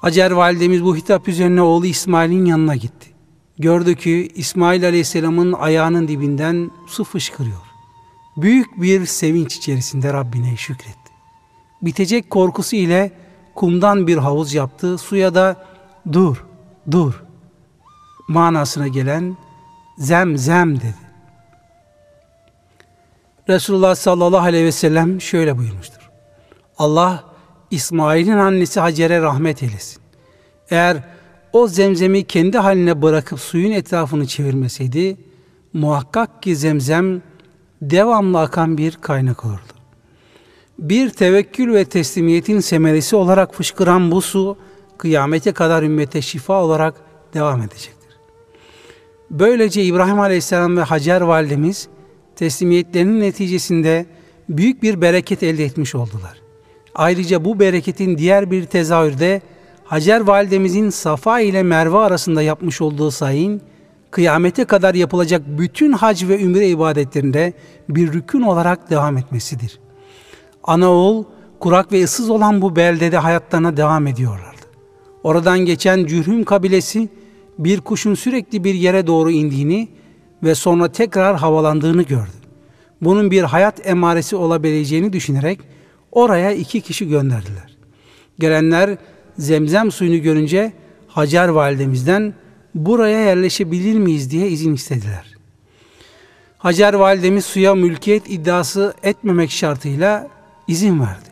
Hacer 0.00 0.30
validemiz 0.30 0.84
bu 0.84 0.96
hitap 0.96 1.28
üzerine 1.28 1.62
oğlu 1.62 1.86
İsmail'in 1.86 2.44
yanına 2.44 2.76
gitti. 2.76 3.13
Gördü 3.58 3.94
ki 3.94 4.32
İsmail 4.34 4.86
Aleyhisselam'ın 4.86 5.52
ayağının 5.52 6.08
dibinden 6.08 6.70
su 6.86 7.04
fışkırıyor. 7.04 7.62
Büyük 8.36 8.82
bir 8.82 9.06
sevinç 9.06 9.56
içerisinde 9.56 10.12
Rabbine 10.12 10.56
şükretti. 10.56 11.12
Bitecek 11.82 12.30
korkusu 12.30 12.76
ile 12.76 13.12
kumdan 13.54 14.06
bir 14.06 14.16
havuz 14.16 14.54
yaptı. 14.54 14.98
Suya 14.98 15.34
da 15.34 15.66
dur, 16.12 16.44
dur 16.90 17.24
manasına 18.28 18.88
gelen 18.88 19.36
zem 19.98 20.38
zem 20.38 20.76
dedi. 20.76 21.04
Resulullah 23.48 23.94
sallallahu 23.94 24.46
aleyhi 24.46 24.64
ve 24.64 24.72
sellem 24.72 25.20
şöyle 25.20 25.58
buyurmuştur. 25.58 26.10
Allah 26.78 27.24
İsmail'in 27.70 28.36
annesi 28.36 28.80
Hacer'e 28.80 29.20
rahmet 29.20 29.62
eylesin. 29.62 30.02
Eğer 30.70 30.96
o 31.54 31.68
zemzemi 31.68 32.24
kendi 32.24 32.58
haline 32.58 33.02
bırakıp 33.02 33.40
suyun 33.40 33.70
etrafını 33.70 34.26
çevirmeseydi 34.26 35.16
muhakkak 35.72 36.42
ki 36.42 36.56
zemzem 36.56 37.22
devamlı 37.82 38.40
akan 38.40 38.78
bir 38.78 38.92
kaynak 39.00 39.44
olurdu. 39.44 39.74
Bir 40.78 41.10
tevekkül 41.10 41.74
ve 41.74 41.84
teslimiyetin 41.84 42.60
semeresi 42.60 43.16
olarak 43.16 43.54
fışkıran 43.54 44.10
bu 44.10 44.22
su 44.22 44.56
kıyamete 44.98 45.52
kadar 45.52 45.82
ümmete 45.82 46.22
şifa 46.22 46.62
olarak 46.64 46.94
devam 47.34 47.62
edecektir. 47.62 48.16
Böylece 49.30 49.84
İbrahim 49.84 50.20
Aleyhisselam 50.20 50.76
ve 50.76 50.82
Hacer 50.82 51.20
validemiz 51.20 51.88
teslimiyetlerinin 52.36 53.20
neticesinde 53.20 54.06
büyük 54.48 54.82
bir 54.82 55.00
bereket 55.00 55.42
elde 55.42 55.64
etmiş 55.64 55.94
oldular. 55.94 56.40
Ayrıca 56.94 57.44
bu 57.44 57.60
bereketin 57.60 58.18
diğer 58.18 58.50
bir 58.50 58.64
tezahürde 58.64 59.42
Hacer 59.94 60.20
validemizin 60.20 60.90
Safa 60.90 61.40
ile 61.40 61.62
Merve 61.62 61.98
arasında 61.98 62.42
yapmış 62.42 62.80
olduğu 62.80 63.10
sayın, 63.10 63.60
kıyamete 64.10 64.64
kadar 64.64 64.94
yapılacak 64.94 65.42
bütün 65.46 65.92
hac 65.92 66.24
ve 66.28 66.42
ümre 66.42 66.68
ibadetlerinde 66.68 67.52
bir 67.88 68.12
rükün 68.12 68.40
olarak 68.42 68.90
devam 68.90 69.16
etmesidir. 69.16 69.78
Ana 70.64 70.90
oğul, 70.90 71.24
kurak 71.60 71.92
ve 71.92 72.04
ıssız 72.04 72.30
olan 72.30 72.62
bu 72.62 72.76
beldede 72.76 73.18
hayatlarına 73.18 73.76
devam 73.76 74.06
ediyorlardı. 74.06 74.66
Oradan 75.22 75.58
geçen 75.58 76.06
Cürhüm 76.06 76.44
kabilesi, 76.44 77.08
bir 77.58 77.80
kuşun 77.80 78.14
sürekli 78.14 78.64
bir 78.64 78.74
yere 78.74 79.06
doğru 79.06 79.30
indiğini 79.30 79.88
ve 80.42 80.54
sonra 80.54 80.92
tekrar 80.92 81.36
havalandığını 81.36 82.02
gördü. 82.02 82.38
Bunun 83.00 83.30
bir 83.30 83.42
hayat 83.42 83.86
emaresi 83.86 84.36
olabileceğini 84.36 85.12
düşünerek 85.12 85.60
oraya 86.12 86.52
iki 86.52 86.80
kişi 86.80 87.08
gönderdiler. 87.08 87.76
Gelenler 88.38 88.98
zemzem 89.38 89.92
suyunu 89.92 90.22
görünce 90.22 90.72
Hacer 91.08 91.48
validemizden 91.48 92.34
buraya 92.74 93.20
yerleşebilir 93.20 93.98
miyiz 93.98 94.30
diye 94.30 94.48
izin 94.48 94.74
istediler. 94.74 95.34
Hacer 96.58 96.94
validemiz 96.94 97.44
suya 97.44 97.74
mülkiyet 97.74 98.30
iddiası 98.30 98.94
etmemek 99.02 99.50
şartıyla 99.50 100.28
izin 100.68 101.00
verdi. 101.00 101.28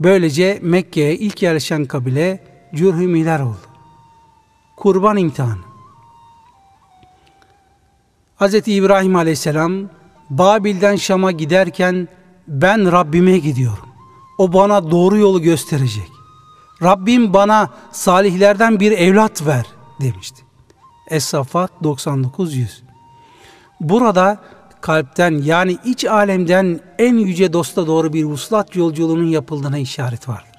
Böylece 0.00 0.58
Mekke'ye 0.62 1.16
ilk 1.16 1.42
yerleşen 1.42 1.84
kabile 1.84 2.40
Cürhümiler 2.74 3.40
oldu. 3.40 3.66
Kurban 4.76 5.16
imtihanı 5.16 5.66
Hz. 8.40 8.54
İbrahim 8.54 9.16
aleyhisselam 9.16 9.88
Babil'den 10.30 10.96
Şam'a 10.96 11.32
giderken 11.32 12.08
ben 12.48 12.92
Rabbime 12.92 13.38
gidiyorum. 13.38 13.88
O 14.38 14.52
bana 14.52 14.90
doğru 14.90 15.16
yolu 15.16 15.42
gösterecek. 15.42 16.15
Rabbim 16.82 17.34
bana 17.34 17.70
salihlerden 17.92 18.80
bir 18.80 18.92
evlat 18.92 19.46
ver 19.46 19.66
demişti. 20.00 20.42
Es-Saffat 21.10 21.70
99-100 21.82 22.66
Burada 23.80 24.38
kalpten 24.80 25.42
yani 25.42 25.78
iç 25.84 26.04
alemden 26.04 26.80
en 26.98 27.14
yüce 27.16 27.52
dosta 27.52 27.86
doğru 27.86 28.12
bir 28.12 28.24
vuslat 28.24 28.76
yolculuğunun 28.76 29.26
yapıldığına 29.26 29.78
işaret 29.78 30.28
vardır. 30.28 30.50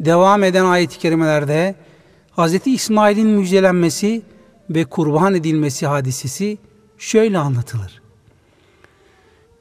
Devam 0.00 0.44
eden 0.44 0.64
ayet-i 0.64 0.98
kerimelerde 0.98 1.74
Hz. 2.36 2.66
İsmail'in 2.66 3.26
müjdelenmesi 3.26 4.22
ve 4.70 4.84
kurban 4.84 5.34
edilmesi 5.34 5.86
hadisesi 5.86 6.58
şöyle 6.98 7.38
anlatılır. 7.38 8.02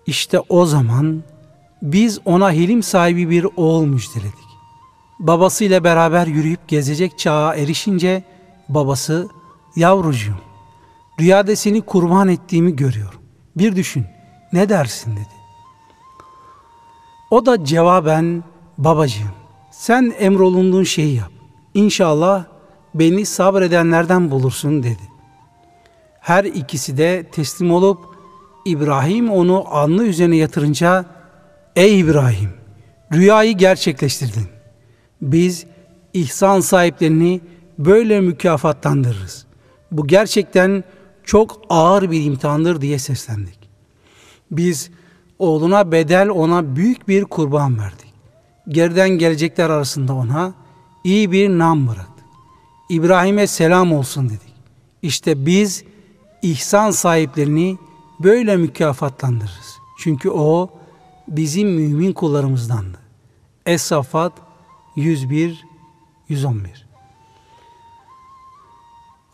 İşte 0.05 0.39
o 0.39 0.65
zaman 0.65 1.23
biz 1.81 2.19
ona 2.25 2.51
hilim 2.51 2.83
sahibi 2.83 3.29
bir 3.29 3.47
oğul 3.55 3.85
müjdeledik. 3.85 4.44
Babasıyla 5.19 5.83
beraber 5.83 6.27
yürüyüp 6.27 6.67
gezecek 6.67 7.19
çağa 7.19 7.55
erişince 7.55 8.23
babası 8.69 9.29
yavrucuğum 9.75 10.41
rüyada 11.19 11.55
seni 11.55 11.81
kurban 11.81 12.27
ettiğimi 12.27 12.75
görüyorum. 12.75 13.19
Bir 13.57 13.75
düşün 13.75 14.05
ne 14.53 14.69
dersin 14.69 15.11
dedi. 15.11 15.35
O 17.31 17.45
da 17.45 17.65
cevaben 17.65 18.43
babacığım 18.77 19.31
sen 19.71 20.13
emrolunduğun 20.19 20.83
şeyi 20.83 21.15
yap. 21.15 21.31
İnşallah 21.73 22.45
beni 22.95 23.25
sabredenlerden 23.25 24.31
bulursun 24.31 24.83
dedi. 24.83 25.09
Her 26.19 26.43
ikisi 26.43 26.97
de 26.97 27.29
teslim 27.31 27.71
olup 27.71 27.99
İbrahim 28.65 29.29
onu 29.29 29.65
alnı 29.67 30.03
üzerine 30.03 30.35
yatırınca 30.35 31.05
Ey 31.75 31.99
İbrahim 31.99 32.49
rüyayı 33.13 33.57
gerçekleştirdin. 33.57 34.54
Biz 35.31 35.65
ihsan 36.13 36.59
sahiplerini 36.59 37.41
böyle 37.79 38.21
mükafatlandırırız. 38.21 39.45
Bu 39.91 40.07
gerçekten 40.07 40.83
çok 41.23 41.61
ağır 41.69 42.11
bir 42.11 42.23
imtihandır 42.23 42.81
diye 42.81 42.99
seslendik. 42.99 43.59
Biz 44.51 44.89
oğluna 45.39 45.91
bedel 45.91 46.29
ona 46.29 46.75
büyük 46.75 47.07
bir 47.07 47.23
kurban 47.23 47.79
verdik. 47.79 48.13
Geriden 48.67 49.09
gelecekler 49.09 49.69
arasında 49.69 50.13
ona 50.13 50.53
iyi 51.03 51.31
bir 51.31 51.49
nam 51.49 51.87
bıraktık. 51.87 52.25
İbrahim'e 52.89 53.47
selam 53.47 53.93
olsun 53.93 54.29
dedik. 54.29 54.55
İşte 55.01 55.45
biz 55.45 55.83
ihsan 56.41 56.91
sahiplerini 56.91 57.77
böyle 58.19 58.57
mükafatlandırırız. 58.57 59.77
Çünkü 59.99 60.29
o 60.29 60.69
bizim 61.27 61.69
mümin 61.69 62.13
kullarımızdandı. 62.13 62.97
Es-Saffat 63.65 64.31
101 64.95 65.65
111 66.29 66.85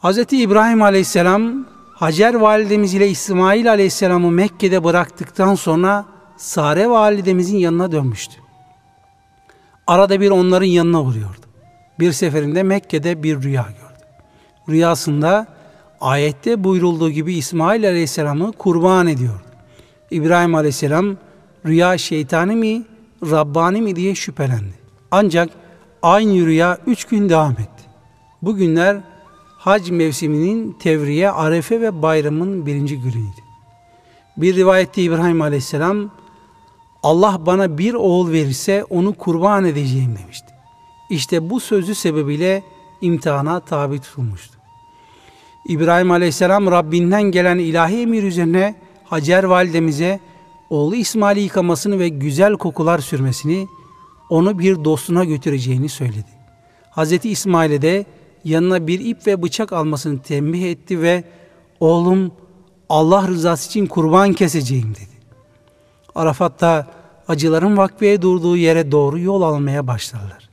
Hz. 0.04 0.18
İbrahim 0.32 0.82
Aleyhisselam 0.82 1.66
Hacer 1.94 2.34
validemiz 2.34 2.94
ile 2.94 3.10
İsmail 3.10 3.72
Aleyhisselam'ı 3.72 4.32
Mekke'de 4.32 4.84
bıraktıktan 4.84 5.56
sonra 5.56 6.06
Sare 6.38 6.90
validemizin 6.90 7.58
yanına 7.58 7.92
dönmüştü. 7.92 8.36
Arada 9.88 10.22
bir 10.22 10.30
onların 10.30 10.66
yanına 10.66 11.04
vuruyordu. 11.04 11.46
Bir 12.00 12.12
seferinde 12.12 12.64
Mekke'de 12.64 13.24
bir 13.24 13.42
rüya 13.42 13.62
gördü. 13.62 14.06
Rüyasında 14.70 15.48
ayette 16.02 16.64
buyurulduğu 16.64 17.10
gibi 17.10 17.34
İsmail 17.34 17.88
Aleyhisselam'ı 17.88 18.52
kurban 18.52 19.08
ediyordu. 19.08 19.42
İbrahim 20.12 20.56
Aleyhisselam 20.56 21.18
rüya 21.66 21.98
şeytani 21.98 22.56
mi, 22.56 22.84
Rabbani 23.32 23.82
mi 23.82 23.96
diye 23.96 24.16
şüphelendi. 24.16 24.81
Ancak 25.12 25.50
aynı 26.02 26.46
rüya 26.46 26.78
üç 26.88 27.06
gün 27.06 27.30
devam 27.30 27.52
etti. 27.52 27.84
Bu 28.42 28.56
günler 28.56 28.98
hac 29.58 29.90
mevsiminin 29.90 30.72
tevriye, 30.72 31.32
arefe 31.32 31.82
ve 31.82 32.02
bayramın 32.02 32.66
birinci 32.66 32.98
günüydü. 33.00 33.42
Bir 34.38 34.56
rivayette 34.56 35.02
İbrahim 35.02 35.42
Aleyhisselam 35.42 36.12
Allah 37.04 37.46
bana 37.46 37.78
bir 37.78 37.94
oğul 37.94 38.32
verirse 38.32 38.84
onu 38.90 39.14
kurban 39.14 39.66
edeceğim 39.66 40.18
demişti. 40.24 40.48
İşte 41.10 41.50
bu 41.50 41.60
sözü 41.60 41.96
sebebiyle 41.96 42.64
imtihana 43.02 43.60
tabi 43.60 44.00
tutulmuştu. 44.00 44.58
İbrahim 45.68 46.12
Aleyhisselam 46.12 46.72
Rabbinden 46.72 47.24
gelen 47.24 47.58
ilahi 47.58 48.02
emir 48.02 48.24
üzerine 48.24 48.76
Hacer 49.04 49.44
validemize 49.44 50.20
oğlu 50.70 50.96
İsmail'i 50.96 51.40
yıkamasını 51.40 52.00
ve 52.00 52.10
güzel 52.10 52.54
kokular 52.54 53.00
sürmesini, 53.00 53.68
onu 54.32 54.60
bir 54.60 54.84
dostuna 54.84 55.24
götüreceğini 55.24 55.90
söyledi. 55.90 56.32
Hazreti 56.90 57.30
İsmail'e 57.30 57.82
de 57.82 58.06
yanına 58.44 58.88
bir 58.88 59.00
ip 59.00 59.28
ve 59.28 59.42
bıçak 59.42 59.74
almasını 59.74 60.20
tembih 60.22 60.72
etti 60.72 61.02
ve 61.02 61.24
oğlum 61.80 62.32
Allah 62.90 63.28
rızası 63.28 63.70
için 63.70 63.88
kurban 63.88 64.34
keseceğim 64.34 64.96
dedi. 64.96 65.22
Arafat'ta 66.16 66.88
acıların 67.28 67.78
vakfeye 67.78 68.22
durduğu 68.22 68.58
yere 68.58 68.92
doğru 68.92 69.20
yol 69.20 69.42
almaya 69.42 69.88
başlarlar. 69.88 70.50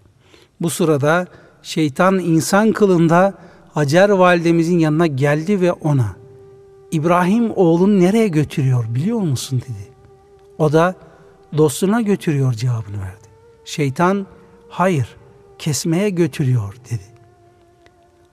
Bu 0.61 0.70
sırada 0.70 1.26
şeytan 1.62 2.18
insan 2.18 2.72
kılında 2.72 3.35
Hacer 3.74 4.09
validemizin 4.09 4.79
yanına 4.79 5.07
geldi 5.07 5.61
ve 5.61 5.72
ona 5.72 6.16
İbrahim 6.91 7.53
oğlunu 7.57 8.01
nereye 8.01 8.29
götürüyor 8.29 8.85
biliyor 8.95 9.20
musun 9.20 9.61
dedi. 9.61 9.89
O 10.59 10.72
da 10.72 10.95
dostuna 11.57 12.01
götürüyor 12.01 12.53
cevabını 12.53 13.01
verdi. 13.01 13.28
Şeytan 13.68 14.26
hayır 14.68 15.16
kesmeye 15.58 16.10
götürüyor 16.10 16.74
dedi. 16.90 17.02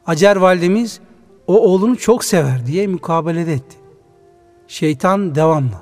Hacer 0.03 0.35
validemiz 0.35 0.99
o 1.47 1.59
oğlunu 1.59 1.97
çok 1.97 2.25
sever 2.25 2.65
diye 2.65 2.87
mukabele 2.87 3.41
etti. 3.41 3.75
Şeytan 4.67 5.35
devamlı 5.35 5.81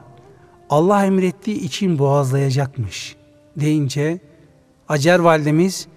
Allah 0.70 1.06
emrettiği 1.06 1.60
için 1.62 2.00
boğazlayacakmış 2.00 3.16
deyince 3.58 4.20
Hacer 4.86 5.20
validemiz 5.20 5.88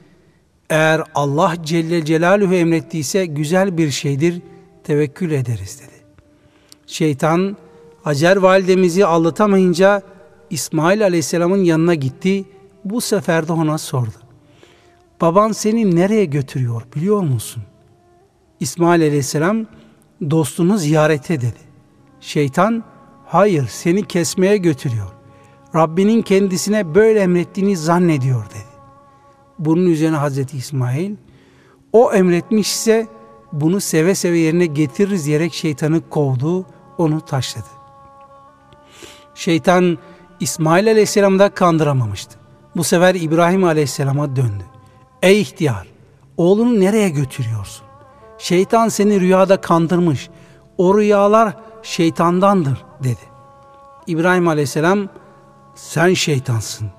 eğer 0.71 1.03
Allah 1.15 1.55
Celle 1.63 2.05
Celaluhu 2.05 2.55
emrettiyse 2.55 3.27
güzel 3.27 3.79
bir 3.79 3.91
şeydir, 3.91 4.43
tevekkül 4.85 5.31
ederiz 5.31 5.81
dedi. 5.83 6.05
Şeytan 6.87 7.57
Hacer 8.03 8.37
validemizi 8.37 9.07
aldatamayınca 9.07 10.03
İsmail 10.51 11.05
Aleyhisselam'ın 11.05 11.65
yanına 11.65 11.95
gitti. 11.95 12.45
Bu 12.91 13.01
sefer 13.01 13.49
de 13.49 13.53
ona 13.53 13.79
sordu. 13.79 14.17
Baban 15.21 15.53
seni 15.53 15.97
nereye 15.97 16.25
götürüyor 16.25 16.83
biliyor 16.97 17.21
musun? 17.21 17.63
İsmail 18.61 19.03
Aleyhisselam 19.03 19.67
dostunu 20.31 20.79
ziyarete 20.79 21.41
dedi. 21.41 21.61
Şeytan 22.21 22.85
hayır 23.27 23.67
seni 23.69 24.07
kesmeye 24.07 24.57
götürüyor. 24.57 25.13
Rabbinin 25.75 26.23
kendisine 26.23 26.95
böyle 26.95 27.21
emrettiğini 27.21 27.77
zannediyor 27.77 28.45
dedi. 28.45 28.77
Bunun 29.59 29.87
üzerine 29.87 30.17
Hazreti 30.17 30.57
İsmail 30.57 31.15
o 31.93 32.13
emretmişse 32.13 33.07
bunu 33.53 33.81
seve 33.81 34.15
seve 34.15 34.39
yerine 34.39 34.67
getiririz 34.67 35.27
diyerek 35.27 35.55
şeytanı 35.55 36.09
kovdu, 36.11 36.67
onu 36.99 37.21
taşladı. 37.21 37.67
Şeytan 39.35 39.99
İsmail 40.41 40.91
Aleyhisselam'ı 40.91 41.39
da 41.39 41.49
kandıramamıştı. 41.49 42.46
Bu 42.77 42.85
sefer 42.85 43.15
İbrahim 43.15 43.65
Aleyhisselam'a 43.65 44.37
döndü. 44.37 44.65
Ey 45.23 45.41
ihtiyar, 45.41 45.87
oğlunu 46.37 46.81
nereye 46.81 47.09
götürüyorsun? 47.09 47.87
Şeytan 48.39 48.89
seni 48.89 49.21
rüyada 49.21 49.61
kandırmış. 49.61 50.31
O 50.79 50.99
rüyalar 50.99 51.57
şeytandandır 51.83 52.85
dedi. 53.03 53.21
İbrahim 54.07 54.49
Aleyhisselam 54.49 55.09
sen 55.75 56.15
şeytansın. 56.15 56.91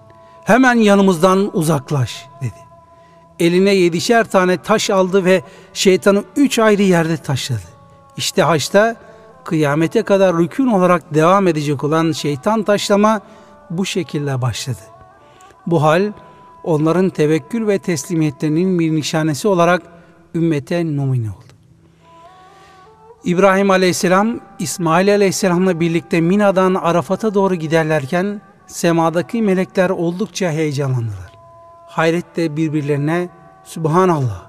Hemen 0.44 0.76
yanımızdan 0.76 1.58
uzaklaş 1.58 2.26
dedi. 2.42 2.68
Eline 3.40 3.74
yedişer 3.74 4.24
tane 4.24 4.58
taş 4.58 4.90
aldı 4.90 5.26
ve 5.26 5.42
şeytanı 5.74 6.24
üç 6.36 6.60
ayrı 6.60 6.82
yerde 6.82 7.18
taşladı. 7.18 7.68
İşte 8.18 8.42
haçta 8.42 8.96
kıyamete 9.44 10.04
kadar 10.04 10.38
rükün 10.38 10.68
olarak 10.68 11.14
devam 11.14 11.48
edecek 11.48 11.84
olan 11.84 12.12
şeytan 12.12 12.64
taşlama 12.64 13.22
bu 13.70 13.86
şekilde 13.86 14.42
başladı. 14.42 14.97
Bu 15.68 15.84
hal 15.84 16.12
onların 16.64 17.10
tevekkül 17.10 17.68
ve 17.68 17.80
teslimiyetlerinin 17.80 18.80
bir 18.80 18.92
nişanesi 18.92 19.48
olarak 19.48 19.82
ümmete 20.36 20.86
numune 20.86 21.30
oldu. 21.30 21.54
İbrahim 23.24 23.72
Aleyhisselam, 23.72 24.40
İsmail 24.60 25.14
Aleyhisselam'la 25.14 25.80
birlikte 25.80 26.22
Mina'dan 26.22 26.76
Arafat'a 26.76 27.34
doğru 27.34 27.56
giderlerken 27.56 28.42
semadaki 28.68 29.42
melekler 29.42 29.90
oldukça 29.90 30.52
heyecanlandılar. 30.52 31.32
Hayretle 31.88 32.58
birbirlerine 32.58 33.30
Subhanallah 33.64 34.48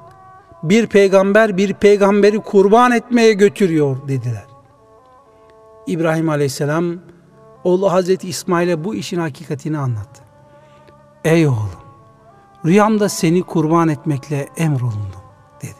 bir 0.63 0.87
peygamber 0.87 1.57
bir 1.57 1.75
peygamberi 1.75 2.39
kurban 2.39 2.93
etmeye 2.93 3.33
götürüyor 3.33 4.09
dediler. 4.09 4.47
İbrahim 5.87 6.29
Aleyhisselam 6.29 6.95
oğlu 7.65 7.93
Hazreti 7.93 8.29
İsmail'e 8.29 8.85
bu 8.85 8.95
işin 8.95 9.19
hakikatini 9.19 9.79
anlattı. 9.79 10.28
Ey 11.25 11.47
oğlum 11.47 11.71
rüyamda 12.65 13.09
seni 13.09 13.43
kurban 13.43 13.89
etmekle 13.89 14.49
emrolundum 14.57 15.23
dedi. 15.63 15.75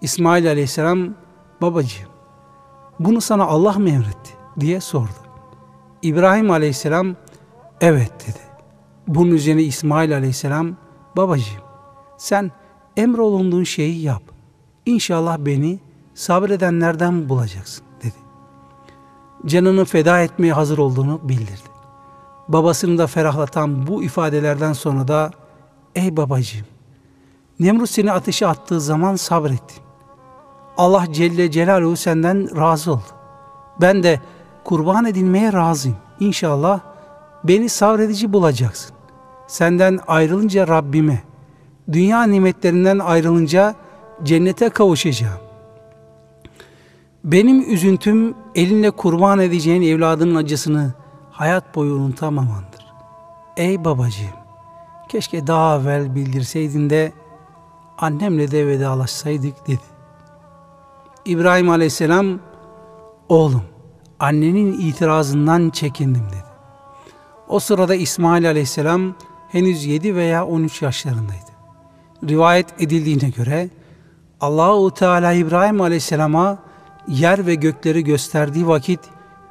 İsmail 0.00 0.48
Aleyhisselam 0.48 1.14
babacığım 1.62 2.08
bunu 3.00 3.20
sana 3.20 3.44
Allah 3.44 3.72
mı 3.72 3.88
emretti 3.88 4.32
diye 4.60 4.80
sordu. 4.80 5.08
İbrahim 6.02 6.50
Aleyhisselam 6.50 7.16
evet 7.80 8.12
dedi. 8.26 8.38
Bunun 9.08 9.30
üzerine 9.30 9.62
İsmail 9.62 10.16
Aleyhisselam 10.16 10.76
babacığım 11.16 11.62
sen 12.16 12.52
emrolunduğun 12.96 13.64
şeyi 13.64 14.02
yap. 14.02 14.22
İnşallah 14.86 15.38
beni 15.38 15.78
sabredenlerden 16.14 17.28
bulacaksın 17.28 17.84
dedi. 18.02 18.14
Canını 19.46 19.84
feda 19.84 20.20
etmeye 20.20 20.52
hazır 20.52 20.78
olduğunu 20.78 21.20
bildirdi. 21.22 21.77
Babasını 22.48 22.98
da 22.98 23.06
ferahlatan 23.06 23.86
bu 23.86 24.02
ifadelerden 24.02 24.72
sonra 24.72 25.08
da 25.08 25.30
ey 25.94 26.16
babacığım 26.16 26.66
Nemrut 27.60 27.90
seni 27.90 28.12
ateşe 28.12 28.46
attığı 28.46 28.80
zaman 28.80 29.16
sabrettin. 29.16 29.82
Allah 30.76 31.06
Celle 31.12 31.50
Celaluhu 31.50 31.96
senden 31.96 32.56
razı 32.56 32.92
oldu. 32.92 33.02
Ben 33.80 34.02
de 34.02 34.20
kurban 34.64 35.04
edilmeye 35.04 35.52
razıyım. 35.52 35.96
İnşallah 36.20 36.80
beni 37.44 37.68
sabredici 37.68 38.32
bulacaksın. 38.32 38.96
Senden 39.46 39.98
ayrılınca 40.06 40.68
Rabbime, 40.68 41.22
dünya 41.92 42.22
nimetlerinden 42.22 42.98
ayrılınca 42.98 43.74
cennete 44.22 44.68
kavuşacağım. 44.68 45.40
Benim 47.24 47.72
üzüntüm 47.72 48.34
elinle 48.54 48.90
kurban 48.90 49.38
edeceğin 49.38 49.82
evladının 49.82 50.34
acısını 50.34 50.92
hayat 51.38 51.74
boyu 51.74 51.94
unutamamandır. 51.94 52.86
Ey 53.56 53.84
babacığım, 53.84 54.38
keşke 55.08 55.46
daha 55.46 55.80
evvel 55.80 56.14
bildirseydin 56.14 56.90
de 56.90 57.12
annemle 57.98 58.50
de 58.50 58.66
vedalaşsaydık 58.66 59.66
dedi. 59.66 59.80
İbrahim 61.24 61.70
aleyhisselam, 61.70 62.38
oğlum 63.28 63.62
annenin 64.20 64.72
itirazından 64.72 65.70
çekindim 65.70 66.26
dedi. 66.28 66.44
O 67.48 67.58
sırada 67.58 67.94
İsmail 67.94 68.48
aleyhisselam 68.48 69.14
henüz 69.48 69.84
7 69.84 70.16
veya 70.16 70.46
13 70.46 70.82
yaşlarındaydı. 70.82 71.50
Rivayet 72.28 72.82
edildiğine 72.82 73.30
göre 73.30 73.70
Allahu 74.40 74.90
Teala 74.90 75.32
İbrahim 75.32 75.80
aleyhisselama 75.80 76.58
yer 77.08 77.46
ve 77.46 77.54
gökleri 77.54 78.04
gösterdiği 78.04 78.68
vakit 78.68 79.00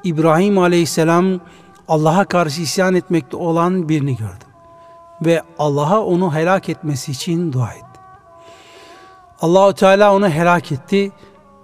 İbrahim 0.04 0.58
aleyhisselam 0.58 1.40
Allah'a 1.88 2.26
karşı 2.26 2.62
isyan 2.62 2.96
etmekte 2.96 3.38
olan 3.38 3.90
birini 3.90 4.18
gördü. 4.18 4.46
Ve 5.26 5.44
Allah'a 5.60 6.04
onu 6.04 6.36
helak 6.36 6.70
etmesi 6.70 7.12
için 7.12 7.54
dua 7.54 7.72
etti. 7.72 8.00
Allahu 9.42 9.74
Teala 9.74 10.16
onu 10.16 10.30
helak 10.30 10.72
etti. 10.72 11.12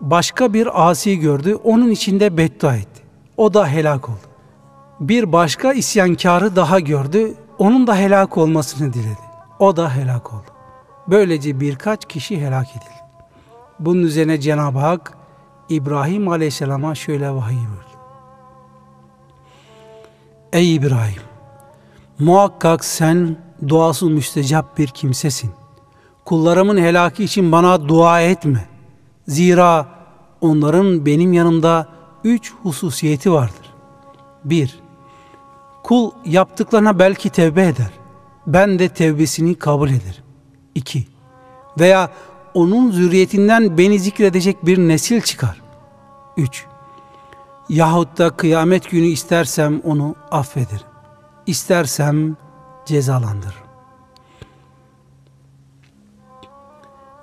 Başka 0.01 0.53
bir 0.53 0.89
asi 0.89 1.19
gördü. 1.19 1.55
Onun 1.63 1.89
içinde 1.89 2.38
beddua 2.38 2.76
etti. 2.76 3.03
O 3.38 3.53
da 3.53 3.67
helak 3.67 4.09
oldu. 4.09 4.17
Bir 4.99 5.32
başka 5.32 5.74
isyankarı 5.74 6.55
daha 6.55 6.80
gördü. 6.80 7.34
Onun 7.57 7.88
da 7.88 7.95
helak 7.95 8.38
olmasını 8.38 8.93
diledi. 8.93 9.17
O 9.59 9.76
da 9.76 9.95
helak 9.95 10.34
oldu. 10.34 10.43
Böylece 11.07 11.59
birkaç 11.59 12.05
kişi 12.05 12.41
helak 12.41 12.69
edildi. 12.69 13.03
Bunun 13.80 14.03
üzerine 14.03 14.39
Cenab-ı 14.39 14.80
Hak 14.80 15.17
İbrahim 15.69 16.28
Aleyhisselam'a 16.28 16.95
şöyle 16.95 17.32
vahiy 17.32 17.57
verdi. 17.57 17.92
Ey 20.54 20.76
İbrahim! 20.76 21.22
Muhakkak 22.20 22.86
sen 22.86 23.38
duasız 23.68 24.10
müstecap 24.10 24.78
bir 24.78 24.88
kimsesin. 24.88 25.51
Kullarımın 26.26 26.78
helaki 26.78 27.24
için 27.24 27.51
bana 27.51 27.88
dua 27.88 28.22
etme. 28.22 28.66
Zira 29.28 29.88
onların 30.41 31.06
benim 31.06 31.34
yanımda 31.34 31.88
üç 32.24 32.54
hususiyeti 32.64 33.32
vardır. 33.32 33.74
Bir, 34.45 34.80
kul 35.84 36.12
yaptıklarına 36.26 36.99
belki 36.99 37.30
tevbe 37.30 37.68
eder. 37.68 37.91
Ben 38.47 38.80
de 38.80 38.89
tevbesini 38.89 39.56
kabul 39.56 39.89
ederim. 39.89 40.24
İki, 40.76 41.08
veya 41.80 42.12
onun 42.54 42.91
zürriyetinden 42.91 43.78
beni 43.78 43.99
zikredecek 43.99 44.66
bir 44.66 44.78
nesil 44.78 45.22
çıkar. 45.22 45.62
Üç, 46.38 46.66
yahut 47.70 48.18
da 48.18 48.30
kıyamet 48.30 48.89
günü 48.91 49.05
istersem 49.05 49.82
onu 49.84 50.16
affederim. 50.32 50.86
İstersem 51.45 52.38
cezalandırırım. 52.86 53.64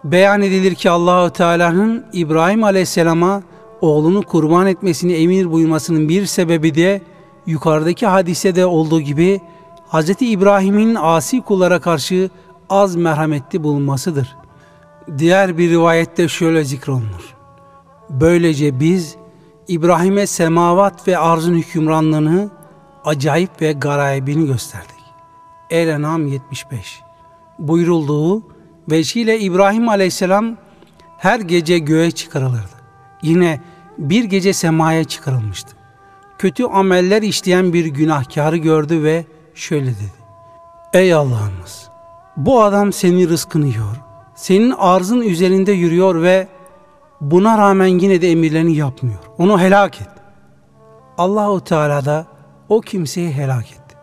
Beyan 0.04 0.42
edilir 0.42 0.74
ki 0.74 0.90
Allahu 0.90 1.30
Teala'nın 1.30 2.06
İbrahim 2.12 2.64
Aleyhisselam'a 2.64 3.42
oğlunu 3.80 4.22
kurban 4.22 4.66
etmesini 4.66 5.12
emir 5.12 5.52
buyurmasının 5.52 6.08
bir 6.08 6.26
sebebi 6.26 6.74
de 6.74 7.02
yukarıdaki 7.46 8.06
hadisede 8.06 8.66
olduğu 8.66 9.00
gibi 9.00 9.40
Hz. 9.92 10.10
İbrahim'in 10.20 10.94
asi 11.00 11.40
kullara 11.40 11.80
karşı 11.80 12.30
az 12.70 12.96
merhametli 12.96 13.62
bulunmasıdır. 13.62 14.36
Diğer 15.18 15.58
bir 15.58 15.70
rivayette 15.70 16.28
şöyle 16.28 16.64
zikrolunur. 16.64 17.36
Böylece 18.10 18.80
biz 18.80 19.16
İbrahim'e 19.70 20.26
semavat 20.26 21.08
ve 21.08 21.18
arzın 21.18 21.54
hükümranlığını 21.54 22.50
acayip 23.04 23.62
ve 23.62 23.72
garayibini 23.72 24.46
gösterdik. 24.46 25.04
El-Enam 25.70 26.26
75 26.26 27.02
Buyurulduğu 27.58 28.42
veçiyle 28.90 29.40
İbrahim 29.40 29.88
aleyhisselam 29.88 30.56
her 31.18 31.40
gece 31.40 31.78
göğe 31.78 32.10
çıkarılırdı. 32.10 32.80
Yine 33.22 33.60
bir 33.98 34.24
gece 34.24 34.52
semaya 34.52 35.04
çıkarılmıştı. 35.04 35.76
Kötü 36.38 36.64
ameller 36.64 37.22
işleyen 37.22 37.72
bir 37.72 37.86
günahkarı 37.86 38.56
gördü 38.56 39.02
ve 39.02 39.24
şöyle 39.54 39.86
dedi. 39.86 40.20
Ey 40.92 41.14
Allah'ımız! 41.14 41.88
Bu 42.36 42.62
adam 42.62 42.92
senin 42.92 43.28
rızkını 43.28 43.66
yiyor. 43.66 43.96
Senin 44.34 44.70
arzın 44.70 45.20
üzerinde 45.20 45.72
yürüyor 45.72 46.22
ve 46.22 46.48
buna 47.20 47.58
rağmen 47.58 47.86
yine 47.86 48.22
de 48.22 48.30
emirlerini 48.30 48.76
yapmıyor. 48.76 49.18
Onu 49.38 49.60
helak 49.60 50.00
et. 50.00 50.08
Allahu 51.18 51.64
Teala 51.64 52.04
da 52.04 52.26
o 52.68 52.80
kimseyi 52.80 53.32
helak 53.32 53.72
etti. 53.72 53.96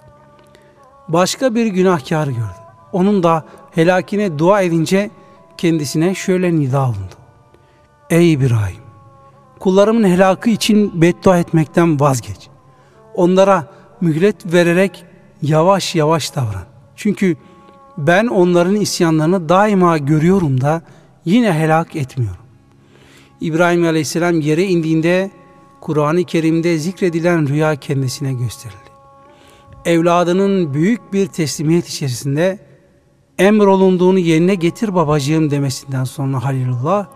Başka 1.07 1.55
bir 1.55 1.65
günahkar 1.65 2.28
gördü. 2.28 2.68
Onun 2.91 3.24
da 3.24 3.45
helakine 3.72 4.39
dua 4.39 4.61
edince 4.61 5.09
kendisine 5.57 6.15
şöyle 6.15 6.55
nida 6.55 6.82
olundu. 6.84 7.15
Ey 8.09 8.34
İbrahim! 8.34 8.82
Kullarımın 9.59 10.03
helakı 10.03 10.49
için 10.49 11.01
beddua 11.01 11.38
etmekten 11.38 11.99
vazgeç. 11.99 12.47
Onlara 13.15 13.65
mühlet 14.01 14.53
vererek 14.53 15.05
yavaş 15.41 15.95
yavaş 15.95 16.36
davran. 16.36 16.63
Çünkü 16.95 17.38
ben 17.97 18.28
onların 18.28 18.76
isyanlarını 18.76 19.49
daima 19.49 19.97
görüyorum 19.97 20.61
da 20.61 20.82
yine 21.26 21.53
helak 21.53 21.95
etmiyorum. 21.95 22.47
İbrahim 23.42 23.84
Aleyhisselam 23.84 24.42
yere 24.42 24.64
indiğinde 24.64 25.32
Kur'an-ı 25.82 26.24
Kerim'de 26.24 26.78
zikredilen 26.78 27.48
rüya 27.48 27.76
kendisine 27.76 28.34
gösterildi. 28.34 28.78
Evladının 29.86 30.74
büyük 30.74 31.14
bir 31.14 31.28
teslimiyet 31.28 31.88
içerisinde 31.88 32.60
emrolunduğunu 33.40 34.20
yerine 34.20 34.56
getir 34.56 34.96
babacığım 34.96 35.52
demesinden 35.52 36.04
sonra 36.04 36.44
Halilullah 36.44 37.08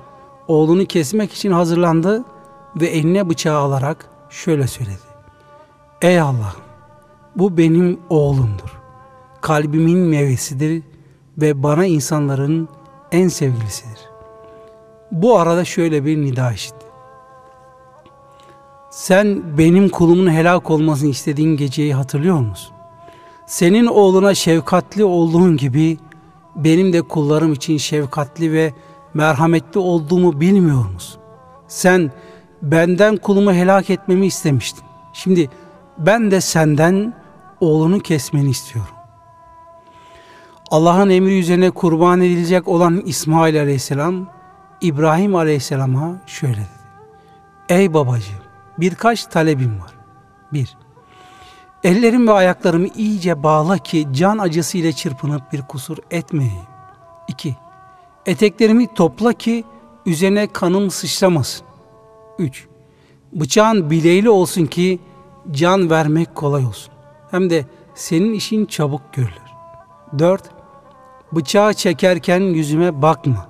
oğlunu 0.48 0.86
kesmek 0.86 1.34
için 1.34 1.52
hazırlandı 1.52 2.24
ve 2.76 2.88
eline 2.88 3.30
bıçağı 3.30 3.60
alarak 3.60 4.10
şöyle 4.30 4.68
söyledi. 4.68 5.12
Ey 6.02 6.20
Allah, 6.20 6.56
bu 7.36 7.58
benim 7.58 8.00
oğlumdur. 8.10 8.80
Kalbimin 9.42 10.00
meyvesidir 10.00 10.84
ve 11.38 11.64
bana 11.64 11.86
insanların 11.86 12.70
en 13.12 13.28
sevgilisidir. 13.28 14.11
Bu 15.12 15.40
arada 15.40 15.66
şöyle 15.66 16.06
bir 16.06 16.18
nida 16.18 16.52
işitti. 16.52 16.86
Sen 18.90 19.58
benim 19.58 19.90
kulumun 19.90 20.32
helak 20.32 20.72
olmasını 20.72 21.10
istediğin 21.10 21.58
geceyi 21.58 21.94
hatırlıyor 21.94 22.40
musun? 22.40 22.76
Senin 23.46 23.86
oğluna 23.86 24.36
şefkatli 24.36 25.04
olduğun 25.04 25.58
gibi 25.58 25.98
benim 26.56 26.94
de 26.94 27.02
kullarım 27.02 27.54
için 27.54 27.78
şefkatli 27.78 28.54
ve 28.54 28.74
merhametli 29.14 29.80
olduğumu 29.80 30.42
bilmiyor 30.42 30.90
musun? 30.94 31.22
Sen 31.68 32.12
benden 32.62 33.18
kulumu 33.18 33.54
helak 33.54 33.90
etmemi 33.90 34.26
istemiştin. 34.26 34.84
Şimdi 35.14 35.50
ben 35.98 36.32
de 36.32 36.42
senden 36.42 37.14
oğlunu 37.60 38.00
kesmeni 38.00 38.50
istiyorum. 38.50 38.94
Allah'ın 40.72 41.10
emri 41.10 41.40
üzerine 41.40 41.72
kurban 41.72 42.22
edilecek 42.22 42.68
olan 42.68 43.02
İsmail 43.06 43.62
aleyhisselam 43.62 44.28
İbrahim 44.82 45.36
aleyhisselama 45.36 46.22
şöyle 46.28 46.56
dedi. 46.56 46.82
Ey 47.70 47.94
babacığım 47.94 48.42
birkaç 48.78 49.26
talebim 49.26 49.80
var. 49.82 49.92
Bir, 50.54 50.78
ellerim 51.84 52.28
ve 52.28 52.32
ayaklarımı 52.32 52.88
iyice 52.88 53.44
bağla 53.44 53.78
ki 53.78 54.08
can 54.12 54.38
acısı 54.38 54.78
ile 54.78 54.94
çırpınıp 54.94 55.54
bir 55.54 55.62
kusur 55.62 55.98
etmeyeyim. 56.12 56.66
İki, 57.28 57.56
eteklerimi 58.26 58.94
topla 58.94 59.34
ki 59.34 59.64
üzerine 60.06 60.48
kanım 60.48 60.92
sıçramasın. 60.92 61.66
Üç, 62.40 62.68
bıçağın 63.34 63.90
bileğli 63.90 64.30
olsun 64.30 64.66
ki 64.66 65.00
can 65.52 65.90
vermek 65.90 66.36
kolay 66.36 66.66
olsun. 66.66 66.94
Hem 67.32 67.50
de 67.50 67.66
senin 67.96 68.34
işin 68.34 68.66
çabuk 68.66 69.02
görülür. 69.14 69.52
Dört, 70.20 70.44
bıçağı 71.32 71.74
çekerken 71.74 72.40
yüzüme 72.40 73.02
bakma. 73.02 73.50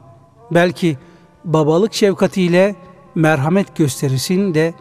Belki 0.52 0.98
babalık 1.46 1.94
şefkatiyle 1.94 2.76
merhamet 3.16 3.76
gösterirsin 3.76 4.54
de 4.54 4.74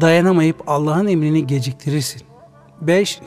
dayanamayıp 0.00 0.62
Allah'ın 0.66 1.06
emrini 1.06 1.46
geciktirirsin. 1.46 2.22
5. 2.80 3.20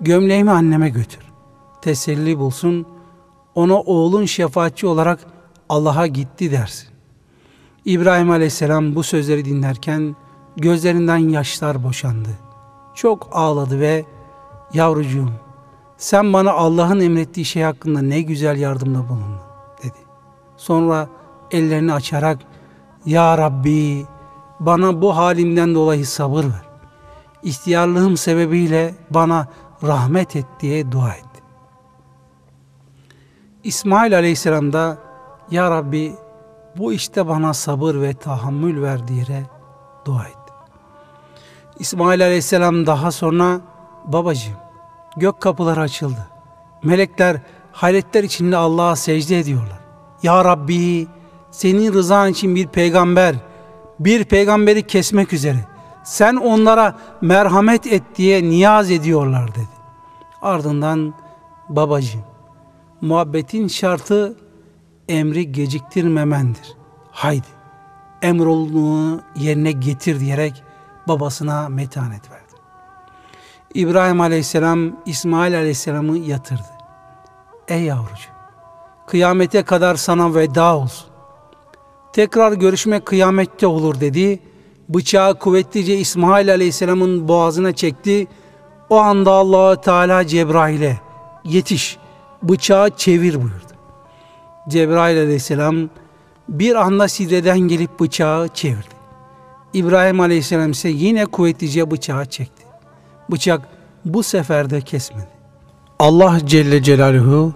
Gömleğimi 0.00 0.50
anneme 0.50 0.88
götür. 0.88 1.24
Teselli 1.82 2.38
bulsun. 2.38 2.86
Ona 3.54 3.80
oğlun 3.80 4.24
şefaatçi 4.24 4.86
olarak 4.86 5.20
Allah'a 5.68 6.06
gitti 6.06 6.50
dersin. 6.50 6.88
İbrahim 7.84 8.30
Aleyhisselam 8.30 8.94
bu 8.94 9.02
sözleri 9.02 9.44
dinlerken 9.44 10.16
gözlerinden 10.56 11.16
yaşlar 11.16 11.84
boşandı. 11.84 12.28
Çok 12.94 13.28
ağladı 13.32 13.80
ve 13.80 14.04
yavrucuğum 14.74 15.30
sen 15.96 16.32
bana 16.32 16.52
Allah'ın 16.52 17.00
emrettiği 17.00 17.44
şey 17.44 17.62
hakkında 17.62 18.02
ne 18.02 18.22
güzel 18.22 18.58
yardımda 18.58 19.08
bulundun 19.08 19.40
dedi. 19.82 19.98
Sonra 20.56 21.08
ellerini 21.54 21.92
açarak 21.92 22.38
Ya 23.06 23.38
Rabbi 23.38 24.06
bana 24.60 25.02
bu 25.02 25.16
halimden 25.16 25.74
dolayı 25.74 26.06
sabır 26.06 26.44
ver. 26.44 26.64
İhtiyarlığım 27.42 28.16
sebebiyle 28.16 28.94
bana 29.10 29.46
rahmet 29.82 30.36
et 30.36 30.46
diye 30.60 30.92
dua 30.92 31.14
etti. 31.14 31.42
İsmail 33.64 34.16
Aleyhisselam 34.16 34.72
da 34.72 34.98
Ya 35.50 35.70
Rabbi 35.70 36.14
bu 36.76 36.92
işte 36.92 37.28
bana 37.28 37.54
sabır 37.54 37.94
ve 37.94 38.14
tahammül 38.14 38.82
ver 38.82 39.08
diye 39.08 39.46
dua 40.04 40.24
etti. 40.24 40.52
İsmail 41.78 42.24
Aleyhisselam 42.24 42.86
daha 42.86 43.10
sonra 43.10 43.60
babacığım 44.04 44.54
gök 45.16 45.40
kapıları 45.40 45.80
açıldı. 45.80 46.28
Melekler 46.82 47.40
hayretler 47.72 48.24
içinde 48.24 48.56
Allah'a 48.56 48.96
secde 48.96 49.38
ediyorlar. 49.38 49.80
Ya 50.22 50.44
Rabbi 50.44 51.06
senin 51.54 51.92
rızan 51.92 52.30
için 52.30 52.54
bir 52.54 52.66
peygamber, 52.66 53.34
bir 54.00 54.24
peygamberi 54.24 54.86
kesmek 54.86 55.32
üzere. 55.32 55.64
Sen 56.04 56.36
onlara 56.36 56.98
merhamet 57.20 57.86
et 57.86 58.02
diye 58.16 58.42
niyaz 58.42 58.90
ediyorlar 58.90 59.54
dedi. 59.54 59.68
Ardından 60.42 61.14
babacığım 61.68 62.24
muhabbetin 63.00 63.68
şartı 63.68 64.36
emri 65.08 65.52
geciktirmemendir. 65.52 66.76
Haydi 67.10 67.46
emrolunu 68.22 69.20
yerine 69.36 69.72
getir 69.72 70.20
diyerek 70.20 70.62
babasına 71.08 71.68
metanet 71.68 72.30
verdi. 72.30 72.44
İbrahim 73.74 74.20
aleyhisselam 74.20 74.96
İsmail 75.06 75.56
aleyhisselamı 75.58 76.18
yatırdı. 76.18 76.74
Ey 77.68 77.82
yavrucu 77.82 78.28
kıyamete 79.06 79.62
kadar 79.62 79.94
sana 79.94 80.34
veda 80.34 80.76
olsun. 80.76 81.13
Tekrar 82.14 82.52
görüşme 82.52 83.00
kıyamette 83.00 83.66
olur 83.66 84.00
dedi. 84.00 84.40
Bıçağı 84.88 85.38
kuvvetlice 85.38 85.96
İsmail 85.96 86.50
aleyhisselamın 86.50 87.28
boğazına 87.28 87.72
çekti. 87.72 88.26
O 88.90 88.96
anda 88.96 89.30
allah 89.30 89.80
Teala 89.80 90.26
Cebrail'e 90.26 90.98
yetiş 91.44 91.98
bıçağı 92.42 92.90
çevir 92.90 93.34
buyurdu. 93.34 93.74
Cebrail 94.68 95.18
aleyhisselam 95.18 95.76
bir 96.48 96.74
anda 96.74 97.08
sidreden 97.08 97.58
gelip 97.58 98.00
bıçağı 98.00 98.48
çevirdi. 98.48 98.94
İbrahim 99.72 100.20
aleyhisselam 100.20 100.70
ise 100.70 100.88
yine 100.88 101.26
kuvvetlice 101.26 101.90
bıçağı 101.90 102.26
çekti. 102.26 102.62
Bıçak 103.30 103.68
bu 104.04 104.22
sefer 104.22 104.70
de 104.70 104.80
kesmedi. 104.80 105.28
Allah 105.98 106.38
Celle 106.46 106.82
Celaluhu 106.82 107.52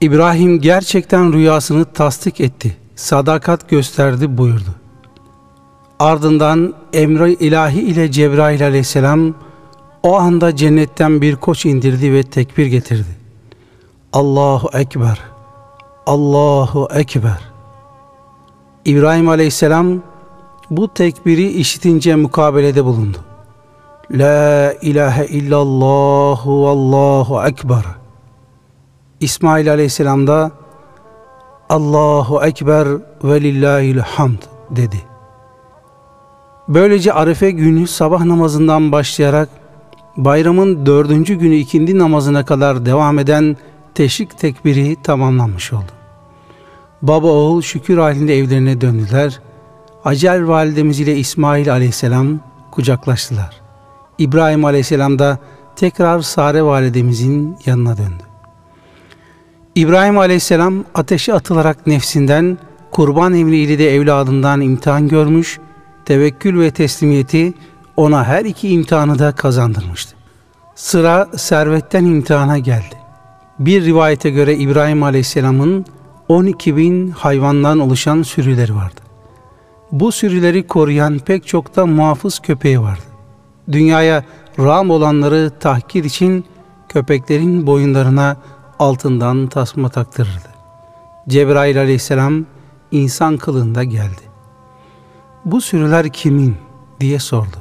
İbrahim 0.00 0.60
gerçekten 0.60 1.32
rüyasını 1.32 1.84
tasdik 1.84 2.40
etti. 2.40 2.76
Sadakat 2.98 3.68
gösterdi 3.68 4.38
buyurdu. 4.38 4.70
Ardından 5.98 6.74
emri 6.92 7.32
ilahi 7.32 7.80
ile 7.80 8.10
Cebrail 8.10 8.66
aleyhisselam 8.66 9.34
o 10.02 10.16
anda 10.18 10.56
cennetten 10.56 11.20
bir 11.20 11.36
koç 11.36 11.66
indirdi 11.66 12.12
ve 12.12 12.22
tekbir 12.22 12.66
getirdi. 12.66 13.16
Allahu 14.12 14.78
Ekber, 14.78 15.20
Allahu 16.06 16.88
Ekber. 16.94 17.38
İbrahim 18.84 19.28
aleyhisselam 19.28 20.02
bu 20.70 20.94
tekbiri 20.94 21.48
işitince 21.48 22.14
mukabelede 22.14 22.84
bulundu. 22.84 23.18
La 24.10 24.72
ilahe 24.72 25.26
illallah 25.26 26.46
Allahu 26.46 27.46
ekber. 27.46 27.84
İsmail 29.20 29.70
aleyhisselam 29.70 30.26
da 30.26 30.50
Allahu 31.68 32.44
ekber 32.44 32.88
ve 33.24 33.40
lillahil 33.40 33.98
hamd 33.98 34.38
dedi. 34.70 34.96
Böylece 36.68 37.12
Arife 37.12 37.50
günü 37.50 37.86
sabah 37.86 38.24
namazından 38.24 38.92
başlayarak 38.92 39.48
bayramın 40.16 40.86
dördüncü 40.86 41.34
günü 41.34 41.54
ikindi 41.54 41.98
namazına 41.98 42.44
kadar 42.44 42.86
devam 42.86 43.18
eden 43.18 43.56
teşrik 43.94 44.38
tekbiri 44.38 44.96
tamamlanmış 45.02 45.72
oldu. 45.72 45.92
Baba 47.02 47.26
oğul 47.26 47.62
şükür 47.62 47.98
halinde 47.98 48.38
evlerine 48.38 48.80
döndüler. 48.80 49.40
Hacer 50.02 50.40
validemiz 50.42 51.00
ile 51.00 51.16
İsmail 51.16 51.72
aleyhisselam 51.72 52.40
kucaklaştılar. 52.70 53.60
İbrahim 54.18 54.64
aleyhisselam 54.64 55.18
da 55.18 55.38
tekrar 55.76 56.20
Sare 56.20 56.62
validemizin 56.62 57.56
yanına 57.66 57.96
döndü. 57.96 58.27
İbrahim 59.78 60.18
aleyhisselam 60.18 60.84
ateşe 60.94 61.34
atılarak 61.34 61.86
nefsinden, 61.86 62.58
kurban 62.90 63.34
emriyle 63.34 63.78
de 63.78 63.94
evladından 63.94 64.60
imtihan 64.60 65.08
görmüş, 65.08 65.58
tevekkül 66.04 66.60
ve 66.60 66.70
teslimiyeti 66.70 67.54
ona 67.96 68.24
her 68.24 68.44
iki 68.44 68.68
imtihanı 68.68 69.18
da 69.18 69.32
kazandırmıştı. 69.32 70.16
Sıra 70.74 71.28
servetten 71.36 72.04
imtihana 72.04 72.58
geldi. 72.58 72.94
Bir 73.58 73.84
rivayete 73.84 74.30
göre 74.30 74.56
İbrahim 74.56 75.02
Aleyhisselam'ın 75.02 75.86
12 76.28 76.76
bin 76.76 77.10
hayvandan 77.10 77.78
oluşan 77.78 78.22
sürüleri 78.22 78.74
vardı. 78.74 79.00
Bu 79.92 80.12
sürüleri 80.12 80.66
koruyan 80.66 81.18
pek 81.18 81.46
çok 81.46 81.76
da 81.76 81.86
muhafız 81.86 82.38
köpeği 82.38 82.80
vardı. 82.80 83.04
Dünyaya 83.72 84.24
ram 84.58 84.90
olanları 84.90 85.50
tahkir 85.60 86.04
için 86.04 86.44
köpeklerin 86.88 87.66
boyunlarına 87.66 88.36
altından 88.78 89.46
tasma 89.46 89.88
taktırırdı. 89.88 90.48
Cebrail 91.28 91.80
aleyhisselam 91.80 92.44
insan 92.90 93.36
kılığında 93.36 93.84
geldi. 93.84 94.22
Bu 95.44 95.60
sürüler 95.60 96.08
kimin 96.08 96.56
diye 97.00 97.18
sordu. 97.18 97.56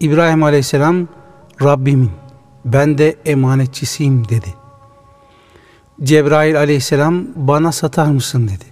İbrahim 0.00 0.42
aleyhisselam 0.42 1.08
Rabbimin 1.62 2.10
ben 2.64 2.98
de 2.98 3.16
emanetçisiyim 3.24 4.28
dedi. 4.28 4.54
Cebrail 6.02 6.58
aleyhisselam 6.58 7.24
bana 7.36 7.72
satar 7.72 8.06
mısın 8.06 8.48
dedi. 8.48 8.64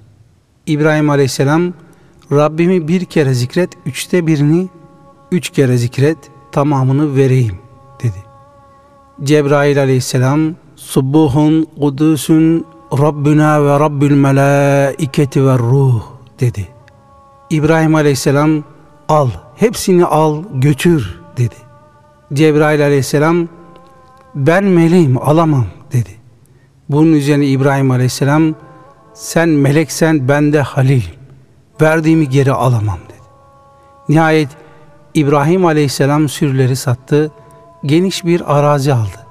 İbrahim 0.66 1.10
aleyhisselam 1.10 1.72
Rabbimi 2.32 2.88
bir 2.88 3.04
kere 3.04 3.34
zikret, 3.34 3.70
üçte 3.86 4.26
birini, 4.26 4.68
üç 5.32 5.50
kere 5.50 5.76
zikret, 5.76 6.18
tamamını 6.52 7.16
vereyim 7.16 7.58
dedi. 8.02 8.24
Cebrail 9.22 9.80
aleyhisselam 9.80 10.54
Subbuhun 10.90 11.66
kudusun 11.80 12.66
Rabbuna 12.92 13.64
ve 13.64 13.80
Rabbül 13.80 14.10
melaiketi 14.10 15.46
ve 15.46 15.58
ruh 15.58 16.02
dedi. 16.40 16.68
İbrahim 17.50 17.94
aleyhisselam 17.94 18.64
al, 19.08 19.28
hepsini 19.56 20.04
al, 20.04 20.42
götür 20.54 21.20
dedi. 21.36 21.54
Cebrail 22.32 22.84
aleyhisselam 22.84 23.48
ben 24.34 24.64
meleğim 24.64 25.18
alamam 25.18 25.66
dedi. 25.92 26.10
Bunun 26.88 27.12
üzerine 27.12 27.46
İbrahim 27.46 27.90
aleyhisselam 27.90 28.54
sen 29.14 29.48
meleksen 29.48 30.28
ben 30.28 30.52
de 30.52 30.60
halil 30.60 31.02
verdiğimi 31.80 32.28
geri 32.28 32.52
alamam 32.52 32.98
dedi. 33.08 33.28
Nihayet 34.08 34.48
İbrahim 35.14 35.66
aleyhisselam 35.66 36.28
sürüleri 36.28 36.76
sattı, 36.76 37.32
geniş 37.84 38.24
bir 38.24 38.58
arazi 38.58 38.94
aldı. 38.94 39.29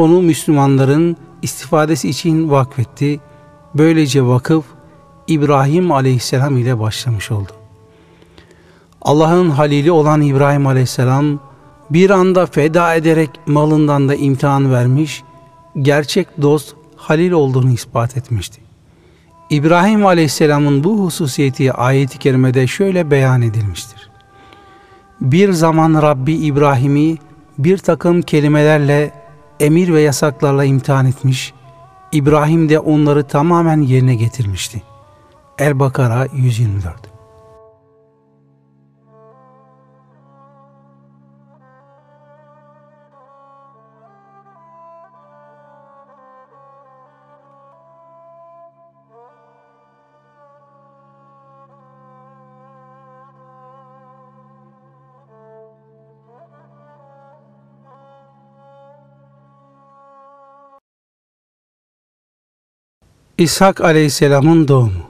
Onu 0.00 0.22
Müslümanların 0.22 1.16
istifadesi 1.42 2.08
için 2.08 2.50
vakfetti. 2.50 3.20
Böylece 3.74 4.26
vakıf 4.26 4.64
İbrahim 5.26 5.92
aleyhisselam 5.92 6.56
ile 6.56 6.78
başlamış 6.78 7.30
oldu. 7.30 7.52
Allah'ın 9.02 9.50
halili 9.50 9.92
olan 9.92 10.20
İbrahim 10.20 10.66
aleyhisselam 10.66 11.38
bir 11.90 12.10
anda 12.10 12.46
feda 12.46 12.94
ederek 12.94 13.30
malından 13.46 14.08
da 14.08 14.14
imtihan 14.14 14.72
vermiş, 14.72 15.22
gerçek 15.82 16.42
dost 16.42 16.74
halil 16.96 17.30
olduğunu 17.30 17.70
ispat 17.70 18.16
etmişti. 18.16 18.60
İbrahim 19.50 20.06
aleyhisselamın 20.06 20.84
bu 20.84 21.04
hususiyeti 21.04 21.72
ayet-i 21.72 22.18
kerimede 22.18 22.66
şöyle 22.66 23.10
beyan 23.10 23.42
edilmiştir. 23.42 24.10
Bir 25.20 25.52
zaman 25.52 26.02
Rabbi 26.02 26.32
İbrahim'i 26.32 27.18
bir 27.58 27.78
takım 27.78 28.22
kelimelerle, 28.22 29.19
emir 29.60 29.92
ve 29.92 30.00
yasaklarla 30.00 30.64
imtihan 30.64 31.06
etmiş, 31.06 31.54
İbrahim 32.12 32.68
de 32.68 32.78
onları 32.78 33.24
tamamen 33.24 33.80
yerine 33.80 34.14
getirmişti. 34.14 34.82
El-Bakara 35.58 36.26
124 36.36 37.09
İshak 63.40 63.80
aleyhisselamın 63.80 64.68
doğumu 64.68 65.02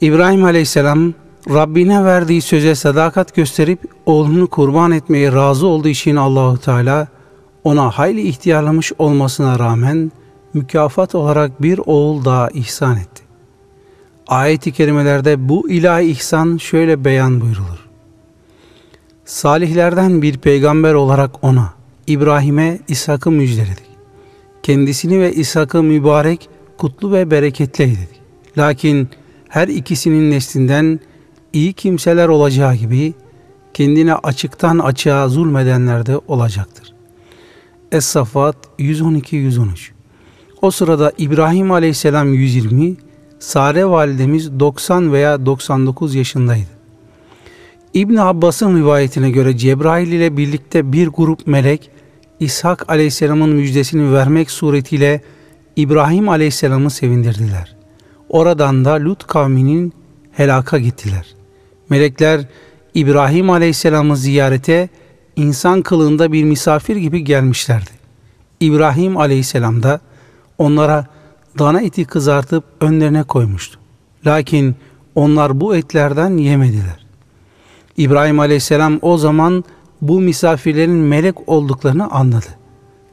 İbrahim 0.00 0.44
aleyhisselam 0.44 1.14
Rabbine 1.48 2.04
verdiği 2.04 2.42
söze 2.42 2.74
sadakat 2.74 3.34
gösterip 3.34 3.80
oğlunu 4.06 4.46
kurban 4.46 4.92
etmeye 4.92 5.32
razı 5.32 5.66
olduğu 5.66 5.88
için 5.88 6.16
Allahu 6.16 6.58
Teala 6.58 7.08
ona 7.64 7.90
hayli 7.90 8.20
ihtiyarlamış 8.20 8.92
olmasına 8.98 9.58
rağmen 9.58 10.12
mükafat 10.54 11.14
olarak 11.14 11.62
bir 11.62 11.80
oğul 11.86 12.24
daha 12.24 12.48
ihsan 12.48 12.96
etti. 12.96 13.22
Ayet-i 14.26 14.72
kerimelerde 14.72 15.48
bu 15.48 15.70
ilahi 15.70 16.04
ihsan 16.04 16.56
şöyle 16.56 17.04
beyan 17.04 17.40
buyrulur. 17.40 17.88
Salihlerden 19.24 20.22
bir 20.22 20.38
peygamber 20.38 20.94
olarak 20.94 21.44
ona, 21.44 21.72
İbrahim'e 22.06 22.78
İshak'ı 22.88 23.30
müjdeledik. 23.30 23.88
Kendisini 24.62 25.20
ve 25.20 25.32
İshak'ı 25.32 25.82
mübarek 25.82 26.48
kutlu 26.78 27.12
ve 27.12 27.30
bereketliydi. 27.30 28.08
Lakin 28.58 29.08
her 29.48 29.68
ikisinin 29.68 30.30
neslinden 30.30 31.00
iyi 31.52 31.72
kimseler 31.72 32.28
olacağı 32.28 32.74
gibi 32.74 33.14
kendine 33.74 34.14
açıktan 34.14 34.78
açığa 34.78 35.28
zulmedenler 35.28 36.06
de 36.06 36.18
olacaktır. 36.28 36.94
Es-Safat 37.92 38.56
112-113 38.78 39.90
O 40.62 40.70
sırada 40.70 41.12
İbrahim 41.18 41.70
aleyhisselam 41.70 42.34
120, 42.34 42.96
Sare 43.38 43.86
validemiz 43.86 44.60
90 44.60 45.12
veya 45.12 45.46
99 45.46 46.14
yaşındaydı. 46.14 46.78
İbn 47.94 48.16
Abbas'ın 48.16 48.78
rivayetine 48.78 49.30
göre 49.30 49.56
Cebrail 49.56 50.12
ile 50.12 50.36
birlikte 50.36 50.92
bir 50.92 51.08
grup 51.08 51.46
melek 51.46 51.90
İshak 52.40 52.90
aleyhisselamın 52.90 53.50
müjdesini 53.50 54.12
vermek 54.12 54.50
suretiyle 54.50 55.20
İbrahim 55.78 56.28
Aleyhisselam'ı 56.28 56.90
sevindirdiler. 56.90 57.76
Oradan 58.28 58.84
da 58.84 58.92
Lut 58.92 59.26
kavminin 59.26 59.92
helaka 60.32 60.78
gittiler. 60.78 61.34
Melekler 61.88 62.40
İbrahim 62.94 63.50
Aleyhisselam'ı 63.50 64.16
ziyarete 64.16 64.88
insan 65.36 65.82
kılığında 65.82 66.32
bir 66.32 66.44
misafir 66.44 66.96
gibi 66.96 67.24
gelmişlerdi. 67.24 67.90
İbrahim 68.60 69.16
Aleyhisselam 69.16 69.82
da 69.82 70.00
onlara 70.58 71.06
dana 71.58 71.80
eti 71.80 72.04
kızartıp 72.04 72.64
önlerine 72.80 73.22
koymuştu. 73.22 73.78
Lakin 74.26 74.76
onlar 75.14 75.60
bu 75.60 75.76
etlerden 75.76 76.36
yemediler. 76.36 77.06
İbrahim 77.96 78.40
Aleyhisselam 78.40 78.98
o 79.02 79.18
zaman 79.18 79.64
bu 80.00 80.20
misafirlerin 80.20 80.90
melek 80.90 81.48
olduklarını 81.48 82.10
anladı. 82.10 82.46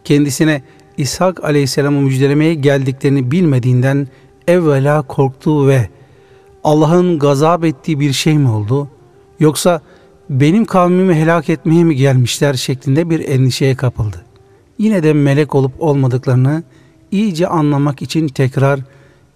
Kendisine 0.04 0.62
İshak 0.98 1.44
Aleyhisselam'ı 1.44 2.02
müjdelemeye 2.02 2.54
geldiklerini 2.54 3.32
bilmediğinden 3.32 4.08
evvela 4.48 5.02
korktu 5.02 5.68
ve 5.68 5.90
Allah'ın 6.64 7.20
gazap 7.20 7.66
ettiği 7.66 8.00
bir 8.00 8.14
şey 8.14 8.38
mi 8.38 8.50
oldu? 8.50 8.90
Yoksa 9.40 9.82
benim 10.30 10.66
kavmimi 10.66 11.16
helak 11.16 11.50
etmeye 11.50 11.84
mi 11.84 11.96
gelmişler 11.96 12.54
şeklinde 12.54 13.10
bir 13.10 13.30
endişeye 13.30 13.76
kapıldı. 13.76 14.26
Yine 14.78 15.04
de 15.04 15.14
melek 15.14 15.56
olup 15.56 15.74
olmadıklarını 15.80 16.64
iyice 17.12 17.48
anlamak 17.48 18.02
için 18.02 18.28
tekrar 18.28 18.80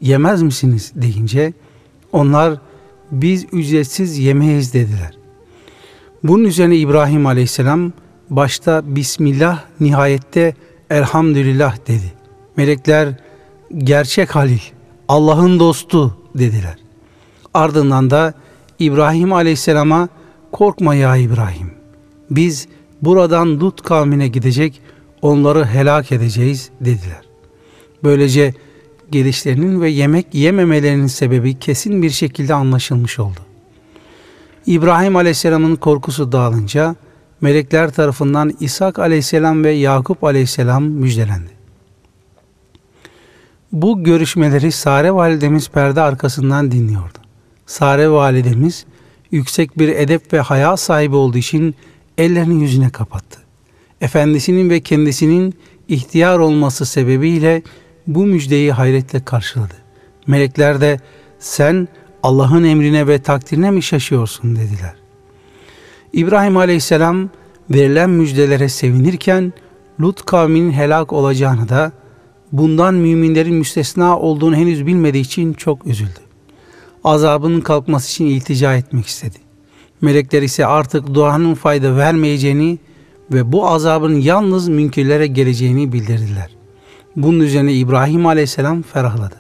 yemez 0.02 0.42
misiniz 0.42 0.92
deyince 0.96 1.54
onlar 2.12 2.60
biz 3.12 3.46
ücretsiz 3.52 4.18
yemeyiz 4.18 4.74
dediler. 4.74 5.18
Bunun 6.24 6.44
üzerine 6.44 6.78
İbrahim 6.78 7.26
aleyhisselam 7.26 7.94
başta 8.30 8.96
Bismillah 8.96 9.64
nihayette 9.80 10.54
elhamdülillah 10.90 11.78
dedi. 11.88 12.14
Melekler 12.58 13.10
gerçek 13.78 14.36
halil, 14.36 14.60
Allah'ın 15.08 15.60
dostu 15.60 16.18
dediler. 16.36 16.78
Ardından 17.54 18.10
da 18.10 18.34
İbrahim 18.80 19.34
aleyhisselama 19.34 20.10
korkma 20.52 20.96
ya 20.96 21.16
İbrahim. 21.16 21.72
Biz 22.32 22.68
buradan 23.02 23.60
Lut 23.60 23.82
kavmine 23.82 24.28
gidecek, 24.28 24.82
onları 25.22 25.66
helak 25.66 26.12
edeceğiz 26.12 26.70
dediler. 26.82 27.22
Böylece 28.04 28.54
gelişlerinin 29.12 29.82
ve 29.82 29.90
yemek 29.90 30.34
yememelerinin 30.34 31.08
sebebi 31.08 31.60
kesin 31.60 32.02
bir 32.02 32.10
şekilde 32.10 32.54
anlaşılmış 32.54 33.20
oldu. 33.20 33.40
İbrahim 34.66 35.16
Aleyhisselam'ın 35.16 35.76
korkusu 35.76 36.32
dağılınca 36.32 36.96
melekler 37.42 37.92
tarafından 37.92 38.54
İshak 38.60 39.00
aleyhisselam 39.00 39.64
ve 39.64 39.72
Yakup 39.72 40.24
aleyhisselam 40.24 40.84
müjdelendi. 40.84 41.50
Bu 43.72 44.04
görüşmeleri 44.04 44.72
Sare 44.72 45.12
validemiz 45.12 45.70
perde 45.70 46.02
arkasından 46.02 46.72
dinliyordu. 46.72 47.18
Sare 47.66 48.10
validemiz 48.10 48.86
yüksek 49.32 49.80
bir 49.80 49.88
edep 49.88 50.34
ve 50.34 50.40
haya 50.40 50.78
sahibi 50.78 51.16
olduğu 51.16 51.38
için 51.38 51.76
ellerini 52.18 52.62
yüzüne 52.62 52.90
kapattı. 52.90 53.40
Efendisinin 54.02 54.70
ve 54.70 54.80
kendisinin 54.80 55.54
ihtiyar 55.88 56.40
olması 56.40 56.86
sebebiyle 56.86 57.62
bu 58.08 58.26
müjdeyi 58.26 58.72
hayretle 58.72 59.26
karşıladı. 59.26 59.74
Melekler 60.28 60.82
de 60.82 61.00
sen 61.40 61.88
Allah'ın 62.24 62.64
emrine 62.64 63.08
ve 63.08 63.22
takdirine 63.22 63.72
mi 63.72 63.84
şaşıyorsun 63.84 64.56
dediler. 64.56 64.99
İbrahim 66.14 66.58
aleyhisselam 66.58 67.30
verilen 67.70 68.10
müjdelere 68.10 68.70
sevinirken 68.70 69.54
Lut 70.02 70.26
kavminin 70.26 70.72
helak 70.72 71.14
olacağını 71.14 71.70
da 71.70 71.92
bundan 72.52 72.94
müminlerin 72.94 73.56
müstesna 73.56 74.20
olduğunu 74.20 74.56
henüz 74.56 74.86
bilmediği 74.86 75.22
için 75.22 75.54
çok 75.54 75.88
üzüldü. 75.88 76.20
Azabının 77.04 77.62
kalkması 77.62 78.08
için 78.08 78.26
iltica 78.26 78.76
etmek 78.76 79.06
istedi. 79.06 79.38
Melekler 80.02 80.42
ise 80.42 80.66
artık 80.66 81.14
duanın 81.14 81.54
fayda 81.54 81.98
vermeyeceğini 81.98 82.78
ve 83.34 83.52
bu 83.52 83.68
azabın 83.68 84.16
yalnız 84.16 84.68
münkirlere 84.68 85.28
geleceğini 85.28 85.94
bildirdiler. 85.94 86.50
Bunun 87.16 87.40
üzerine 87.40 87.74
İbrahim 87.74 88.26
aleyhisselam 88.26 88.82
ferahladı. 88.82 89.36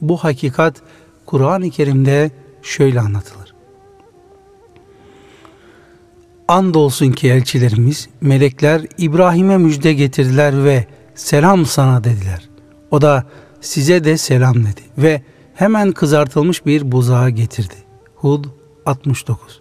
Bu 0.00 0.16
hakikat 0.16 0.82
Kur'an-ı 1.26 1.70
Kerim'de 1.70 2.30
şöyle 2.62 3.00
anlatılır. 3.00 3.43
Andolsun 6.48 7.12
ki 7.12 7.28
elçilerimiz, 7.28 8.08
melekler 8.20 8.82
İbrahim'e 8.98 9.56
müjde 9.56 9.92
getirdiler 9.92 10.64
ve 10.64 10.86
selam 11.14 11.66
sana 11.66 12.04
dediler. 12.04 12.48
O 12.90 13.02
da 13.02 13.24
size 13.60 14.04
de 14.04 14.16
selam 14.16 14.54
dedi 14.54 14.80
ve 14.98 15.22
hemen 15.54 15.92
kızartılmış 15.92 16.66
bir 16.66 16.92
buzağı 16.92 17.30
getirdi. 17.30 17.74
Hud 18.14 18.44
69 18.86 19.60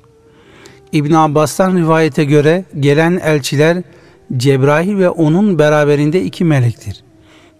İbn 0.91 1.13
Abbas'tan 1.13 1.77
rivayete 1.77 2.23
göre 2.23 2.65
gelen 2.79 3.19
elçiler 3.23 3.83
Cebrail 4.37 4.97
ve 4.97 5.09
onun 5.09 5.59
beraberinde 5.59 6.23
iki 6.23 6.45
melektir. 6.45 7.03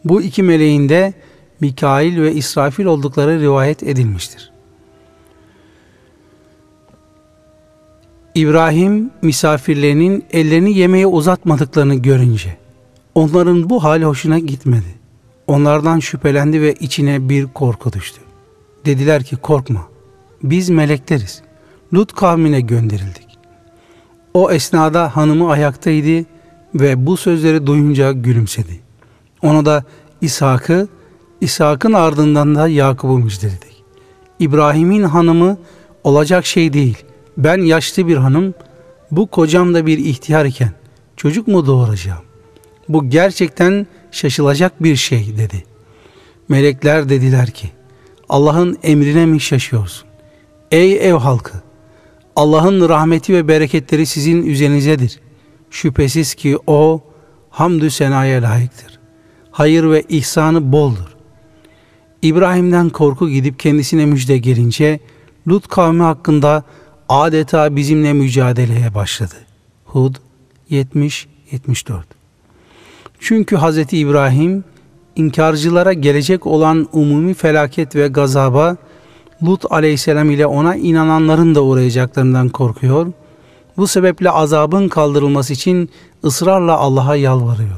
Bu 0.05 0.21
iki 0.21 0.43
meleğin 0.43 0.89
de 0.89 1.13
Mikail 1.59 2.21
ve 2.21 2.33
İsrafil 2.33 2.85
oldukları 2.85 3.39
rivayet 3.39 3.83
edilmiştir. 3.83 4.52
İbrahim 8.35 9.11
misafirlerinin 9.21 10.25
ellerini 10.31 10.77
yemeğe 10.77 11.07
uzatmadıklarını 11.07 11.95
görünce 11.95 12.57
onların 13.15 13.69
bu 13.69 13.83
hali 13.83 14.05
hoşuna 14.05 14.39
gitmedi. 14.39 14.95
Onlardan 15.47 15.99
şüphelendi 15.99 16.61
ve 16.61 16.73
içine 16.73 17.29
bir 17.29 17.47
korku 17.47 17.93
düştü. 17.93 18.21
Dediler 18.85 19.23
ki 19.23 19.35
korkma 19.35 19.87
biz 20.43 20.69
melekleriz. 20.69 21.41
Lut 21.93 22.13
kavmine 22.13 22.61
gönderildik. 22.61 23.27
O 24.33 24.51
esnada 24.51 25.15
hanımı 25.15 25.51
ayaktaydı 25.51 26.25
ve 26.75 27.05
bu 27.05 27.17
sözleri 27.17 27.67
duyunca 27.67 28.11
gülümsedi. 28.11 28.79
Ona 29.41 29.65
da 29.65 29.83
İshak'ı, 30.21 30.87
İshak'ın 31.41 31.93
ardından 31.93 32.55
da 32.55 32.67
Yakup'u 32.67 33.17
müjdeledik. 33.17 33.83
İbrahim'in 34.39 35.03
hanımı 35.03 35.57
olacak 36.03 36.45
şey 36.45 36.73
değil. 36.73 37.05
Ben 37.37 37.57
yaşlı 37.57 38.07
bir 38.07 38.17
hanım, 38.17 38.53
bu 39.11 39.27
kocam 39.27 39.73
da 39.73 39.85
bir 39.85 39.97
ihtiyar 39.97 40.45
iken 40.45 40.71
çocuk 41.17 41.47
mu 41.47 41.65
doğuracağım? 41.65 42.23
Bu 42.89 43.09
gerçekten 43.09 43.87
şaşılacak 44.11 44.83
bir 44.83 44.95
şey 44.95 45.37
dedi. 45.37 45.63
Melekler 46.49 47.09
dediler 47.09 47.51
ki, 47.51 47.71
Allah'ın 48.29 48.77
emrine 48.83 49.25
mi 49.25 49.39
şaşıyorsun? 49.39 50.07
Ey 50.71 51.09
ev 51.09 51.13
halkı! 51.13 51.61
Allah'ın 52.35 52.89
rahmeti 52.89 53.33
ve 53.33 53.47
bereketleri 53.47 54.05
sizin 54.05 54.45
üzerinizedir. 54.45 55.19
Şüphesiz 55.69 56.33
ki 56.33 56.57
O 56.67 57.01
hamdü 57.49 57.91
senaya 57.91 58.41
layıktır. 58.41 58.99
Hayır 59.51 59.83
ve 59.91 60.03
ihsanı 60.09 60.71
boldur. 60.71 61.15
İbrahim'den 62.21 62.89
korku 62.89 63.29
gidip 63.29 63.59
kendisine 63.59 64.05
müjde 64.05 64.37
gelince 64.37 64.99
Lut 65.47 65.67
kavmi 65.67 66.03
hakkında 66.03 66.63
adeta 67.09 67.75
bizimle 67.75 68.13
mücadeleye 68.13 68.95
başladı. 68.95 69.35
Hud 69.85 70.15
70-74 70.71 71.27
Çünkü 73.19 73.57
Hz. 73.57 73.77
İbrahim 73.77 74.63
inkarcılara 75.15 75.93
gelecek 75.93 76.47
olan 76.47 76.87
umumi 76.93 77.33
felaket 77.33 77.95
ve 77.95 78.07
gazaba 78.07 78.77
Lut 79.43 79.71
aleyhisselam 79.71 80.31
ile 80.31 80.45
ona 80.45 80.75
inananların 80.75 81.55
da 81.55 81.63
uğrayacaklarından 81.63 82.49
korkuyor. 82.49 83.11
Bu 83.77 83.87
sebeple 83.87 84.29
azabın 84.29 84.87
kaldırılması 84.89 85.53
için 85.53 85.89
ısrarla 86.23 86.77
Allah'a 86.77 87.15
yalvarıyor. 87.15 87.75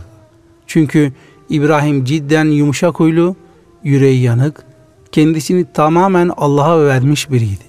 Çünkü 0.68 1.14
İbrahim 1.50 2.06
cidden 2.06 2.46
yumuşak 2.46 3.00
huylu, 3.00 3.36
yüreği 3.84 4.22
yanık, 4.22 4.64
kendisini 5.12 5.66
tamamen 5.74 6.32
Allah'a 6.38 6.86
vermiş 6.86 7.32
biriydi. 7.32 7.64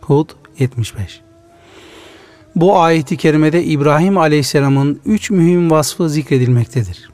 Hud 0.00 0.28
75 0.58 1.20
Bu 2.56 2.78
ayeti 2.78 3.16
kerimede 3.16 3.64
İbrahim 3.64 4.18
aleyhisselamın 4.18 5.00
üç 5.06 5.30
mühim 5.30 5.70
vasfı 5.70 6.10
zikredilmektedir. 6.10 7.10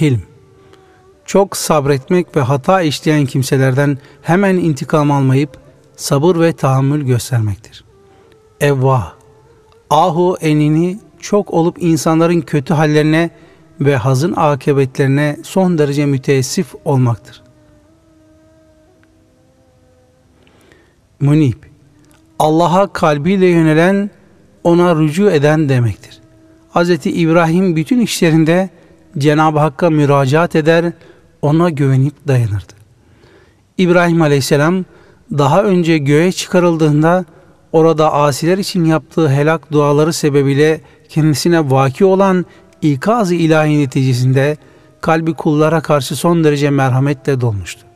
Hilm 0.00 0.20
çok 1.26 1.56
sabretmek 1.56 2.36
ve 2.36 2.40
hata 2.40 2.82
işleyen 2.82 3.26
kimselerden 3.26 3.98
hemen 4.22 4.56
intikam 4.56 5.10
almayıp 5.10 5.58
sabır 5.96 6.40
ve 6.40 6.52
tahammül 6.52 7.06
göstermektir. 7.06 7.84
Evvah, 8.60 9.12
ahu 9.90 10.36
enini 10.40 10.98
çok 11.20 11.50
olup 11.50 11.82
insanların 11.82 12.40
kötü 12.40 12.74
hallerine 12.74 13.30
ve 13.80 13.96
hazın 13.96 14.32
akıbetlerine 14.36 15.36
son 15.42 15.78
derece 15.78 16.06
müteessif 16.06 16.74
olmaktır. 16.84 17.42
Munib, 21.20 21.62
Allah'a 22.44 22.92
kalbiyle 22.92 23.46
yönelen, 23.46 24.10
ona 24.64 24.96
rücu 24.96 25.30
eden 25.30 25.68
demektir. 25.68 26.20
Hz. 26.74 26.90
İbrahim 27.06 27.76
bütün 27.76 28.00
işlerinde 28.00 28.70
Cenab-ı 29.18 29.58
Hakk'a 29.58 29.90
müracaat 29.90 30.56
eder 30.56 30.92
ona 31.42 31.70
güvenip 31.70 32.28
dayanırdı. 32.28 32.72
İbrahim 33.78 34.22
Aleyhisselam 34.22 34.84
daha 35.32 35.62
önce 35.62 35.98
göğe 35.98 36.32
çıkarıldığında 36.32 37.24
orada 37.72 38.12
asiler 38.12 38.58
için 38.58 38.84
yaptığı 38.84 39.28
helak 39.28 39.72
duaları 39.72 40.12
sebebiyle 40.12 40.80
kendisine 41.08 41.70
vaki 41.70 42.04
olan 42.04 42.46
ikaz-ı 42.82 43.34
ilahi 43.34 43.78
neticesinde 43.78 44.56
kalbi 45.00 45.34
kullara 45.34 45.80
karşı 45.80 46.16
son 46.16 46.44
derece 46.44 46.70
merhametle 46.70 47.40
dolmuştu. 47.40 47.93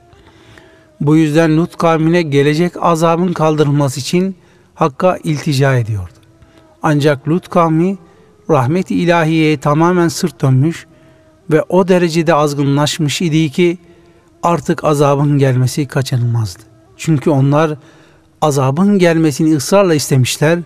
Bu 1.00 1.16
yüzden 1.16 1.56
Lut 1.56 1.76
kavmine 1.76 2.22
gelecek 2.22 2.72
azabın 2.80 3.32
kaldırılması 3.32 4.00
için 4.00 4.36
Hakk'a 4.74 5.16
iltica 5.24 5.74
ediyordu. 5.74 6.12
Ancak 6.82 7.28
Lut 7.28 7.48
kavmi 7.48 7.98
rahmet-i 8.50 8.94
ilahiyeye 8.94 9.60
tamamen 9.60 10.08
sırt 10.08 10.42
dönmüş 10.42 10.86
ve 11.50 11.62
o 11.68 11.88
derecede 11.88 12.34
azgınlaşmış 12.34 13.22
idi 13.22 13.50
ki 13.50 13.78
artık 14.42 14.84
azabın 14.84 15.38
gelmesi 15.38 15.86
kaçınılmazdı. 15.86 16.62
Çünkü 16.96 17.30
onlar 17.30 17.76
azabın 18.40 18.98
gelmesini 18.98 19.56
ısrarla 19.56 19.94
istemişler. 19.94 20.58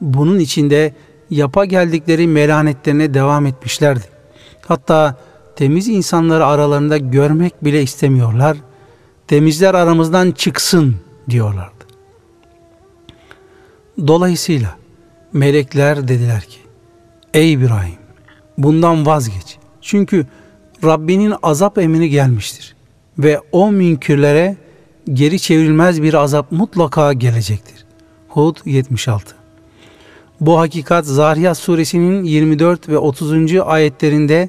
Bunun 0.00 0.38
içinde 0.38 0.94
yapa 1.30 1.64
geldikleri 1.64 2.26
melanetlerine 2.26 3.14
devam 3.14 3.46
etmişlerdi. 3.46 4.04
Hatta 4.66 5.16
temiz 5.56 5.88
insanları 5.88 6.46
aralarında 6.46 6.98
görmek 6.98 7.64
bile 7.64 7.82
istemiyorlar. 7.82 8.56
Temizler 9.28 9.74
aramızdan 9.74 10.30
çıksın 10.30 10.96
diyorlardı. 11.30 11.84
Dolayısıyla 14.06 14.76
melekler 15.32 16.08
dediler 16.08 16.40
ki, 16.40 16.58
Ey 17.34 17.52
İbrahim 17.52 17.98
bundan 18.58 19.06
vazgeç. 19.06 19.58
Çünkü 19.80 20.26
Rabbinin 20.84 21.34
azap 21.42 21.78
emri 21.78 22.10
gelmiştir. 22.10 22.76
Ve 23.18 23.40
o 23.52 23.72
münkürlere 23.72 24.56
geri 25.12 25.40
çevrilmez 25.40 26.02
bir 26.02 26.14
azap 26.14 26.52
mutlaka 26.52 27.12
gelecektir. 27.12 27.84
Hud 28.28 28.56
76 28.64 29.34
Bu 30.40 30.58
hakikat 30.58 31.06
Zariyat 31.06 31.58
suresinin 31.58 32.24
24 32.24 32.88
ve 32.88 32.98
30. 32.98 33.60
ayetlerinde 33.64 34.48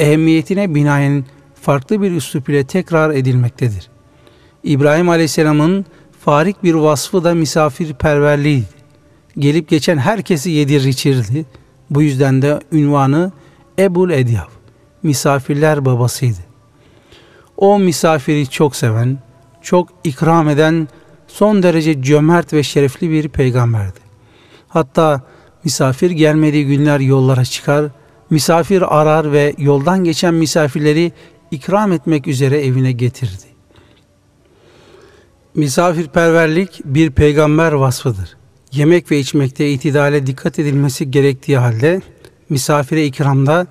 ehemmiyetine 0.00 0.74
binaen 0.74 1.24
farklı 1.62 2.02
bir 2.02 2.12
üslup 2.12 2.48
ile 2.48 2.64
tekrar 2.64 3.10
edilmektedir. 3.10 3.91
İbrahim 4.64 5.08
Aleyhisselam'ın 5.08 5.86
farik 6.20 6.62
bir 6.62 6.74
vasfı 6.74 7.24
da 7.24 7.34
misafirperverliğiydi. 7.34 8.66
Gelip 9.38 9.68
geçen 9.68 9.98
herkesi 9.98 10.50
yedirir 10.50 10.84
içirdi. 10.84 11.46
Bu 11.90 12.02
yüzden 12.02 12.42
de 12.42 12.60
ünvanı 12.72 13.32
Ebul 13.78 14.10
Edyaf 14.10 14.48
misafirler 15.02 15.84
babasıydı. 15.84 16.38
O 17.56 17.78
misafiri 17.78 18.46
çok 18.46 18.76
seven, 18.76 19.18
çok 19.62 19.88
ikram 20.04 20.48
eden, 20.48 20.88
son 21.28 21.62
derece 21.62 22.02
cömert 22.02 22.52
ve 22.52 22.62
şerefli 22.62 23.10
bir 23.10 23.28
peygamberdi. 23.28 24.00
Hatta 24.68 25.20
misafir 25.64 26.10
gelmediği 26.10 26.66
günler 26.66 27.00
yollara 27.00 27.44
çıkar, 27.44 27.86
misafir 28.30 29.00
arar 29.00 29.32
ve 29.32 29.54
yoldan 29.58 30.04
geçen 30.04 30.34
misafirleri 30.34 31.12
ikram 31.50 31.92
etmek 31.92 32.26
üzere 32.26 32.66
evine 32.66 32.92
getirdi. 32.92 33.51
Misafirperverlik 35.54 36.80
bir 36.84 37.10
peygamber 37.10 37.72
vasfıdır. 37.72 38.36
Yemek 38.72 39.10
ve 39.10 39.18
içmekte 39.18 39.70
itidale 39.70 40.26
dikkat 40.26 40.58
edilmesi 40.58 41.10
gerektiği 41.10 41.58
halde 41.58 42.00
misafire 42.48 43.06
ikramda 43.06 43.66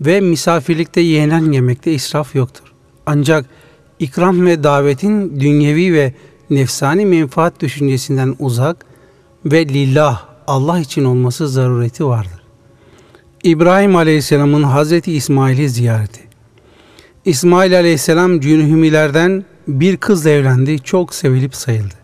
ve 0.00 0.20
misafirlikte 0.20 1.00
yenilen 1.00 1.52
yemekte 1.52 1.92
israf 1.92 2.34
yoktur. 2.34 2.72
Ancak 3.06 3.46
ikram 3.98 4.46
ve 4.46 4.62
davetin 4.62 5.40
dünyevi 5.40 5.94
ve 5.94 6.14
nefsani 6.50 7.06
menfaat 7.06 7.60
düşüncesinden 7.60 8.36
uzak 8.38 8.76
ve 9.44 9.68
lillah 9.68 10.24
Allah 10.46 10.80
için 10.80 11.04
olması 11.04 11.48
zarureti 11.48 12.06
vardır. 12.06 12.42
İbrahim 13.44 13.96
Aleyhisselam'ın 13.96 14.62
Hazreti 14.62 15.12
İsmail'i 15.12 15.68
ziyareti. 15.68 16.20
İsmail 17.24 17.76
Aleyhisselam 17.76 18.40
cünhümilerden 18.40 19.44
bir 19.68 19.96
kızla 19.96 20.30
evlendi, 20.30 20.78
çok 20.78 21.14
sevilip 21.14 21.54
sayıldı. 21.54 21.94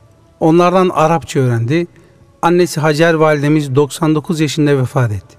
Onlardan 0.40 0.88
Arapça 0.88 1.40
öğrendi. 1.40 1.86
Annesi 2.42 2.80
Hacer 2.80 3.14
validemiz 3.14 3.74
99 3.74 4.40
yaşında 4.40 4.78
vefat 4.78 5.12
etti. 5.12 5.36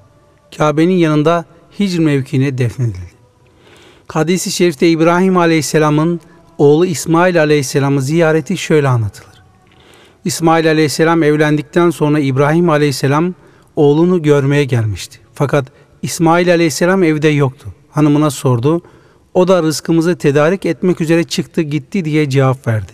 Kabe'nin 0.57 0.93
yanında 0.93 1.45
Hicr 1.79 1.99
mevkiine 1.99 2.57
defnedildi. 2.57 3.15
Hadis-i 4.07 4.51
şerifte 4.51 4.89
İbrahim 4.89 5.37
Aleyhisselam'ın 5.37 6.19
oğlu 6.57 6.85
İsmail 6.85 7.41
Aleyhisselam'ı 7.41 8.01
ziyareti 8.01 8.57
şöyle 8.57 8.87
anlatılır. 8.87 9.43
İsmail 10.25 10.69
Aleyhisselam 10.69 11.23
evlendikten 11.23 11.89
sonra 11.89 12.19
İbrahim 12.19 12.69
Aleyhisselam 12.69 13.33
oğlunu 13.75 14.21
görmeye 14.21 14.63
gelmişti. 14.63 15.19
Fakat 15.33 15.65
İsmail 16.01 16.53
Aleyhisselam 16.53 17.03
evde 17.03 17.27
yoktu. 17.27 17.67
Hanımına 17.91 18.29
sordu. 18.29 18.81
O 19.35 19.47
da 19.47 19.63
rızkımızı 19.63 20.15
tedarik 20.15 20.65
etmek 20.65 21.01
üzere 21.01 21.23
çıktı 21.23 21.61
gitti 21.61 22.05
diye 22.05 22.29
cevap 22.29 22.67
verdi. 22.67 22.91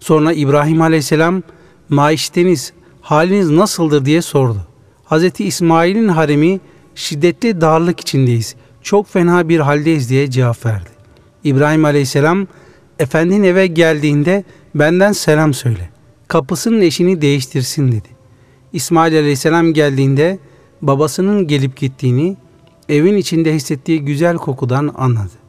Sonra 0.00 0.32
İbrahim 0.32 0.82
Aleyhisselam 0.82 1.42
maişteniz, 1.88 2.72
haliniz 3.00 3.50
nasıldır 3.50 4.04
diye 4.04 4.22
sordu. 4.22 4.66
Hz. 5.10 5.40
İsmail'in 5.40 6.08
haremi 6.08 6.60
şiddetli 6.94 7.60
darlık 7.60 8.00
içindeyiz. 8.00 8.54
Çok 8.82 9.08
fena 9.08 9.48
bir 9.48 9.60
haldeyiz 9.60 10.10
diye 10.10 10.30
cevap 10.30 10.66
verdi. 10.66 10.90
İbrahim 11.44 11.84
Aleyhisselam 11.84 12.46
efendin 12.98 13.42
eve 13.42 13.66
geldiğinde 13.66 14.44
benden 14.74 15.12
selam 15.12 15.54
söyle. 15.54 15.90
Kapısının 16.28 16.80
eşini 16.80 17.22
değiştirsin 17.22 17.92
dedi. 17.92 18.08
İsmail 18.72 19.18
Aleyhisselam 19.18 19.72
geldiğinde 19.72 20.38
babasının 20.82 21.46
gelip 21.46 21.76
gittiğini 21.76 22.36
evin 22.88 23.16
içinde 23.16 23.54
hissettiği 23.54 24.04
güzel 24.04 24.36
kokudan 24.36 24.94
anladı. 24.98 25.47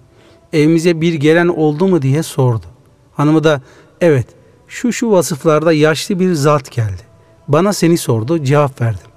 Evimize 0.54 1.02
bir 1.02 1.14
gelen 1.14 1.48
oldu 1.48 1.88
mu 1.88 2.02
diye 2.02 2.24
sordu. 2.24 2.66
Hanımı 3.14 3.44
da 3.44 3.62
evet 4.02 4.28
şu 4.68 4.94
şu 4.94 5.12
vasıflarda 5.12 5.74
yaşlı 5.74 6.20
bir 6.20 6.34
zat 6.34 6.72
geldi. 6.72 7.02
Bana 7.48 7.74
seni 7.74 7.98
sordu 7.98 8.44
cevap 8.44 8.82
verdim. 8.82 9.08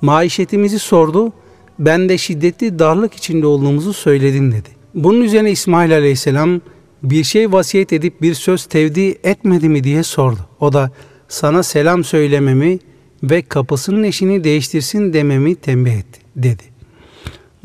Maişetimizi 0.00 0.78
sordu 0.78 1.32
ben 1.78 2.08
de 2.08 2.18
şiddetli 2.18 2.78
darlık 2.78 3.14
içinde 3.14 3.46
olduğumuzu 3.46 3.92
söyledim 3.92 4.52
dedi. 4.52 4.68
Bunun 4.94 5.20
üzerine 5.20 5.50
İsmail 5.50 5.92
Aleyhisselam 5.92 6.60
bir 7.02 7.24
şey 7.24 7.52
vasiyet 7.52 7.92
edip 7.92 8.22
bir 8.22 8.34
söz 8.34 8.66
tevdi 8.66 9.18
etmedi 9.24 9.68
mi 9.68 9.84
diye 9.84 10.02
sordu. 10.02 10.40
O 10.60 10.72
da 10.72 10.90
sana 11.28 11.62
selam 11.62 12.04
söylememi 12.04 12.78
ve 13.22 13.42
kapısının 13.42 14.02
eşini 14.02 14.44
değiştirsin 14.44 15.12
dememi 15.12 15.54
tembih 15.54 15.92
etti 15.92 16.20
dedi. 16.36 16.62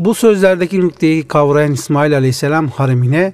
Bu 0.01 0.15
sözlerdeki 0.15 0.81
nükteyi 0.81 1.23
kavrayan 1.23 1.71
İsmail 1.71 2.17
Aleyhisselam 2.17 2.67
haremine 2.67 3.33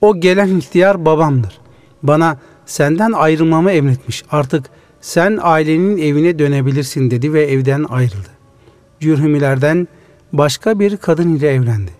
o 0.00 0.20
gelen 0.20 0.56
ihtiyar 0.56 1.04
babamdır. 1.04 1.58
Bana 2.02 2.38
senden 2.66 3.12
ayrılmamı 3.12 3.70
emretmiş. 3.70 4.24
Artık 4.30 4.64
sen 5.00 5.38
ailenin 5.42 5.98
evine 5.98 6.38
dönebilirsin 6.38 7.10
dedi 7.10 7.32
ve 7.32 7.44
evden 7.44 7.84
ayrıldı. 7.84 8.28
Cürhümilerden 9.00 9.88
başka 10.32 10.78
bir 10.78 10.96
kadın 10.96 11.34
ile 11.36 11.48
evlendi. 11.48 11.90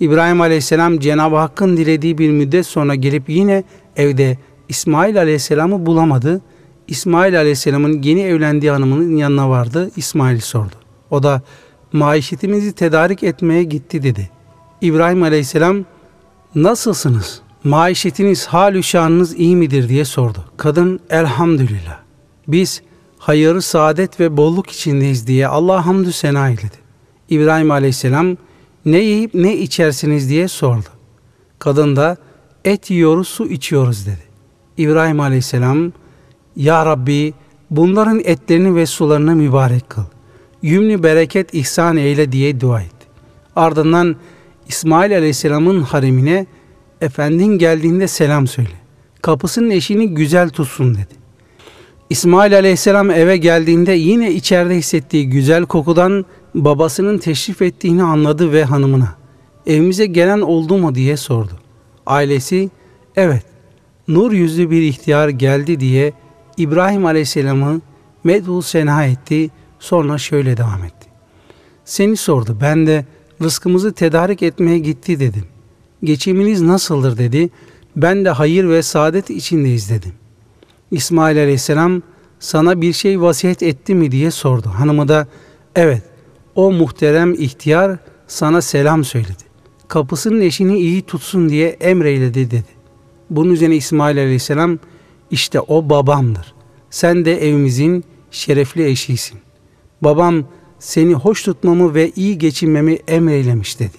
İbrahim 0.00 0.40
Aleyhisselam 0.40 0.98
Cenab-ı 0.98 1.36
Hakk'ın 1.36 1.76
dilediği 1.76 2.18
bir 2.18 2.30
müddet 2.30 2.66
sonra 2.66 2.94
gelip 2.94 3.28
yine 3.28 3.64
evde 3.96 4.38
İsmail 4.68 5.18
Aleyhisselam'ı 5.18 5.86
bulamadı. 5.86 6.40
İsmail 6.88 7.38
Aleyhisselam'ın 7.38 8.02
yeni 8.02 8.22
evlendiği 8.22 8.72
hanımının 8.72 9.16
yanına 9.16 9.50
vardı. 9.50 9.90
İsmail 9.96 10.40
sordu. 10.40 10.74
O 11.10 11.22
da 11.22 11.42
maişetimizi 11.92 12.72
tedarik 12.72 13.22
etmeye 13.22 13.64
gitti 13.64 14.02
dedi. 14.02 14.30
İbrahim 14.80 15.22
Aleyhisselam 15.22 15.84
nasılsınız? 16.54 17.40
Maişetiniz, 17.64 18.46
hal 18.46 18.82
şanınız 18.82 19.38
iyi 19.38 19.56
midir 19.56 19.88
diye 19.88 20.04
sordu. 20.04 20.44
Kadın 20.56 21.00
elhamdülillah. 21.10 21.98
Biz 22.48 22.82
hayır, 23.18 23.60
saadet 23.60 24.20
ve 24.20 24.36
bolluk 24.36 24.70
içindeyiz 24.70 25.26
diye 25.26 25.48
Allah 25.48 25.86
hamdü 25.86 26.12
sena 26.12 26.48
eyledi. 26.48 26.76
İbrahim 27.30 27.70
Aleyhisselam 27.70 28.36
ne 28.84 28.98
yiyip 28.98 29.34
ne 29.34 29.56
içersiniz 29.56 30.30
diye 30.30 30.48
sordu. 30.48 30.88
Kadın 31.58 31.96
da 31.96 32.16
et 32.64 32.90
yiyoruz, 32.90 33.28
su 33.28 33.46
içiyoruz 33.46 34.06
dedi. 34.06 34.22
İbrahim 34.76 35.20
Aleyhisselam 35.20 35.92
Ya 36.56 36.86
Rabbi 36.86 37.34
bunların 37.70 38.20
etlerini 38.24 38.74
ve 38.74 38.86
sularını 38.86 39.36
mübarek 39.36 39.90
kıl. 39.90 40.02
Yümlü 40.62 41.02
bereket 41.02 41.54
ihsan 41.54 41.96
eyle 41.96 42.32
diye 42.32 42.60
dua 42.60 42.80
etti. 42.80 43.06
Ardından 43.56 44.16
İsmail 44.68 45.16
Aleyhisselam'ın 45.16 45.82
haremine 45.82 46.46
Efendin 47.00 47.58
geldiğinde 47.58 48.08
selam 48.08 48.46
söyle. 48.46 48.68
Kapısının 49.22 49.70
eşini 49.70 50.14
güzel 50.14 50.50
tutsun 50.50 50.94
dedi. 50.94 51.14
İsmail 52.10 52.56
Aleyhisselam 52.56 53.10
eve 53.10 53.36
geldiğinde 53.36 53.92
yine 53.92 54.32
içeride 54.32 54.74
hissettiği 54.76 55.28
güzel 55.30 55.66
kokudan 55.66 56.24
babasının 56.54 57.18
teşrif 57.18 57.62
ettiğini 57.62 58.02
anladı 58.02 58.52
ve 58.52 58.64
hanımına 58.64 59.14
evimize 59.66 60.06
gelen 60.06 60.40
oldu 60.40 60.78
mu 60.78 60.94
diye 60.94 61.16
sordu. 61.16 61.52
Ailesi 62.06 62.70
evet 63.16 63.42
nur 64.08 64.32
yüzlü 64.32 64.70
bir 64.70 64.82
ihtiyar 64.82 65.28
geldi 65.28 65.80
diye 65.80 66.12
İbrahim 66.56 67.06
Aleyhisselam'ı 67.06 67.80
medhul 68.24 68.60
sena 68.60 69.04
etti 69.04 69.50
sonra 69.86 70.18
şöyle 70.18 70.56
devam 70.56 70.84
etti. 70.84 71.06
Seni 71.84 72.16
sordu 72.16 72.58
ben 72.60 72.86
de 72.86 73.04
rızkımızı 73.42 73.92
tedarik 73.92 74.42
etmeye 74.42 74.78
gitti 74.78 75.20
dedim. 75.20 75.44
Geçiminiz 76.04 76.62
nasıldır 76.62 77.18
dedi. 77.18 77.50
Ben 77.96 78.24
de 78.24 78.30
hayır 78.30 78.68
ve 78.68 78.82
saadet 78.82 79.30
içindeyiz 79.30 79.90
dedim. 79.90 80.12
İsmail 80.90 81.38
Aleyhisselam 81.38 82.02
sana 82.38 82.80
bir 82.80 82.92
şey 82.92 83.20
vasiyet 83.20 83.62
etti 83.62 83.94
mi 83.94 84.10
diye 84.10 84.30
sordu. 84.30 84.68
Hanımı 84.68 85.08
da 85.08 85.26
evet 85.76 86.02
o 86.54 86.72
muhterem 86.72 87.34
ihtiyar 87.34 87.98
sana 88.26 88.62
selam 88.62 89.04
söyledi. 89.04 89.46
Kapısının 89.88 90.40
eşini 90.40 90.78
iyi 90.78 91.02
tutsun 91.02 91.48
diye 91.48 91.68
emreyledi 91.68 92.50
dedi. 92.50 92.76
Bunun 93.30 93.52
üzerine 93.52 93.76
İsmail 93.76 94.18
Aleyhisselam 94.18 94.78
işte 95.30 95.60
o 95.60 95.90
babamdır. 95.90 96.54
Sen 96.90 97.24
de 97.24 97.48
evimizin 97.48 98.04
şerefli 98.30 98.84
eşisin. 98.84 99.45
Babam 100.02 100.44
seni 100.78 101.14
hoş 101.14 101.42
tutmamı 101.42 101.94
ve 101.94 102.10
iyi 102.16 102.38
geçinmemi 102.38 102.98
emreylemiş 103.08 103.80
dedi. 103.80 103.96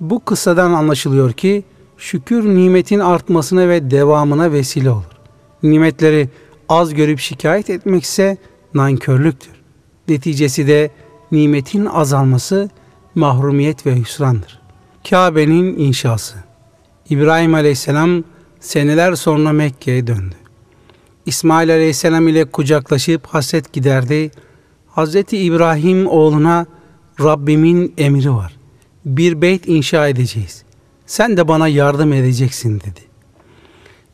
Bu 0.00 0.24
kıssadan 0.24 0.72
anlaşılıyor 0.72 1.32
ki 1.32 1.64
şükür 1.96 2.44
nimetin 2.44 3.00
artmasına 3.00 3.68
ve 3.68 3.90
devamına 3.90 4.52
vesile 4.52 4.90
olur. 4.90 5.16
Nimetleri 5.62 6.28
az 6.68 6.94
görüp 6.94 7.18
şikayet 7.18 7.70
etmekse 7.70 8.36
nankörlüktür. 8.74 9.50
Neticesi 10.08 10.66
de 10.66 10.90
nimetin 11.32 11.84
azalması 11.84 12.70
mahrumiyet 13.14 13.86
ve 13.86 13.96
hüsrandır. 13.96 14.60
Kabe'nin 15.10 15.78
inşası 15.78 16.36
İbrahim 17.10 17.54
Aleyhisselam 17.54 18.24
seneler 18.60 19.14
sonra 19.14 19.52
Mekke'ye 19.52 20.06
döndü. 20.06 20.34
İsmail 21.26 21.70
Aleyhisselam 21.70 22.28
ile 22.28 22.44
kucaklaşıp 22.44 23.26
hasret 23.26 23.72
giderdi. 23.72 24.30
Hazreti 24.86 25.38
İbrahim 25.38 26.06
oğluna 26.06 26.66
Rabbimin 27.20 27.94
emri 27.98 28.32
var. 28.32 28.56
Bir 29.04 29.42
beyt 29.42 29.68
inşa 29.68 30.08
edeceğiz. 30.08 30.62
Sen 31.06 31.36
de 31.36 31.48
bana 31.48 31.68
yardım 31.68 32.12
edeceksin 32.12 32.80
dedi. 32.80 33.00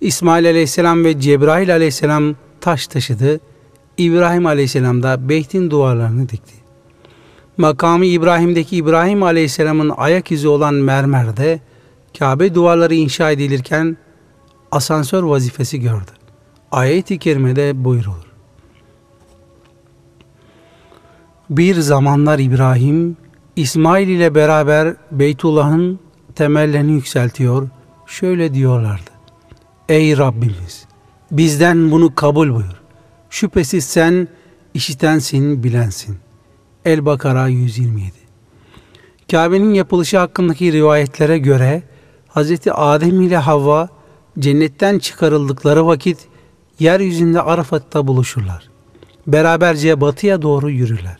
İsmail 0.01 0.47
Aleyhisselam 0.47 1.05
ve 1.05 1.20
Cebrail 1.20 1.74
Aleyhisselam 1.74 2.34
taş 2.60 2.86
taşıdı. 2.86 3.40
İbrahim 3.98 4.47
Aleyhisselam 4.47 5.02
da 5.02 5.28
beytin 5.28 5.70
duvarlarını 5.70 6.28
dikti. 6.28 6.55
Makamı 7.56 8.05
İbrahim'deki 8.05 8.76
İbrahim 8.76 9.22
Aleyhisselam'ın 9.22 9.93
ayak 9.97 10.32
izi 10.32 10.48
olan 10.48 10.74
mermerde 10.74 11.60
Kabe 12.18 12.55
duvarları 12.55 12.94
inşa 12.94 13.30
edilirken 13.30 13.97
asansör 14.70 15.22
vazifesi 15.22 15.80
gördü. 15.80 16.22
Ayet-i 16.73 17.19
kerimede 17.19 17.85
buyurulur. 17.85 18.32
Bir 21.51 21.74
zamanlar 21.74 22.39
İbrahim, 22.39 23.16
İsmail 23.57 24.09
ile 24.09 24.35
beraber 24.35 24.97
Beytullah'ın 25.11 26.01
temellerini 26.35 26.93
yükseltiyor. 26.93 27.69
Şöyle 28.07 28.55
diyorlardı. 28.55 29.11
Ey 29.89 30.19
Rabbimiz! 30.19 30.86
Bizden 31.31 31.90
bunu 31.90 32.15
kabul 32.15 32.49
buyur. 32.55 32.82
Şüphesiz 33.31 33.85
sen 33.85 34.28
işitensin, 34.74 35.62
bilensin. 35.65 36.19
El-Bakara 36.85 37.49
127 37.49 38.12
Kabe'nin 39.31 39.74
yapılışı 39.74 40.19
hakkındaki 40.19 40.73
rivayetlere 40.73 41.39
göre 41.39 41.82
Hz. 42.28 42.53
Adem 42.70 43.20
ile 43.20 43.36
Havva 43.36 43.89
cennetten 44.39 44.99
çıkarıldıkları 44.99 45.86
vakit 45.86 46.32
yeryüzünde 46.83 47.43
Arafat'ta 47.43 48.07
buluşurlar. 48.07 48.69
Beraberce 49.27 50.01
batıya 50.01 50.43
doğru 50.43 50.71
yürürler. 50.71 51.19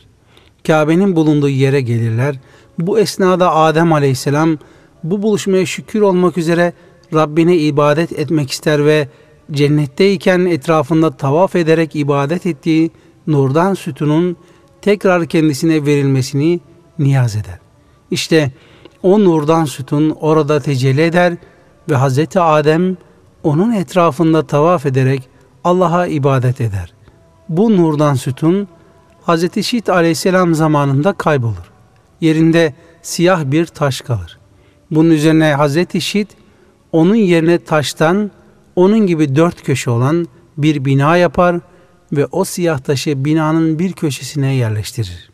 Kabe'nin 0.67 1.15
bulunduğu 1.15 1.49
yere 1.49 1.81
gelirler. 1.81 2.39
Bu 2.79 2.99
esnada 2.99 3.55
Adem 3.55 3.93
aleyhisselam 3.93 4.57
bu 5.03 5.21
buluşmaya 5.21 5.65
şükür 5.65 6.01
olmak 6.01 6.37
üzere 6.37 6.73
Rabbine 7.13 7.57
ibadet 7.57 8.19
etmek 8.19 8.51
ister 8.51 8.85
ve 8.85 9.07
cennetteyken 9.51 10.39
etrafında 10.45 11.11
tavaf 11.11 11.55
ederek 11.55 11.95
ibadet 11.95 12.45
ettiği 12.45 12.91
nurdan 13.27 13.73
sütunun 13.73 14.37
tekrar 14.81 15.25
kendisine 15.25 15.85
verilmesini 15.85 16.59
niyaz 16.99 17.35
eder. 17.35 17.59
İşte 18.11 18.51
o 19.03 19.19
nurdan 19.19 19.65
sütun 19.65 20.09
orada 20.09 20.59
tecelli 20.59 21.01
eder 21.01 21.33
ve 21.89 21.95
Hz. 21.97 22.37
Adem 22.37 22.97
onun 23.43 23.71
etrafında 23.71 24.47
tavaf 24.47 24.85
ederek 24.85 25.32
Allah'a 25.63 26.07
ibadet 26.07 26.61
eder. 26.61 26.93
Bu 27.49 27.77
nurdan 27.77 28.13
sütun 28.13 28.67
Hz. 29.27 29.65
Şit 29.65 29.89
aleyhisselam 29.89 30.53
zamanında 30.53 31.13
kaybolur. 31.13 31.71
Yerinde 32.21 32.73
siyah 33.01 33.51
bir 33.51 33.65
taş 33.65 34.01
kalır. 34.01 34.39
Bunun 34.91 35.09
üzerine 35.09 35.55
Hz. 35.57 36.01
Şit 36.03 36.27
onun 36.91 37.15
yerine 37.15 37.59
taştan 37.59 38.31
onun 38.75 39.07
gibi 39.07 39.35
dört 39.35 39.63
köşe 39.63 39.89
olan 39.89 40.27
bir 40.57 40.85
bina 40.85 41.17
yapar 41.17 41.59
ve 42.11 42.25
o 42.25 42.43
siyah 42.43 42.79
taşı 42.79 43.25
binanın 43.25 43.79
bir 43.79 43.93
köşesine 43.93 44.53
yerleştirir. 44.53 45.29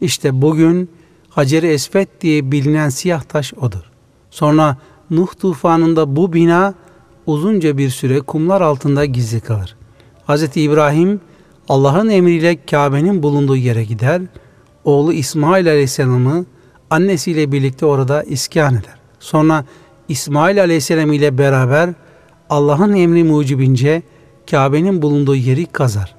İşte 0.00 0.42
bugün 0.42 0.90
Hacer-i 1.30 1.66
Esvet 1.66 2.20
diye 2.20 2.52
bilinen 2.52 2.88
siyah 2.88 3.22
taş 3.22 3.54
odur. 3.54 3.90
Sonra 4.30 4.76
Nuh 5.10 5.28
tufanında 5.40 6.16
bu 6.16 6.32
bina 6.32 6.74
uzunca 7.26 7.78
bir 7.78 7.90
süre 7.90 8.20
kumlar 8.20 8.60
altında 8.60 9.04
gizli 9.04 9.40
kalır. 9.40 9.76
Hz. 10.28 10.56
İbrahim 10.56 11.20
Allah'ın 11.68 12.08
emriyle 12.08 12.58
Kabe'nin 12.70 13.22
bulunduğu 13.22 13.56
yere 13.56 13.84
gider, 13.84 14.22
oğlu 14.84 15.12
İsmail 15.12 15.68
Aleyhisselam'ı 15.68 16.46
annesiyle 16.90 17.52
birlikte 17.52 17.86
orada 17.86 18.22
iskan 18.22 18.74
eder. 18.74 18.94
Sonra 19.20 19.64
İsmail 20.08 20.60
Aleyhisselam 20.60 21.12
ile 21.12 21.38
beraber 21.38 21.90
Allah'ın 22.50 22.94
emri 22.94 23.24
mucibince 23.24 24.02
Kabe'nin 24.50 25.02
bulunduğu 25.02 25.34
yeri 25.34 25.66
kazar. 25.66 26.14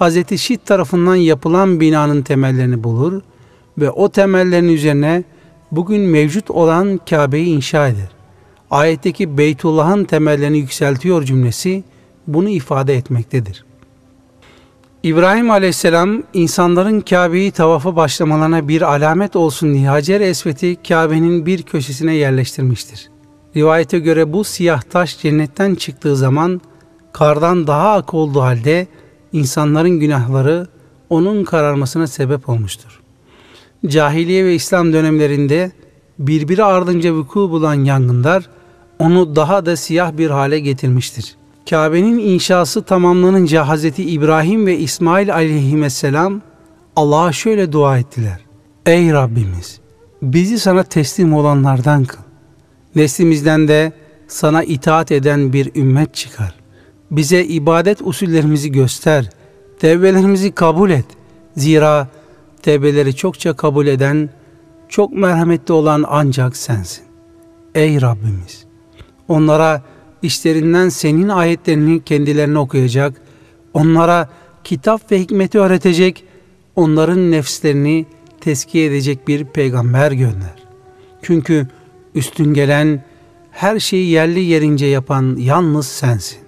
Hz. 0.00 0.40
Şit 0.40 0.66
tarafından 0.66 1.14
yapılan 1.14 1.80
binanın 1.80 2.22
temellerini 2.22 2.84
bulur 2.84 3.22
ve 3.78 3.90
o 3.90 4.08
temellerin 4.08 4.68
üzerine 4.68 5.24
bugün 5.72 6.00
mevcut 6.00 6.50
olan 6.50 7.00
Kabe'yi 7.10 7.46
inşa 7.46 7.88
eder. 7.88 8.19
Ayetteki 8.70 9.38
Beytullah'ın 9.38 10.04
temellerini 10.04 10.58
yükseltiyor 10.58 11.22
cümlesi 11.22 11.84
bunu 12.26 12.48
ifade 12.48 12.94
etmektedir. 12.94 13.64
İbrahim 15.02 15.50
aleyhisselam 15.50 16.22
insanların 16.34 17.00
Kabe'yi 17.00 17.50
tavafa 17.50 17.96
başlamalarına 17.96 18.68
bir 18.68 18.82
alamet 18.82 19.36
olsun 19.36 19.74
diye 19.74 19.88
Hacer 19.88 20.20
Esvet'i 20.20 20.76
Kabe'nin 20.88 21.46
bir 21.46 21.62
köşesine 21.62 22.14
yerleştirmiştir. 22.14 23.10
Rivayete 23.56 23.98
göre 23.98 24.32
bu 24.32 24.44
siyah 24.44 24.82
taş 24.82 25.18
cennetten 25.18 25.74
çıktığı 25.74 26.16
zaman 26.16 26.60
kardan 27.12 27.66
daha 27.66 27.92
ak 27.92 28.14
olduğu 28.14 28.40
halde 28.40 28.86
insanların 29.32 30.00
günahları 30.00 30.66
onun 31.08 31.44
kararmasına 31.44 32.06
sebep 32.06 32.48
olmuştur. 32.48 33.00
Cahiliye 33.86 34.44
ve 34.44 34.54
İslam 34.54 34.92
dönemlerinde 34.92 35.72
birbiri 36.18 36.64
ardınca 36.64 37.12
vuku 37.14 37.50
bulan 37.50 37.74
yangınlar 37.74 38.48
onu 39.00 39.36
daha 39.36 39.66
da 39.66 39.76
siyah 39.76 40.16
bir 40.16 40.30
hale 40.30 40.60
getirmiştir. 40.60 41.36
Kabe'nin 41.70 42.18
inşası 42.18 42.82
tamamlanınca 42.82 43.74
Hz. 43.74 43.84
İbrahim 43.84 44.66
ve 44.66 44.78
İsmail 44.78 45.34
aleyhisselam 45.34 46.40
Allah'a 46.96 47.32
şöyle 47.32 47.72
dua 47.72 47.98
ettiler. 47.98 48.40
Ey 48.86 49.12
Rabbimiz! 49.12 49.80
Bizi 50.22 50.58
sana 50.58 50.82
teslim 50.82 51.34
olanlardan 51.34 52.04
kıl. 52.04 52.22
Neslimizden 52.94 53.68
de 53.68 53.92
sana 54.28 54.62
itaat 54.62 55.12
eden 55.12 55.52
bir 55.52 55.74
ümmet 55.74 56.14
çıkar. 56.14 56.54
Bize 57.10 57.44
ibadet 57.44 58.02
usullerimizi 58.02 58.72
göster. 58.72 59.30
Tevbelerimizi 59.78 60.52
kabul 60.52 60.90
et. 60.90 61.06
Zira 61.56 62.08
tevbeleri 62.62 63.16
çokça 63.16 63.56
kabul 63.56 63.86
eden, 63.86 64.30
çok 64.88 65.12
merhametli 65.12 65.74
olan 65.74 66.04
ancak 66.08 66.56
sensin. 66.56 67.04
Ey 67.74 68.00
Rabbimiz! 68.00 68.69
Onlara 69.30 69.82
işlerinden 70.22 70.88
senin 70.88 71.28
ayetlerini 71.28 72.04
kendilerine 72.04 72.58
okuyacak, 72.58 73.14
onlara 73.74 74.28
kitap 74.64 75.12
ve 75.12 75.20
hikmeti 75.20 75.58
öğretecek, 75.58 76.24
onların 76.76 77.30
nefslerini 77.30 78.06
teskiye 78.40 78.86
edecek 78.86 79.28
bir 79.28 79.44
peygamber 79.44 80.12
gönder. 80.12 80.66
Çünkü 81.22 81.68
üstün 82.14 82.54
gelen, 82.54 83.04
her 83.50 83.78
şeyi 83.78 84.10
yerli 84.10 84.40
yerince 84.40 84.86
yapan 84.86 85.36
yalnız 85.38 85.86
sensin. 85.86 86.38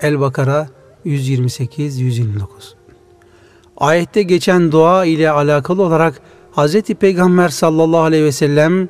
El-Bakara 0.00 0.68
128-129 1.06 2.40
Ayette 3.76 4.22
geçen 4.22 4.72
dua 4.72 5.04
ile 5.04 5.30
alakalı 5.30 5.82
olarak 5.82 6.20
Hz. 6.56 6.82
Peygamber 6.82 7.48
sallallahu 7.48 8.00
aleyhi 8.00 8.24
ve 8.24 8.32
sellem 8.32 8.88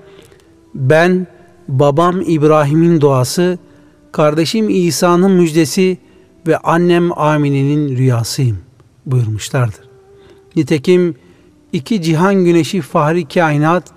ben 0.75 1.27
babam 1.69 2.21
İbrahim'in 2.21 3.01
duası 3.01 3.59
kardeşim 4.13 4.69
İsa'nın 4.71 5.31
müjdesi 5.31 5.99
ve 6.47 6.59
annem 6.59 7.19
Amine'nin 7.19 7.97
rüyasıyım 7.97 8.59
buyurmuşlardır. 9.07 9.89
Nitekim 10.57 11.15
iki 11.73 12.03
cihan 12.03 12.35
güneşi 12.35 12.81
fahri 12.81 13.29
kainat 13.29 13.91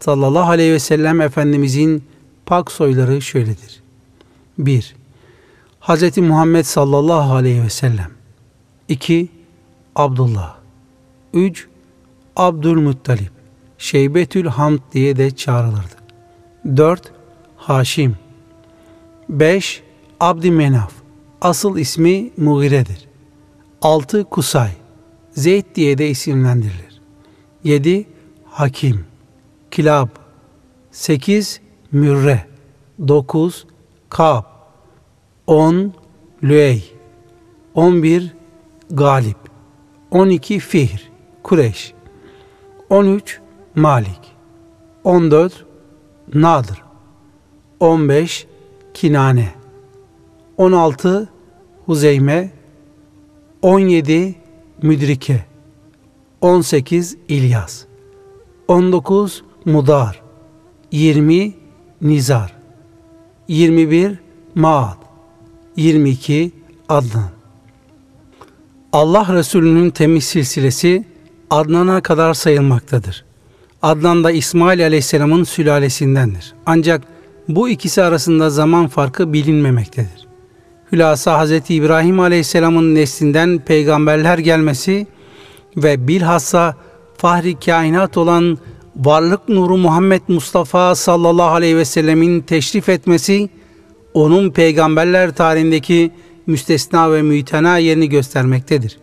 sallallahu 0.00 0.50
aleyhi 0.50 0.72
ve 0.72 0.78
sellem 0.78 1.20
Efendimizin 1.20 2.04
pak 2.46 2.72
soyları 2.72 3.22
şöyledir. 3.22 3.82
1. 4.58 4.94
Hz. 5.80 6.18
Muhammed 6.18 6.64
sallallahu 6.64 7.34
aleyhi 7.34 7.62
ve 7.62 7.70
sellem 7.70 8.10
2. 8.88 9.28
Abdullah 9.96 10.56
3. 11.34 11.68
Abdülmuttalip 12.36 13.30
Şeybetül 13.78 14.46
Hamd 14.46 14.78
diye 14.92 15.16
de 15.16 15.30
çağrılırdı. 15.30 15.97
4. 16.66 17.12
Haşim 17.56 18.16
5. 19.28 19.82
Abdi 20.20 20.50
Menaf 20.50 20.92
Asıl 21.40 21.78
ismi 21.78 22.30
Mugire'dir. 22.36 23.08
6. 23.82 24.24
Kusay 24.24 24.70
Zeyd 25.30 25.64
diye 25.74 25.98
de 25.98 26.08
isimlendirilir. 26.08 27.00
7. 27.64 28.06
Hakim 28.44 29.06
Kilab 29.70 30.08
8. 30.90 31.60
Mürre 31.92 32.46
9. 33.08 33.66
Kab 34.08 34.44
10. 35.46 35.92
Lüey 36.42 36.94
11. 37.74 38.34
Galip 38.90 39.36
12. 40.10 40.60
Fihr 40.60 41.10
Kureş 41.42 41.94
13. 42.90 43.40
Malik 43.74 44.20
14. 45.04 45.67
Nadır 46.34 46.82
15. 47.80 48.46
Kinane. 48.94 49.48
16 50.56 51.28
Huzeyme. 51.86 52.50
17 53.62 54.34
Müdrike. 54.82 55.44
18 56.40 57.16
İlyas. 57.28 57.84
19 58.68 59.44
Mudar. 59.64 60.22
20 60.92 61.54
Nizar. 62.02 62.56
21 63.48 64.18
Maad. 64.54 64.96
22 65.76 66.52
Adnan. 66.88 67.30
Allah 68.92 69.34
Resulü'nün 69.34 69.90
temiz 69.90 70.24
silsilesi 70.24 71.04
Adnan'a 71.50 72.00
kadar 72.00 72.34
sayılmaktadır. 72.34 73.27
Adnan 73.82 74.24
da 74.24 74.30
İsmail 74.30 74.84
Aleyhisselam'ın 74.84 75.44
sülalesindendir. 75.44 76.54
Ancak 76.66 77.02
Bu 77.48 77.68
ikisi 77.68 78.02
arasında 78.02 78.50
zaman 78.50 78.88
farkı 78.88 79.32
bilinmemektedir. 79.32 80.26
Hülasa 80.92 81.44
Hz. 81.44 81.52
İbrahim 81.68 82.20
Aleyhisselam'ın 82.20 82.94
neslinden 82.94 83.58
peygamberler 83.58 84.38
gelmesi 84.38 85.06
ve 85.76 86.08
bilhassa 86.08 86.76
fahri 87.16 87.60
kainat 87.60 88.16
olan 88.16 88.58
varlık 88.96 89.48
nuru 89.48 89.76
Muhammed 89.76 90.22
Mustafa 90.28 90.94
sallallahu 90.94 91.54
aleyhi 91.54 91.76
ve 91.76 91.84
sellemin 91.84 92.40
teşrif 92.40 92.88
etmesi, 92.88 93.50
onun 94.14 94.50
peygamberler 94.50 95.34
tarihindeki 95.34 96.10
müstesna 96.46 97.12
ve 97.12 97.22
mütena 97.22 97.78
yerini 97.78 98.08
göstermektedir. 98.08 98.98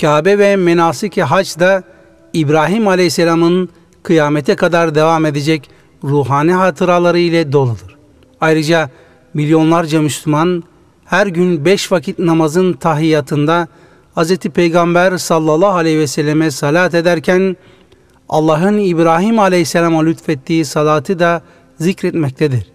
Kabe 0.00 0.38
ve 0.38 0.56
menasik-i 0.56 1.22
hac 1.22 1.58
da 1.58 1.82
İbrahim 2.32 2.88
aleyhisselamın 2.88 3.68
kıyamete 4.02 4.56
kadar 4.56 4.94
devam 4.94 5.26
edecek 5.26 5.70
ruhani 6.04 6.52
hatıraları 6.52 7.18
ile 7.18 7.52
doludur. 7.52 7.96
Ayrıca 8.40 8.90
milyonlarca 9.34 10.02
Müslüman 10.02 10.64
her 11.04 11.26
gün 11.26 11.64
beş 11.64 11.92
vakit 11.92 12.18
namazın 12.18 12.72
tahiyyatında 12.72 13.68
Hz. 14.16 14.36
Peygamber 14.36 15.16
sallallahu 15.16 15.76
aleyhi 15.76 15.98
ve 15.98 16.06
selleme 16.06 16.50
salat 16.50 16.94
ederken 16.94 17.56
Allah'ın 18.28 18.78
İbrahim 18.78 19.38
aleyhisselama 19.38 20.04
lütfettiği 20.04 20.64
salatı 20.64 21.18
da 21.18 21.42
zikretmektedir. 21.80 22.72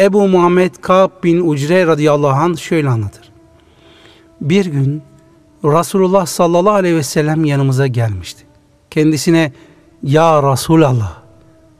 Ebu 0.00 0.28
Muhammed 0.28 0.74
Ka'b 0.80 1.10
bin 1.24 1.48
Ucre 1.48 1.86
radıyallahu 1.86 2.40
anh 2.40 2.56
şöyle 2.56 2.88
anlatır. 2.88 3.32
Bir 4.40 4.66
gün 4.66 5.02
Resulullah 5.64 6.26
sallallahu 6.26 6.74
aleyhi 6.74 6.96
ve 6.96 7.02
sellem 7.02 7.44
yanımıza 7.44 7.86
gelmişti. 7.86 8.42
Kendisine 8.90 9.52
ya 10.02 10.52
Resulallah 10.52 11.26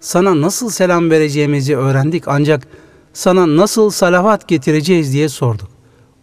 sana 0.00 0.40
nasıl 0.40 0.70
selam 0.70 1.10
vereceğimizi 1.10 1.76
öğrendik 1.76 2.28
ancak 2.28 2.66
sana 3.12 3.56
nasıl 3.56 3.90
salavat 3.90 4.48
getireceğiz 4.48 5.12
diye 5.12 5.28
sorduk. 5.28 5.68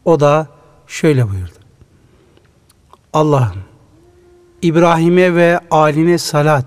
O 0.05 0.19
da 0.19 0.47
şöyle 0.87 1.29
buyurdu. 1.29 1.51
Allah'ım 3.13 3.63
İbrahim'e 4.61 5.35
ve 5.35 5.59
aline 5.71 6.17
salat, 6.17 6.65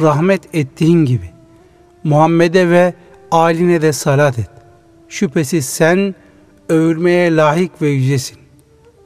rahmet 0.00 0.54
ettiğin 0.54 1.04
gibi 1.04 1.30
Muhammed'e 2.04 2.70
ve 2.70 2.94
aline 3.30 3.82
de 3.82 3.92
salat 3.92 4.38
et. 4.38 4.50
Şüphesiz 5.08 5.66
sen 5.66 6.14
övülmeye 6.68 7.36
layık 7.36 7.82
ve 7.82 7.88
yücesin. 7.88 8.38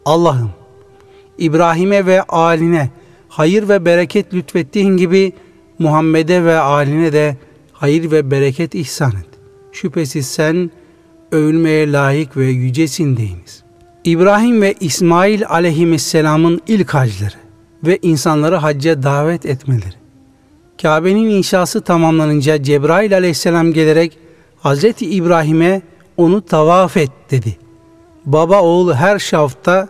Allah'ım 0.05 0.51
İbrahim'e 1.39 2.07
ve 2.07 2.23
aline 2.23 2.91
hayır 3.29 3.69
ve 3.69 3.85
bereket 3.85 4.35
lütfettiğin 4.35 4.97
gibi 4.97 5.33
Muhammed'e 5.81 6.45
ve 6.45 6.59
aline 6.59 7.13
de 7.13 7.37
hayır 7.73 8.11
ve 8.11 8.31
bereket 8.31 8.75
ihsan 8.75 9.11
et. 9.11 9.29
Şüphesiz 9.73 10.27
sen 10.27 10.71
övülmeye 11.33 11.93
layık 11.93 12.37
ve 12.37 12.47
yücesin 12.47 13.17
deyiniz. 13.17 13.63
İbrahim 14.05 14.63
ve 14.63 14.75
İsmail 14.81 15.47
aleyhisselamın 15.47 16.61
ilk 16.67 16.91
hacları 16.91 17.35
ve 17.85 17.99
insanları 18.03 18.57
hacca 18.57 19.03
davet 19.03 19.47
etmeleri. 19.47 20.01
Kabe'nin 20.83 21.31
inşası 21.31 21.81
tamamlanınca 21.81 22.63
Cebrail 22.63 23.15
aleyhisselam 23.15 23.73
gelerek 23.73 24.19
Hz. 24.65 24.85
İbrahim'e 25.01 25.83
onu 26.17 26.43
tavaf 26.43 26.97
et 26.97 27.11
dedi. 27.31 27.57
Baba 28.27 28.63
oğul 28.63 28.93
her 28.93 29.19
şafta 29.19 29.89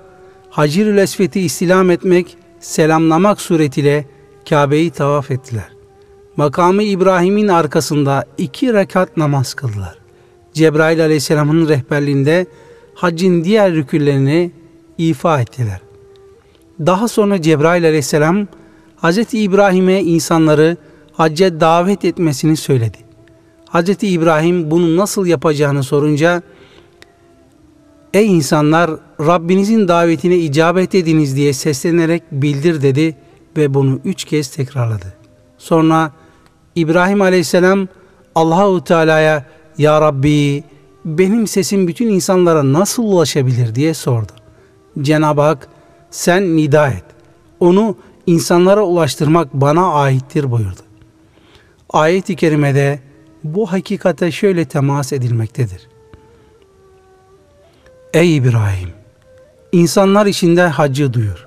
Hacir-ül 0.51 0.99
Esvet'i 0.99 1.41
istilam 1.41 1.91
etmek, 1.91 2.37
selamlamak 2.61 3.41
suretiyle 3.41 4.05
Kabe'yi 4.49 4.91
tavaf 4.91 5.31
ettiler. 5.31 5.80
Makamı 6.41 6.83
İbrahim'in 6.83 7.49
arkasında 7.49 8.25
iki 8.39 8.73
rekat 8.73 9.17
namaz 9.17 9.55
kıldılar. 9.55 9.99
Cebrail 10.53 11.05
aleyhisselamın 11.05 11.69
rehberliğinde 11.69 12.47
haccın 12.95 13.45
diğer 13.45 13.73
rüküllerini 13.73 14.53
ifa 14.99 15.41
ettiler. 15.41 15.81
Daha 16.81 17.09
sonra 17.09 17.43
Cebrail 17.43 17.85
aleyhisselam 17.85 18.47
Hz. 19.03 19.19
İbrahim'e 19.33 20.03
insanları 20.03 20.77
hacca 21.13 21.61
davet 21.61 22.05
etmesini 22.05 22.57
söyledi. 22.57 22.99
Hz. 23.73 23.89
İbrahim 24.03 24.71
bunu 24.71 24.97
nasıl 24.97 25.27
yapacağını 25.27 25.83
sorunca 25.83 26.43
Ey 28.15 28.27
insanlar 28.27 28.91
Rabbinizin 29.21 29.89
davetine 29.89 30.37
icabet 30.37 30.95
ediniz 30.95 31.37
diye 31.37 31.53
seslenerek 31.53 32.23
bildir 32.33 32.83
dedi 32.83 33.17
ve 33.57 33.75
bunu 33.75 34.01
üç 34.05 34.25
kez 34.25 34.49
tekrarladı. 34.49 35.15
Sonra 35.59 36.13
İbrahim 36.81 37.23
aleyhisselam 37.23 37.89
Allahu 38.35 38.85
Teala'ya 38.85 39.45
Ya 39.79 40.01
Rabbi 40.01 40.65
benim 41.05 41.47
sesim 41.47 41.89
bütün 41.89 42.09
insanlara 42.09 42.73
nasıl 42.73 43.03
ulaşabilir 43.03 43.75
diye 43.75 43.95
sordu. 43.95 44.33
Cenab-ı 45.01 45.41
Hak 45.41 45.69
sen 46.11 46.57
nida 46.57 46.89
et. 46.89 47.05
Onu 47.61 47.97
insanlara 48.27 48.83
ulaştırmak 48.83 49.55
bana 49.55 49.93
aittir 49.93 50.51
buyurdu. 50.51 50.81
Ayet-i 51.91 52.37
kerimede 52.37 53.01
bu 53.45 53.73
hakikate 53.73 54.33
şöyle 54.33 54.65
temas 54.65 55.13
edilmektedir. 55.13 55.89
Ey 58.15 58.37
İbrahim! 58.37 58.89
İnsanlar 59.73 60.27
içinde 60.27 60.63
hacı 60.63 61.13
duyur. 61.13 61.47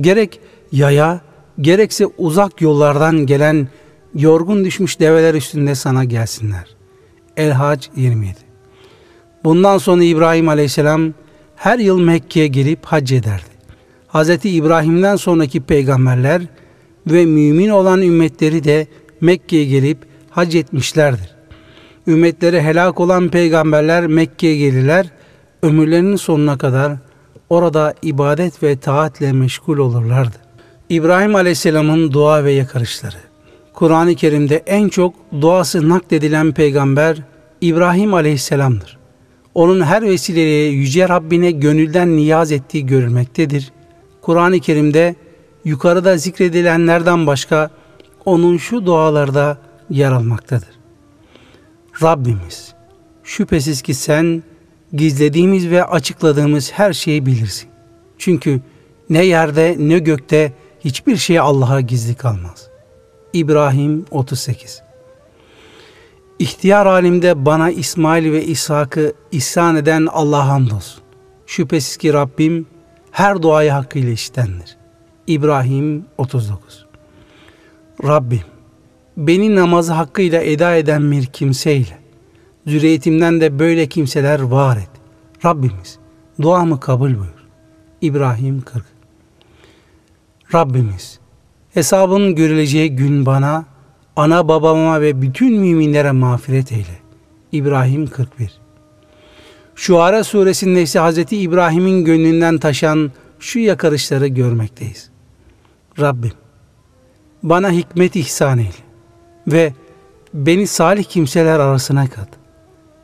Gerek 0.00 0.40
yaya, 0.72 1.20
gerekse 1.60 2.06
uzak 2.06 2.60
yollardan 2.60 3.26
gelen 3.26 3.68
yorgun 4.16 4.64
düşmüş 4.64 5.00
develer 5.00 5.34
üstünde 5.34 5.74
sana 5.74 6.04
gelsinler. 6.04 6.76
El-Hac 7.36 7.86
27 7.96 8.34
Bundan 9.44 9.78
sonra 9.78 10.04
İbrahim 10.04 10.48
aleyhisselam 10.48 11.14
her 11.56 11.78
yıl 11.78 12.00
Mekke'ye 12.00 12.46
gelip 12.46 12.84
hac 12.84 13.12
ederdi. 13.12 13.56
Hz. 14.08 14.30
İbrahim'den 14.44 15.16
sonraki 15.16 15.60
peygamberler 15.60 16.42
ve 17.06 17.26
mümin 17.26 17.68
olan 17.68 18.02
ümmetleri 18.02 18.64
de 18.64 18.86
Mekke'ye 19.20 19.64
gelip 19.64 19.98
hac 20.30 20.54
etmişlerdir. 20.54 21.36
Ümmetleri 22.06 22.60
helak 22.62 23.00
olan 23.00 23.28
peygamberler 23.28 24.06
Mekke'ye 24.06 24.56
gelirler, 24.56 25.10
ömürlerinin 25.62 26.16
sonuna 26.16 26.58
kadar 26.58 26.92
orada 27.50 27.94
ibadet 28.02 28.62
ve 28.62 28.76
taatle 28.76 29.32
meşgul 29.32 29.78
olurlardı. 29.78 30.36
İbrahim 30.88 31.34
Aleyhisselam'ın 31.34 32.12
dua 32.12 32.44
ve 32.44 32.52
yakarışları 32.52 33.25
Kur'an-ı 33.76 34.14
Kerim'de 34.14 34.56
en 34.66 34.88
çok 34.88 35.14
duası 35.40 35.88
nakledilen 35.88 36.52
peygamber 36.52 37.22
İbrahim 37.60 38.14
Aleyhisselam'dır. 38.14 38.98
Onun 39.54 39.80
her 39.80 40.02
vesileyle 40.02 40.68
Yüce 40.70 41.08
Rabbine 41.08 41.50
gönülden 41.50 42.16
niyaz 42.16 42.52
ettiği 42.52 42.86
görülmektedir. 42.86 43.72
Kur'an-ı 44.22 44.60
Kerim'de 44.60 45.16
yukarıda 45.64 46.16
zikredilenlerden 46.16 47.26
başka 47.26 47.70
onun 48.24 48.56
şu 48.56 48.86
dualarda 48.86 49.58
yer 49.90 50.12
almaktadır. 50.12 50.78
Rabbimiz 52.02 52.74
şüphesiz 53.24 53.82
ki 53.82 53.94
sen 53.94 54.42
gizlediğimiz 54.92 55.70
ve 55.70 55.84
açıkladığımız 55.84 56.72
her 56.72 56.92
şeyi 56.92 57.26
bilirsin. 57.26 57.68
Çünkü 58.18 58.60
ne 59.10 59.24
yerde 59.24 59.76
ne 59.78 59.98
gökte 59.98 60.52
hiçbir 60.84 61.16
şey 61.16 61.38
Allah'a 61.38 61.80
gizli 61.80 62.14
kalmaz. 62.14 62.75
İbrahim 63.36 64.04
38 64.10 64.82
İhtiyar 66.38 66.86
halimde 66.86 67.46
bana 67.46 67.70
İsmail 67.70 68.32
ve 68.32 68.44
İshak'ı 68.44 69.12
ihsan 69.32 69.76
eden 69.76 70.06
Allah'a 70.10 70.48
hamdolsun. 70.48 71.02
Şüphesiz 71.46 71.96
ki 71.96 72.12
Rabbim 72.12 72.66
her 73.10 73.42
duayı 73.42 73.70
hakkıyla 73.70 74.12
işitendir. 74.12 74.76
İbrahim 75.26 76.04
39 76.18 76.86
Rabbim 78.04 78.42
beni 79.16 79.56
namazı 79.56 79.92
hakkıyla 79.92 80.42
eda 80.42 80.76
eden 80.76 81.10
bir 81.10 81.26
kimseyle 81.26 81.98
zürriyetimden 82.66 83.40
de 83.40 83.58
böyle 83.58 83.86
kimseler 83.86 84.40
var 84.40 84.76
et. 84.76 84.90
Rabbimiz 85.44 85.98
duamı 86.42 86.80
kabul 86.80 87.10
buyur. 87.10 87.46
İbrahim 88.00 88.60
40 88.60 88.84
Rabbimiz 90.54 91.20
hesabın 91.76 92.34
görüleceği 92.34 92.96
gün 92.96 93.26
bana, 93.26 93.64
ana 94.16 94.48
babama 94.48 95.00
ve 95.00 95.22
bütün 95.22 95.52
müminlere 95.60 96.12
mağfiret 96.12 96.72
eyle. 96.72 96.98
İbrahim 97.52 98.06
41 98.06 98.50
Şuara 99.74 100.24
suresinde 100.24 100.82
ise 100.82 101.00
Hz. 101.00 101.18
İbrahim'in 101.30 102.04
gönlünden 102.04 102.58
taşan 102.58 103.12
şu 103.38 103.58
yakarışları 103.58 104.26
görmekteyiz. 104.26 105.10
Rabbim 106.00 106.32
bana 107.42 107.70
hikmet 107.70 108.16
ihsan 108.16 108.58
eyle 108.58 108.82
ve 109.48 109.72
beni 110.34 110.66
salih 110.66 111.04
kimseler 111.04 111.58
arasına 111.58 112.08
kat. 112.08 112.28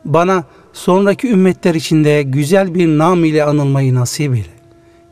Bana 0.05 0.45
sonraki 0.73 1.29
ümmetler 1.29 1.75
içinde 1.75 2.23
güzel 2.23 2.75
bir 2.75 2.87
nam 2.87 3.25
ile 3.25 3.45
anılmayı 3.45 3.95
nasip 3.95 4.35
eyle. 4.35 4.55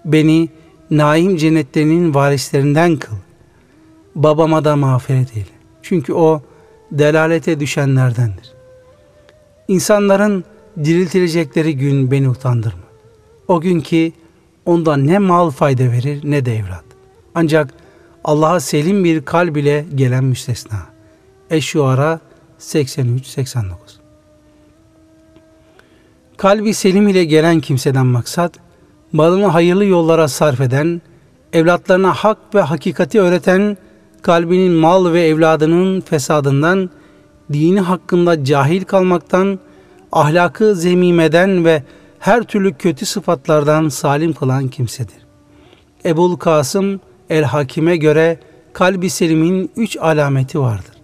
Beni 0.04 0.48
naim 0.90 1.36
cennetlerinin 1.36 2.14
varislerinden 2.14 2.96
kıl. 2.96 3.16
Babama 4.14 4.64
da 4.64 4.76
mağfiret 4.76 5.36
eyle. 5.36 5.46
Çünkü 5.82 6.12
o 6.12 6.42
delalete 6.92 7.60
düşenlerdendir. 7.60 8.52
İnsanların 9.68 10.44
diriltilecekleri 10.84 11.76
gün 11.76 12.10
beni 12.10 12.28
utandırma. 12.28 12.82
O 13.48 13.60
gün 13.60 13.80
ki 13.80 14.12
onda 14.66 14.96
ne 14.96 15.18
mal 15.18 15.50
fayda 15.50 15.82
verir 15.82 16.20
ne 16.24 16.44
de 16.44 16.56
evlat. 16.56 16.84
Ancak 17.34 17.74
Allah'a 18.24 18.60
selim 18.60 19.04
bir 19.04 19.24
kalb 19.24 19.56
ile 19.56 19.86
gelen 19.94 20.24
müstesna. 20.24 20.78
Eş-Şuara 21.50 22.20
83-89 22.60 23.64
Kalbi 26.36 26.74
selim 26.74 27.08
ile 27.08 27.24
gelen 27.24 27.60
kimseden 27.60 28.06
maksat, 28.06 28.52
malını 29.12 29.46
hayırlı 29.46 29.84
yollara 29.84 30.28
sarf 30.28 30.60
eden, 30.60 31.02
evlatlarına 31.52 32.14
hak 32.14 32.38
ve 32.54 32.60
hakikati 32.60 33.20
öğreten, 33.20 33.76
kalbinin 34.22 34.72
mal 34.72 35.12
ve 35.12 35.22
evladının 35.22 36.00
fesadından, 36.00 36.90
dini 37.52 37.80
hakkında 37.80 38.44
cahil 38.44 38.84
kalmaktan, 38.84 39.58
ahlakı 40.12 40.74
zemimeden 40.74 41.64
ve 41.64 41.82
her 42.18 42.42
türlü 42.42 42.74
kötü 42.74 43.06
sıfatlardan 43.06 43.88
salim 43.88 44.32
kılan 44.32 44.68
kimsedir. 44.68 45.26
Ebul 46.04 46.36
Kasım 46.36 47.00
el-Hakim'e 47.30 47.96
göre 47.96 48.38
kalbi 48.72 49.10
selimin 49.10 49.70
üç 49.76 49.96
alameti 49.96 50.60
vardır. 50.60 50.96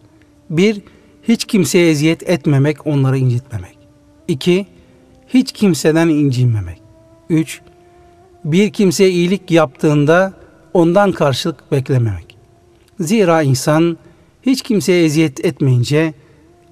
Bir, 0.50 0.80
hiç 1.22 1.44
kimseye 1.44 1.90
eziyet 1.90 2.28
etmemek, 2.28 2.86
onları 2.86 3.18
incitmemek. 3.18 3.78
İki, 4.28 4.66
hiç 5.28 5.52
kimseden 5.52 6.08
incinmemek. 6.08 6.82
Üç, 7.30 7.60
bir 8.44 8.72
kimseye 8.72 9.10
iyilik 9.10 9.50
yaptığında 9.50 10.32
ondan 10.74 11.12
karşılık 11.12 11.72
beklememek. 11.72 12.25
Zira 13.00 13.42
insan 13.42 13.98
hiç 14.42 14.62
kimseye 14.62 15.04
eziyet 15.04 15.44
etmeyince 15.44 16.14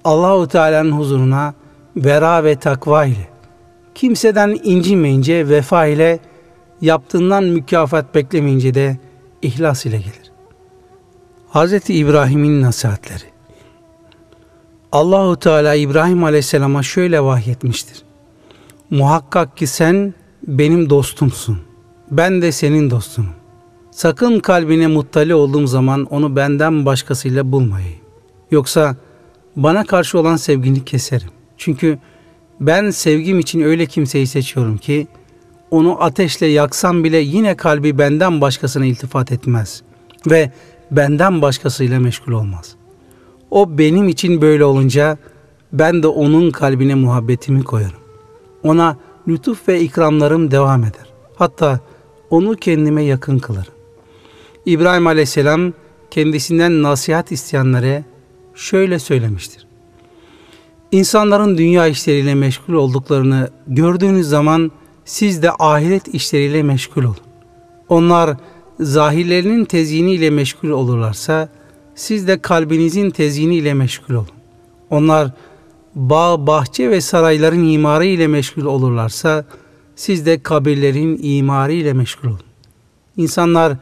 Allahu 0.03 0.47
Teala'nın 0.47 0.91
huzuruna 0.91 1.53
vera 1.95 2.43
ve 2.43 2.55
takva 2.55 3.05
ile, 3.05 3.27
kimseden 3.95 4.59
incinmeyince 4.63 5.49
vefa 5.49 5.85
ile, 5.85 6.19
yaptığından 6.81 7.43
mükafat 7.43 8.15
beklemeyince 8.15 8.73
de 8.73 8.97
ihlas 9.41 9.85
ile 9.85 9.97
gelir. 9.97 10.31
Hz. 11.53 11.89
İbrahim'in 11.89 12.61
nasihatleri 12.61 13.35
Allahu 14.91 15.39
Teala 15.39 15.75
İbrahim 15.75 16.23
Aleyhisselam'a 16.23 16.83
şöyle 16.83 17.21
vahyetmiştir. 17.21 18.03
Muhakkak 18.89 19.57
ki 19.57 19.67
sen 19.67 20.13
benim 20.47 20.89
dostumsun. 20.89 21.59
Ben 22.11 22.41
de 22.41 22.51
senin 22.51 22.89
dostunum. 22.89 23.33
Sakın 23.95 24.39
kalbine 24.39 24.87
muttali 24.87 25.35
olduğum 25.35 25.67
zaman 25.67 26.05
onu 26.05 26.35
benden 26.35 26.85
başkasıyla 26.85 27.51
bulmayayım. 27.51 27.99
Yoksa 28.51 28.95
bana 29.55 29.83
karşı 29.85 30.19
olan 30.19 30.35
sevgini 30.35 30.85
keserim. 30.85 31.29
Çünkü 31.57 31.99
ben 32.59 32.89
sevgim 32.89 33.39
için 33.39 33.61
öyle 33.61 33.85
kimseyi 33.85 34.27
seçiyorum 34.27 34.77
ki 34.77 35.07
onu 35.71 36.03
ateşle 36.03 36.47
yaksam 36.47 37.03
bile 37.03 37.17
yine 37.17 37.55
kalbi 37.55 37.97
benden 37.97 38.41
başkasına 38.41 38.85
iltifat 38.85 39.31
etmez 39.31 39.81
ve 40.27 40.51
benden 40.91 41.41
başkasıyla 41.41 41.99
meşgul 41.99 42.31
olmaz. 42.31 42.75
O 43.51 43.77
benim 43.77 44.09
için 44.09 44.41
böyle 44.41 44.65
olunca 44.65 45.17
ben 45.73 46.03
de 46.03 46.07
onun 46.07 46.51
kalbine 46.51 46.95
muhabbetimi 46.95 47.63
koyarım. 47.63 47.99
Ona 48.63 48.97
lütuf 49.27 49.67
ve 49.67 49.81
ikramlarım 49.81 50.51
devam 50.51 50.81
eder. 50.81 51.13
Hatta 51.35 51.79
onu 52.29 52.55
kendime 52.55 53.03
yakın 53.03 53.39
kılarım. 53.39 53.74
İbrahim 54.65 55.07
Aleyhisselam 55.07 55.73
kendisinden 56.11 56.83
nasihat 56.83 57.31
isteyenlere 57.31 58.03
şöyle 58.55 58.99
söylemiştir. 58.99 59.67
İnsanların 60.91 61.57
dünya 61.57 61.87
işleriyle 61.87 62.35
meşgul 62.35 62.73
olduklarını 62.73 63.49
gördüğünüz 63.67 64.27
zaman 64.27 64.71
siz 65.05 65.43
de 65.43 65.51
ahiret 65.59 66.07
işleriyle 66.07 66.63
meşgul 66.63 67.03
olun. 67.03 67.17
Onlar 67.89 68.37
zahirlerinin 68.79 69.65
tezyiniyle 69.65 70.29
meşgul 70.29 70.69
olurlarsa 70.69 71.49
siz 71.95 72.27
de 72.27 72.41
kalbinizin 72.41 73.09
tezyiniyle 73.09 73.73
meşgul 73.73 74.13
olun. 74.13 74.27
Onlar 74.89 75.31
bağ, 75.95 76.47
bahçe 76.47 76.89
ve 76.89 77.01
sarayların 77.01 77.67
imarı 77.67 78.05
ile 78.05 78.27
meşgul 78.27 78.65
olurlarsa 78.65 79.45
siz 79.95 80.25
de 80.25 80.43
kabirlerin 80.43 81.19
imarı 81.21 81.73
ile 81.73 81.93
meşgul 81.93 82.27
olun. 82.27 82.39
İnsanlar 83.17 83.77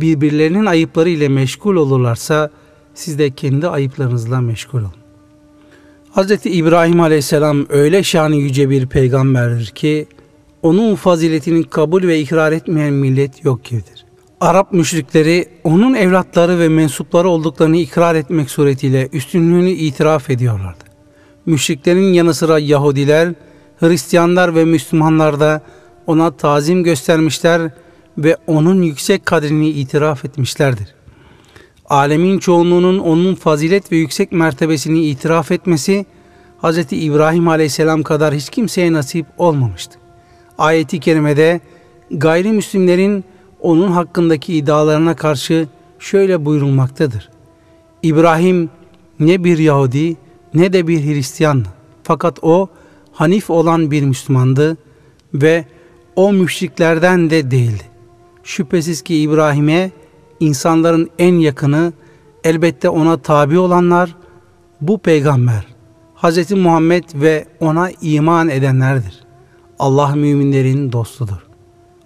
birbirlerinin 0.00 0.66
ayıpları 0.66 1.08
ile 1.08 1.28
meşgul 1.28 1.76
olurlarsa 1.76 2.50
siz 2.94 3.18
de 3.18 3.30
kendi 3.30 3.68
ayıplarınızla 3.68 4.40
meşgul 4.40 4.78
olun. 4.78 4.92
Hz. 6.16 6.30
İbrahim 6.44 7.00
Aleyhisselam 7.00 7.66
öyle 7.68 8.02
şanı 8.02 8.36
yüce 8.36 8.70
bir 8.70 8.86
peygamberdir 8.86 9.66
ki 9.66 10.06
onun 10.62 10.94
faziletini 10.94 11.64
kabul 11.64 12.02
ve 12.02 12.20
ikrar 12.20 12.52
etmeyen 12.52 12.92
millet 12.92 13.44
yok 13.44 13.64
gibidir. 13.64 14.04
Arap 14.40 14.72
müşrikleri 14.72 15.48
onun 15.64 15.94
evlatları 15.94 16.58
ve 16.58 16.68
mensupları 16.68 17.28
olduklarını 17.28 17.76
ikrar 17.76 18.14
etmek 18.14 18.50
suretiyle 18.50 19.08
üstünlüğünü 19.12 19.70
itiraf 19.70 20.30
ediyorlardı. 20.30 20.84
Müşriklerin 21.46 22.12
yanı 22.12 22.34
sıra 22.34 22.58
Yahudiler, 22.58 23.34
Hristiyanlar 23.80 24.54
ve 24.54 24.64
Müslümanlar 24.64 25.40
da 25.40 25.62
ona 26.06 26.30
tazim 26.30 26.84
göstermişler 26.84 27.70
ve 28.18 28.36
onun 28.46 28.82
yüksek 28.82 29.26
kadrini 29.26 29.68
itiraf 29.68 30.24
etmişlerdir. 30.24 30.94
Alemin 31.88 32.38
çoğunluğunun 32.38 32.98
onun 32.98 33.34
fazilet 33.34 33.92
ve 33.92 33.96
yüksek 33.96 34.32
mertebesini 34.32 35.04
itiraf 35.04 35.52
etmesi 35.52 36.06
Hz. 36.62 36.78
İbrahim 36.90 37.48
aleyhisselam 37.48 38.02
kadar 38.02 38.34
hiç 38.34 38.50
kimseye 38.50 38.92
nasip 38.92 39.26
olmamıştı. 39.38 39.98
Ayeti 40.58 41.00
kerimede 41.00 41.60
gayrimüslimlerin 42.10 43.24
onun 43.60 43.88
hakkındaki 43.88 44.54
iddialarına 44.54 45.16
karşı 45.16 45.68
şöyle 45.98 46.44
buyurulmaktadır. 46.44 47.30
İbrahim 48.02 48.70
ne 49.20 49.44
bir 49.44 49.58
Yahudi 49.58 50.16
ne 50.54 50.72
de 50.72 50.86
bir 50.86 51.04
Hristiyandı. 51.04 51.68
Fakat 52.02 52.38
o 52.42 52.68
Hanif 53.12 53.50
olan 53.50 53.90
bir 53.90 54.02
Müslümandı 54.02 54.76
ve 55.34 55.64
o 56.16 56.32
müşriklerden 56.32 57.30
de 57.30 57.50
değildi. 57.50 57.82
Şüphesiz 58.48 59.02
ki 59.02 59.16
İbrahim'e 59.20 59.90
insanların 60.40 61.10
en 61.18 61.34
yakını 61.34 61.92
elbette 62.44 62.88
ona 62.88 63.16
tabi 63.16 63.58
olanlar 63.58 64.16
bu 64.80 64.98
peygamber 64.98 65.66
Hz. 66.16 66.50
Muhammed 66.52 67.04
ve 67.14 67.44
ona 67.60 67.90
iman 68.02 68.48
edenlerdir. 68.48 69.24
Allah 69.78 70.14
müminlerin 70.14 70.92
dostudur. 70.92 71.46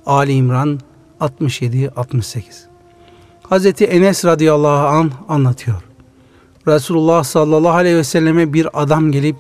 Ali 0.07 0.33
İmran 0.33 0.81
67-68 1.21 2.43
Hz. 3.51 3.83
Enes 3.83 4.25
radıyallahu 4.25 4.87
an 4.87 5.11
anlatıyor. 5.29 5.83
Resulullah 6.67 7.25
sallallahu 7.25 7.77
aleyhi 7.77 7.97
ve 7.97 8.05
selleme 8.05 8.53
bir 8.53 8.83
adam 8.83 9.13
gelip 9.13 9.37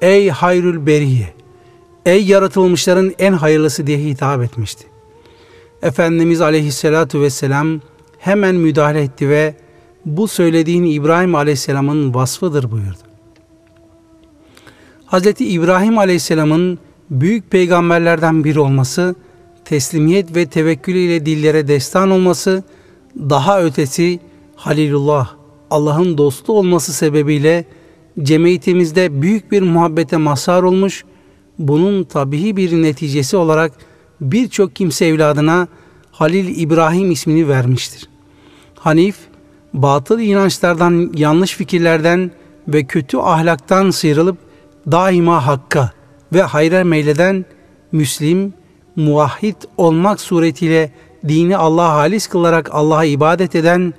Ey 0.00 0.30
hayrül 0.30 0.86
beriye, 0.86 1.34
ey 2.06 2.24
yaratılmışların 2.24 3.12
en 3.18 3.32
hayırlısı 3.32 3.86
diye 3.86 3.98
hitap 3.98 4.42
etmişti. 4.42 4.89
Efendimiz 5.82 6.40
aleyhissalatu 6.40 7.20
vesselam 7.20 7.80
hemen 8.18 8.54
müdahale 8.54 9.02
etti 9.02 9.28
ve 9.28 9.54
bu 10.04 10.28
söylediğin 10.28 10.84
İbrahim 10.84 11.34
aleyhisselamın 11.34 12.14
vasfıdır 12.14 12.70
buyurdu. 12.70 12.98
Hz. 15.06 15.26
İbrahim 15.38 15.98
aleyhisselamın 15.98 16.78
büyük 17.10 17.50
peygamberlerden 17.50 18.44
biri 18.44 18.60
olması, 18.60 19.14
teslimiyet 19.64 20.36
ve 20.36 20.46
tevekkül 20.46 20.94
ile 20.94 21.26
dillere 21.26 21.68
destan 21.68 22.10
olması, 22.10 22.64
daha 23.16 23.62
ötesi 23.62 24.20
Halilullah, 24.56 25.30
Allah'ın 25.70 26.18
dostu 26.18 26.52
olması 26.52 26.92
sebebiyle 26.92 27.64
cemiyetimizde 28.22 29.22
büyük 29.22 29.52
bir 29.52 29.62
muhabbete 29.62 30.16
mazhar 30.16 30.62
olmuş, 30.62 31.04
bunun 31.58 32.04
tabii 32.04 32.56
bir 32.56 32.82
neticesi 32.82 33.36
olarak 33.36 33.72
birçok 34.20 34.76
kimse 34.76 35.06
evladına 35.06 35.68
Halil 36.12 36.60
İbrahim 36.60 37.10
ismini 37.10 37.48
vermiştir. 37.48 38.08
Hanif, 38.74 39.16
batıl 39.74 40.20
inançlardan, 40.20 41.12
yanlış 41.14 41.54
fikirlerden 41.54 42.30
ve 42.68 42.84
kötü 42.84 43.16
ahlaktan 43.16 43.90
sıyrılıp 43.90 44.38
daima 44.90 45.46
hakka 45.46 45.92
ve 46.32 46.42
hayra 46.42 46.84
meyleden 46.84 47.44
Müslim, 47.92 48.54
muvahhid 48.96 49.54
olmak 49.76 50.20
suretiyle 50.20 50.92
dini 51.28 51.56
Allah'a 51.56 51.94
halis 51.94 52.26
kılarak 52.26 52.68
Allah'a 52.72 53.04
ibadet 53.04 53.54
eden, 53.54 53.94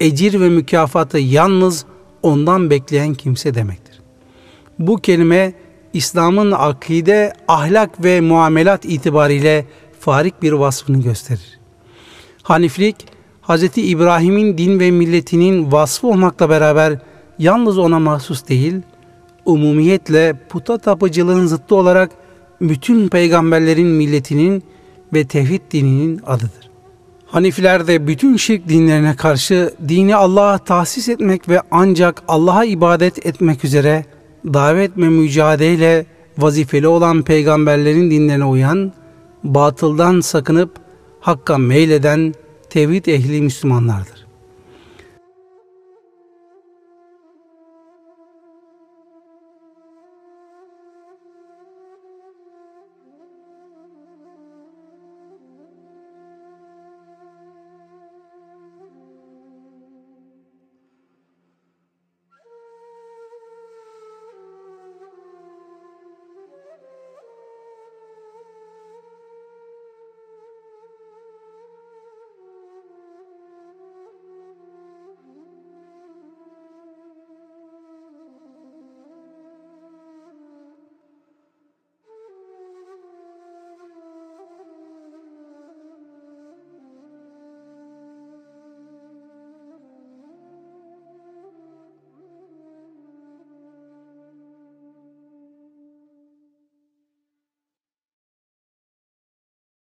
ecir 0.00 0.40
ve 0.40 0.48
mükafatı 0.48 1.18
yalnız 1.18 1.84
ondan 2.22 2.70
bekleyen 2.70 3.14
kimse 3.14 3.54
demektir. 3.54 4.00
Bu 4.78 4.96
kelime 4.96 5.52
İslam'ın 5.92 6.50
akide, 6.52 7.32
ahlak 7.48 8.04
ve 8.04 8.20
muamelat 8.20 8.84
itibariyle 8.84 9.66
farik 10.00 10.42
bir 10.42 10.52
vasfını 10.52 11.02
gösterir. 11.02 11.58
Haniflik, 12.42 12.96
Hz. 13.42 13.62
İbrahim'in 13.76 14.58
din 14.58 14.80
ve 14.80 14.90
milletinin 14.90 15.72
vasfı 15.72 16.06
olmakla 16.06 16.50
beraber 16.50 16.98
yalnız 17.38 17.78
ona 17.78 17.98
mahsus 17.98 18.48
değil, 18.48 18.74
umumiyetle 19.44 20.36
puta 20.48 20.78
tapıcılığın 20.78 21.46
zıttı 21.46 21.74
olarak 21.74 22.10
bütün 22.60 23.08
peygamberlerin 23.08 23.86
milletinin 23.86 24.62
ve 25.14 25.26
tevhid 25.26 25.60
dininin 25.70 26.20
adıdır. 26.26 26.70
Hanifiler 27.26 27.86
de 27.86 28.06
bütün 28.06 28.36
şirk 28.36 28.68
dinlerine 28.68 29.16
karşı 29.16 29.74
dini 29.88 30.16
Allah'a 30.16 30.58
tahsis 30.58 31.08
etmek 31.08 31.48
ve 31.48 31.62
ancak 31.70 32.22
Allah'a 32.28 32.64
ibadet 32.64 33.26
etmek 33.26 33.64
üzere 33.64 34.04
davet 34.44 34.98
ve 34.98 35.08
mücadeleyle 35.08 36.06
vazifeli 36.38 36.88
olan 36.88 37.22
peygamberlerin 37.22 38.10
dinlerine 38.10 38.44
uyan, 38.44 38.92
batıldan 39.44 40.20
sakınıp 40.20 40.70
hakka 41.20 41.58
meyleden 41.58 42.34
tevhid 42.70 43.06
ehli 43.06 43.42
Müslümanlardır. 43.42 44.19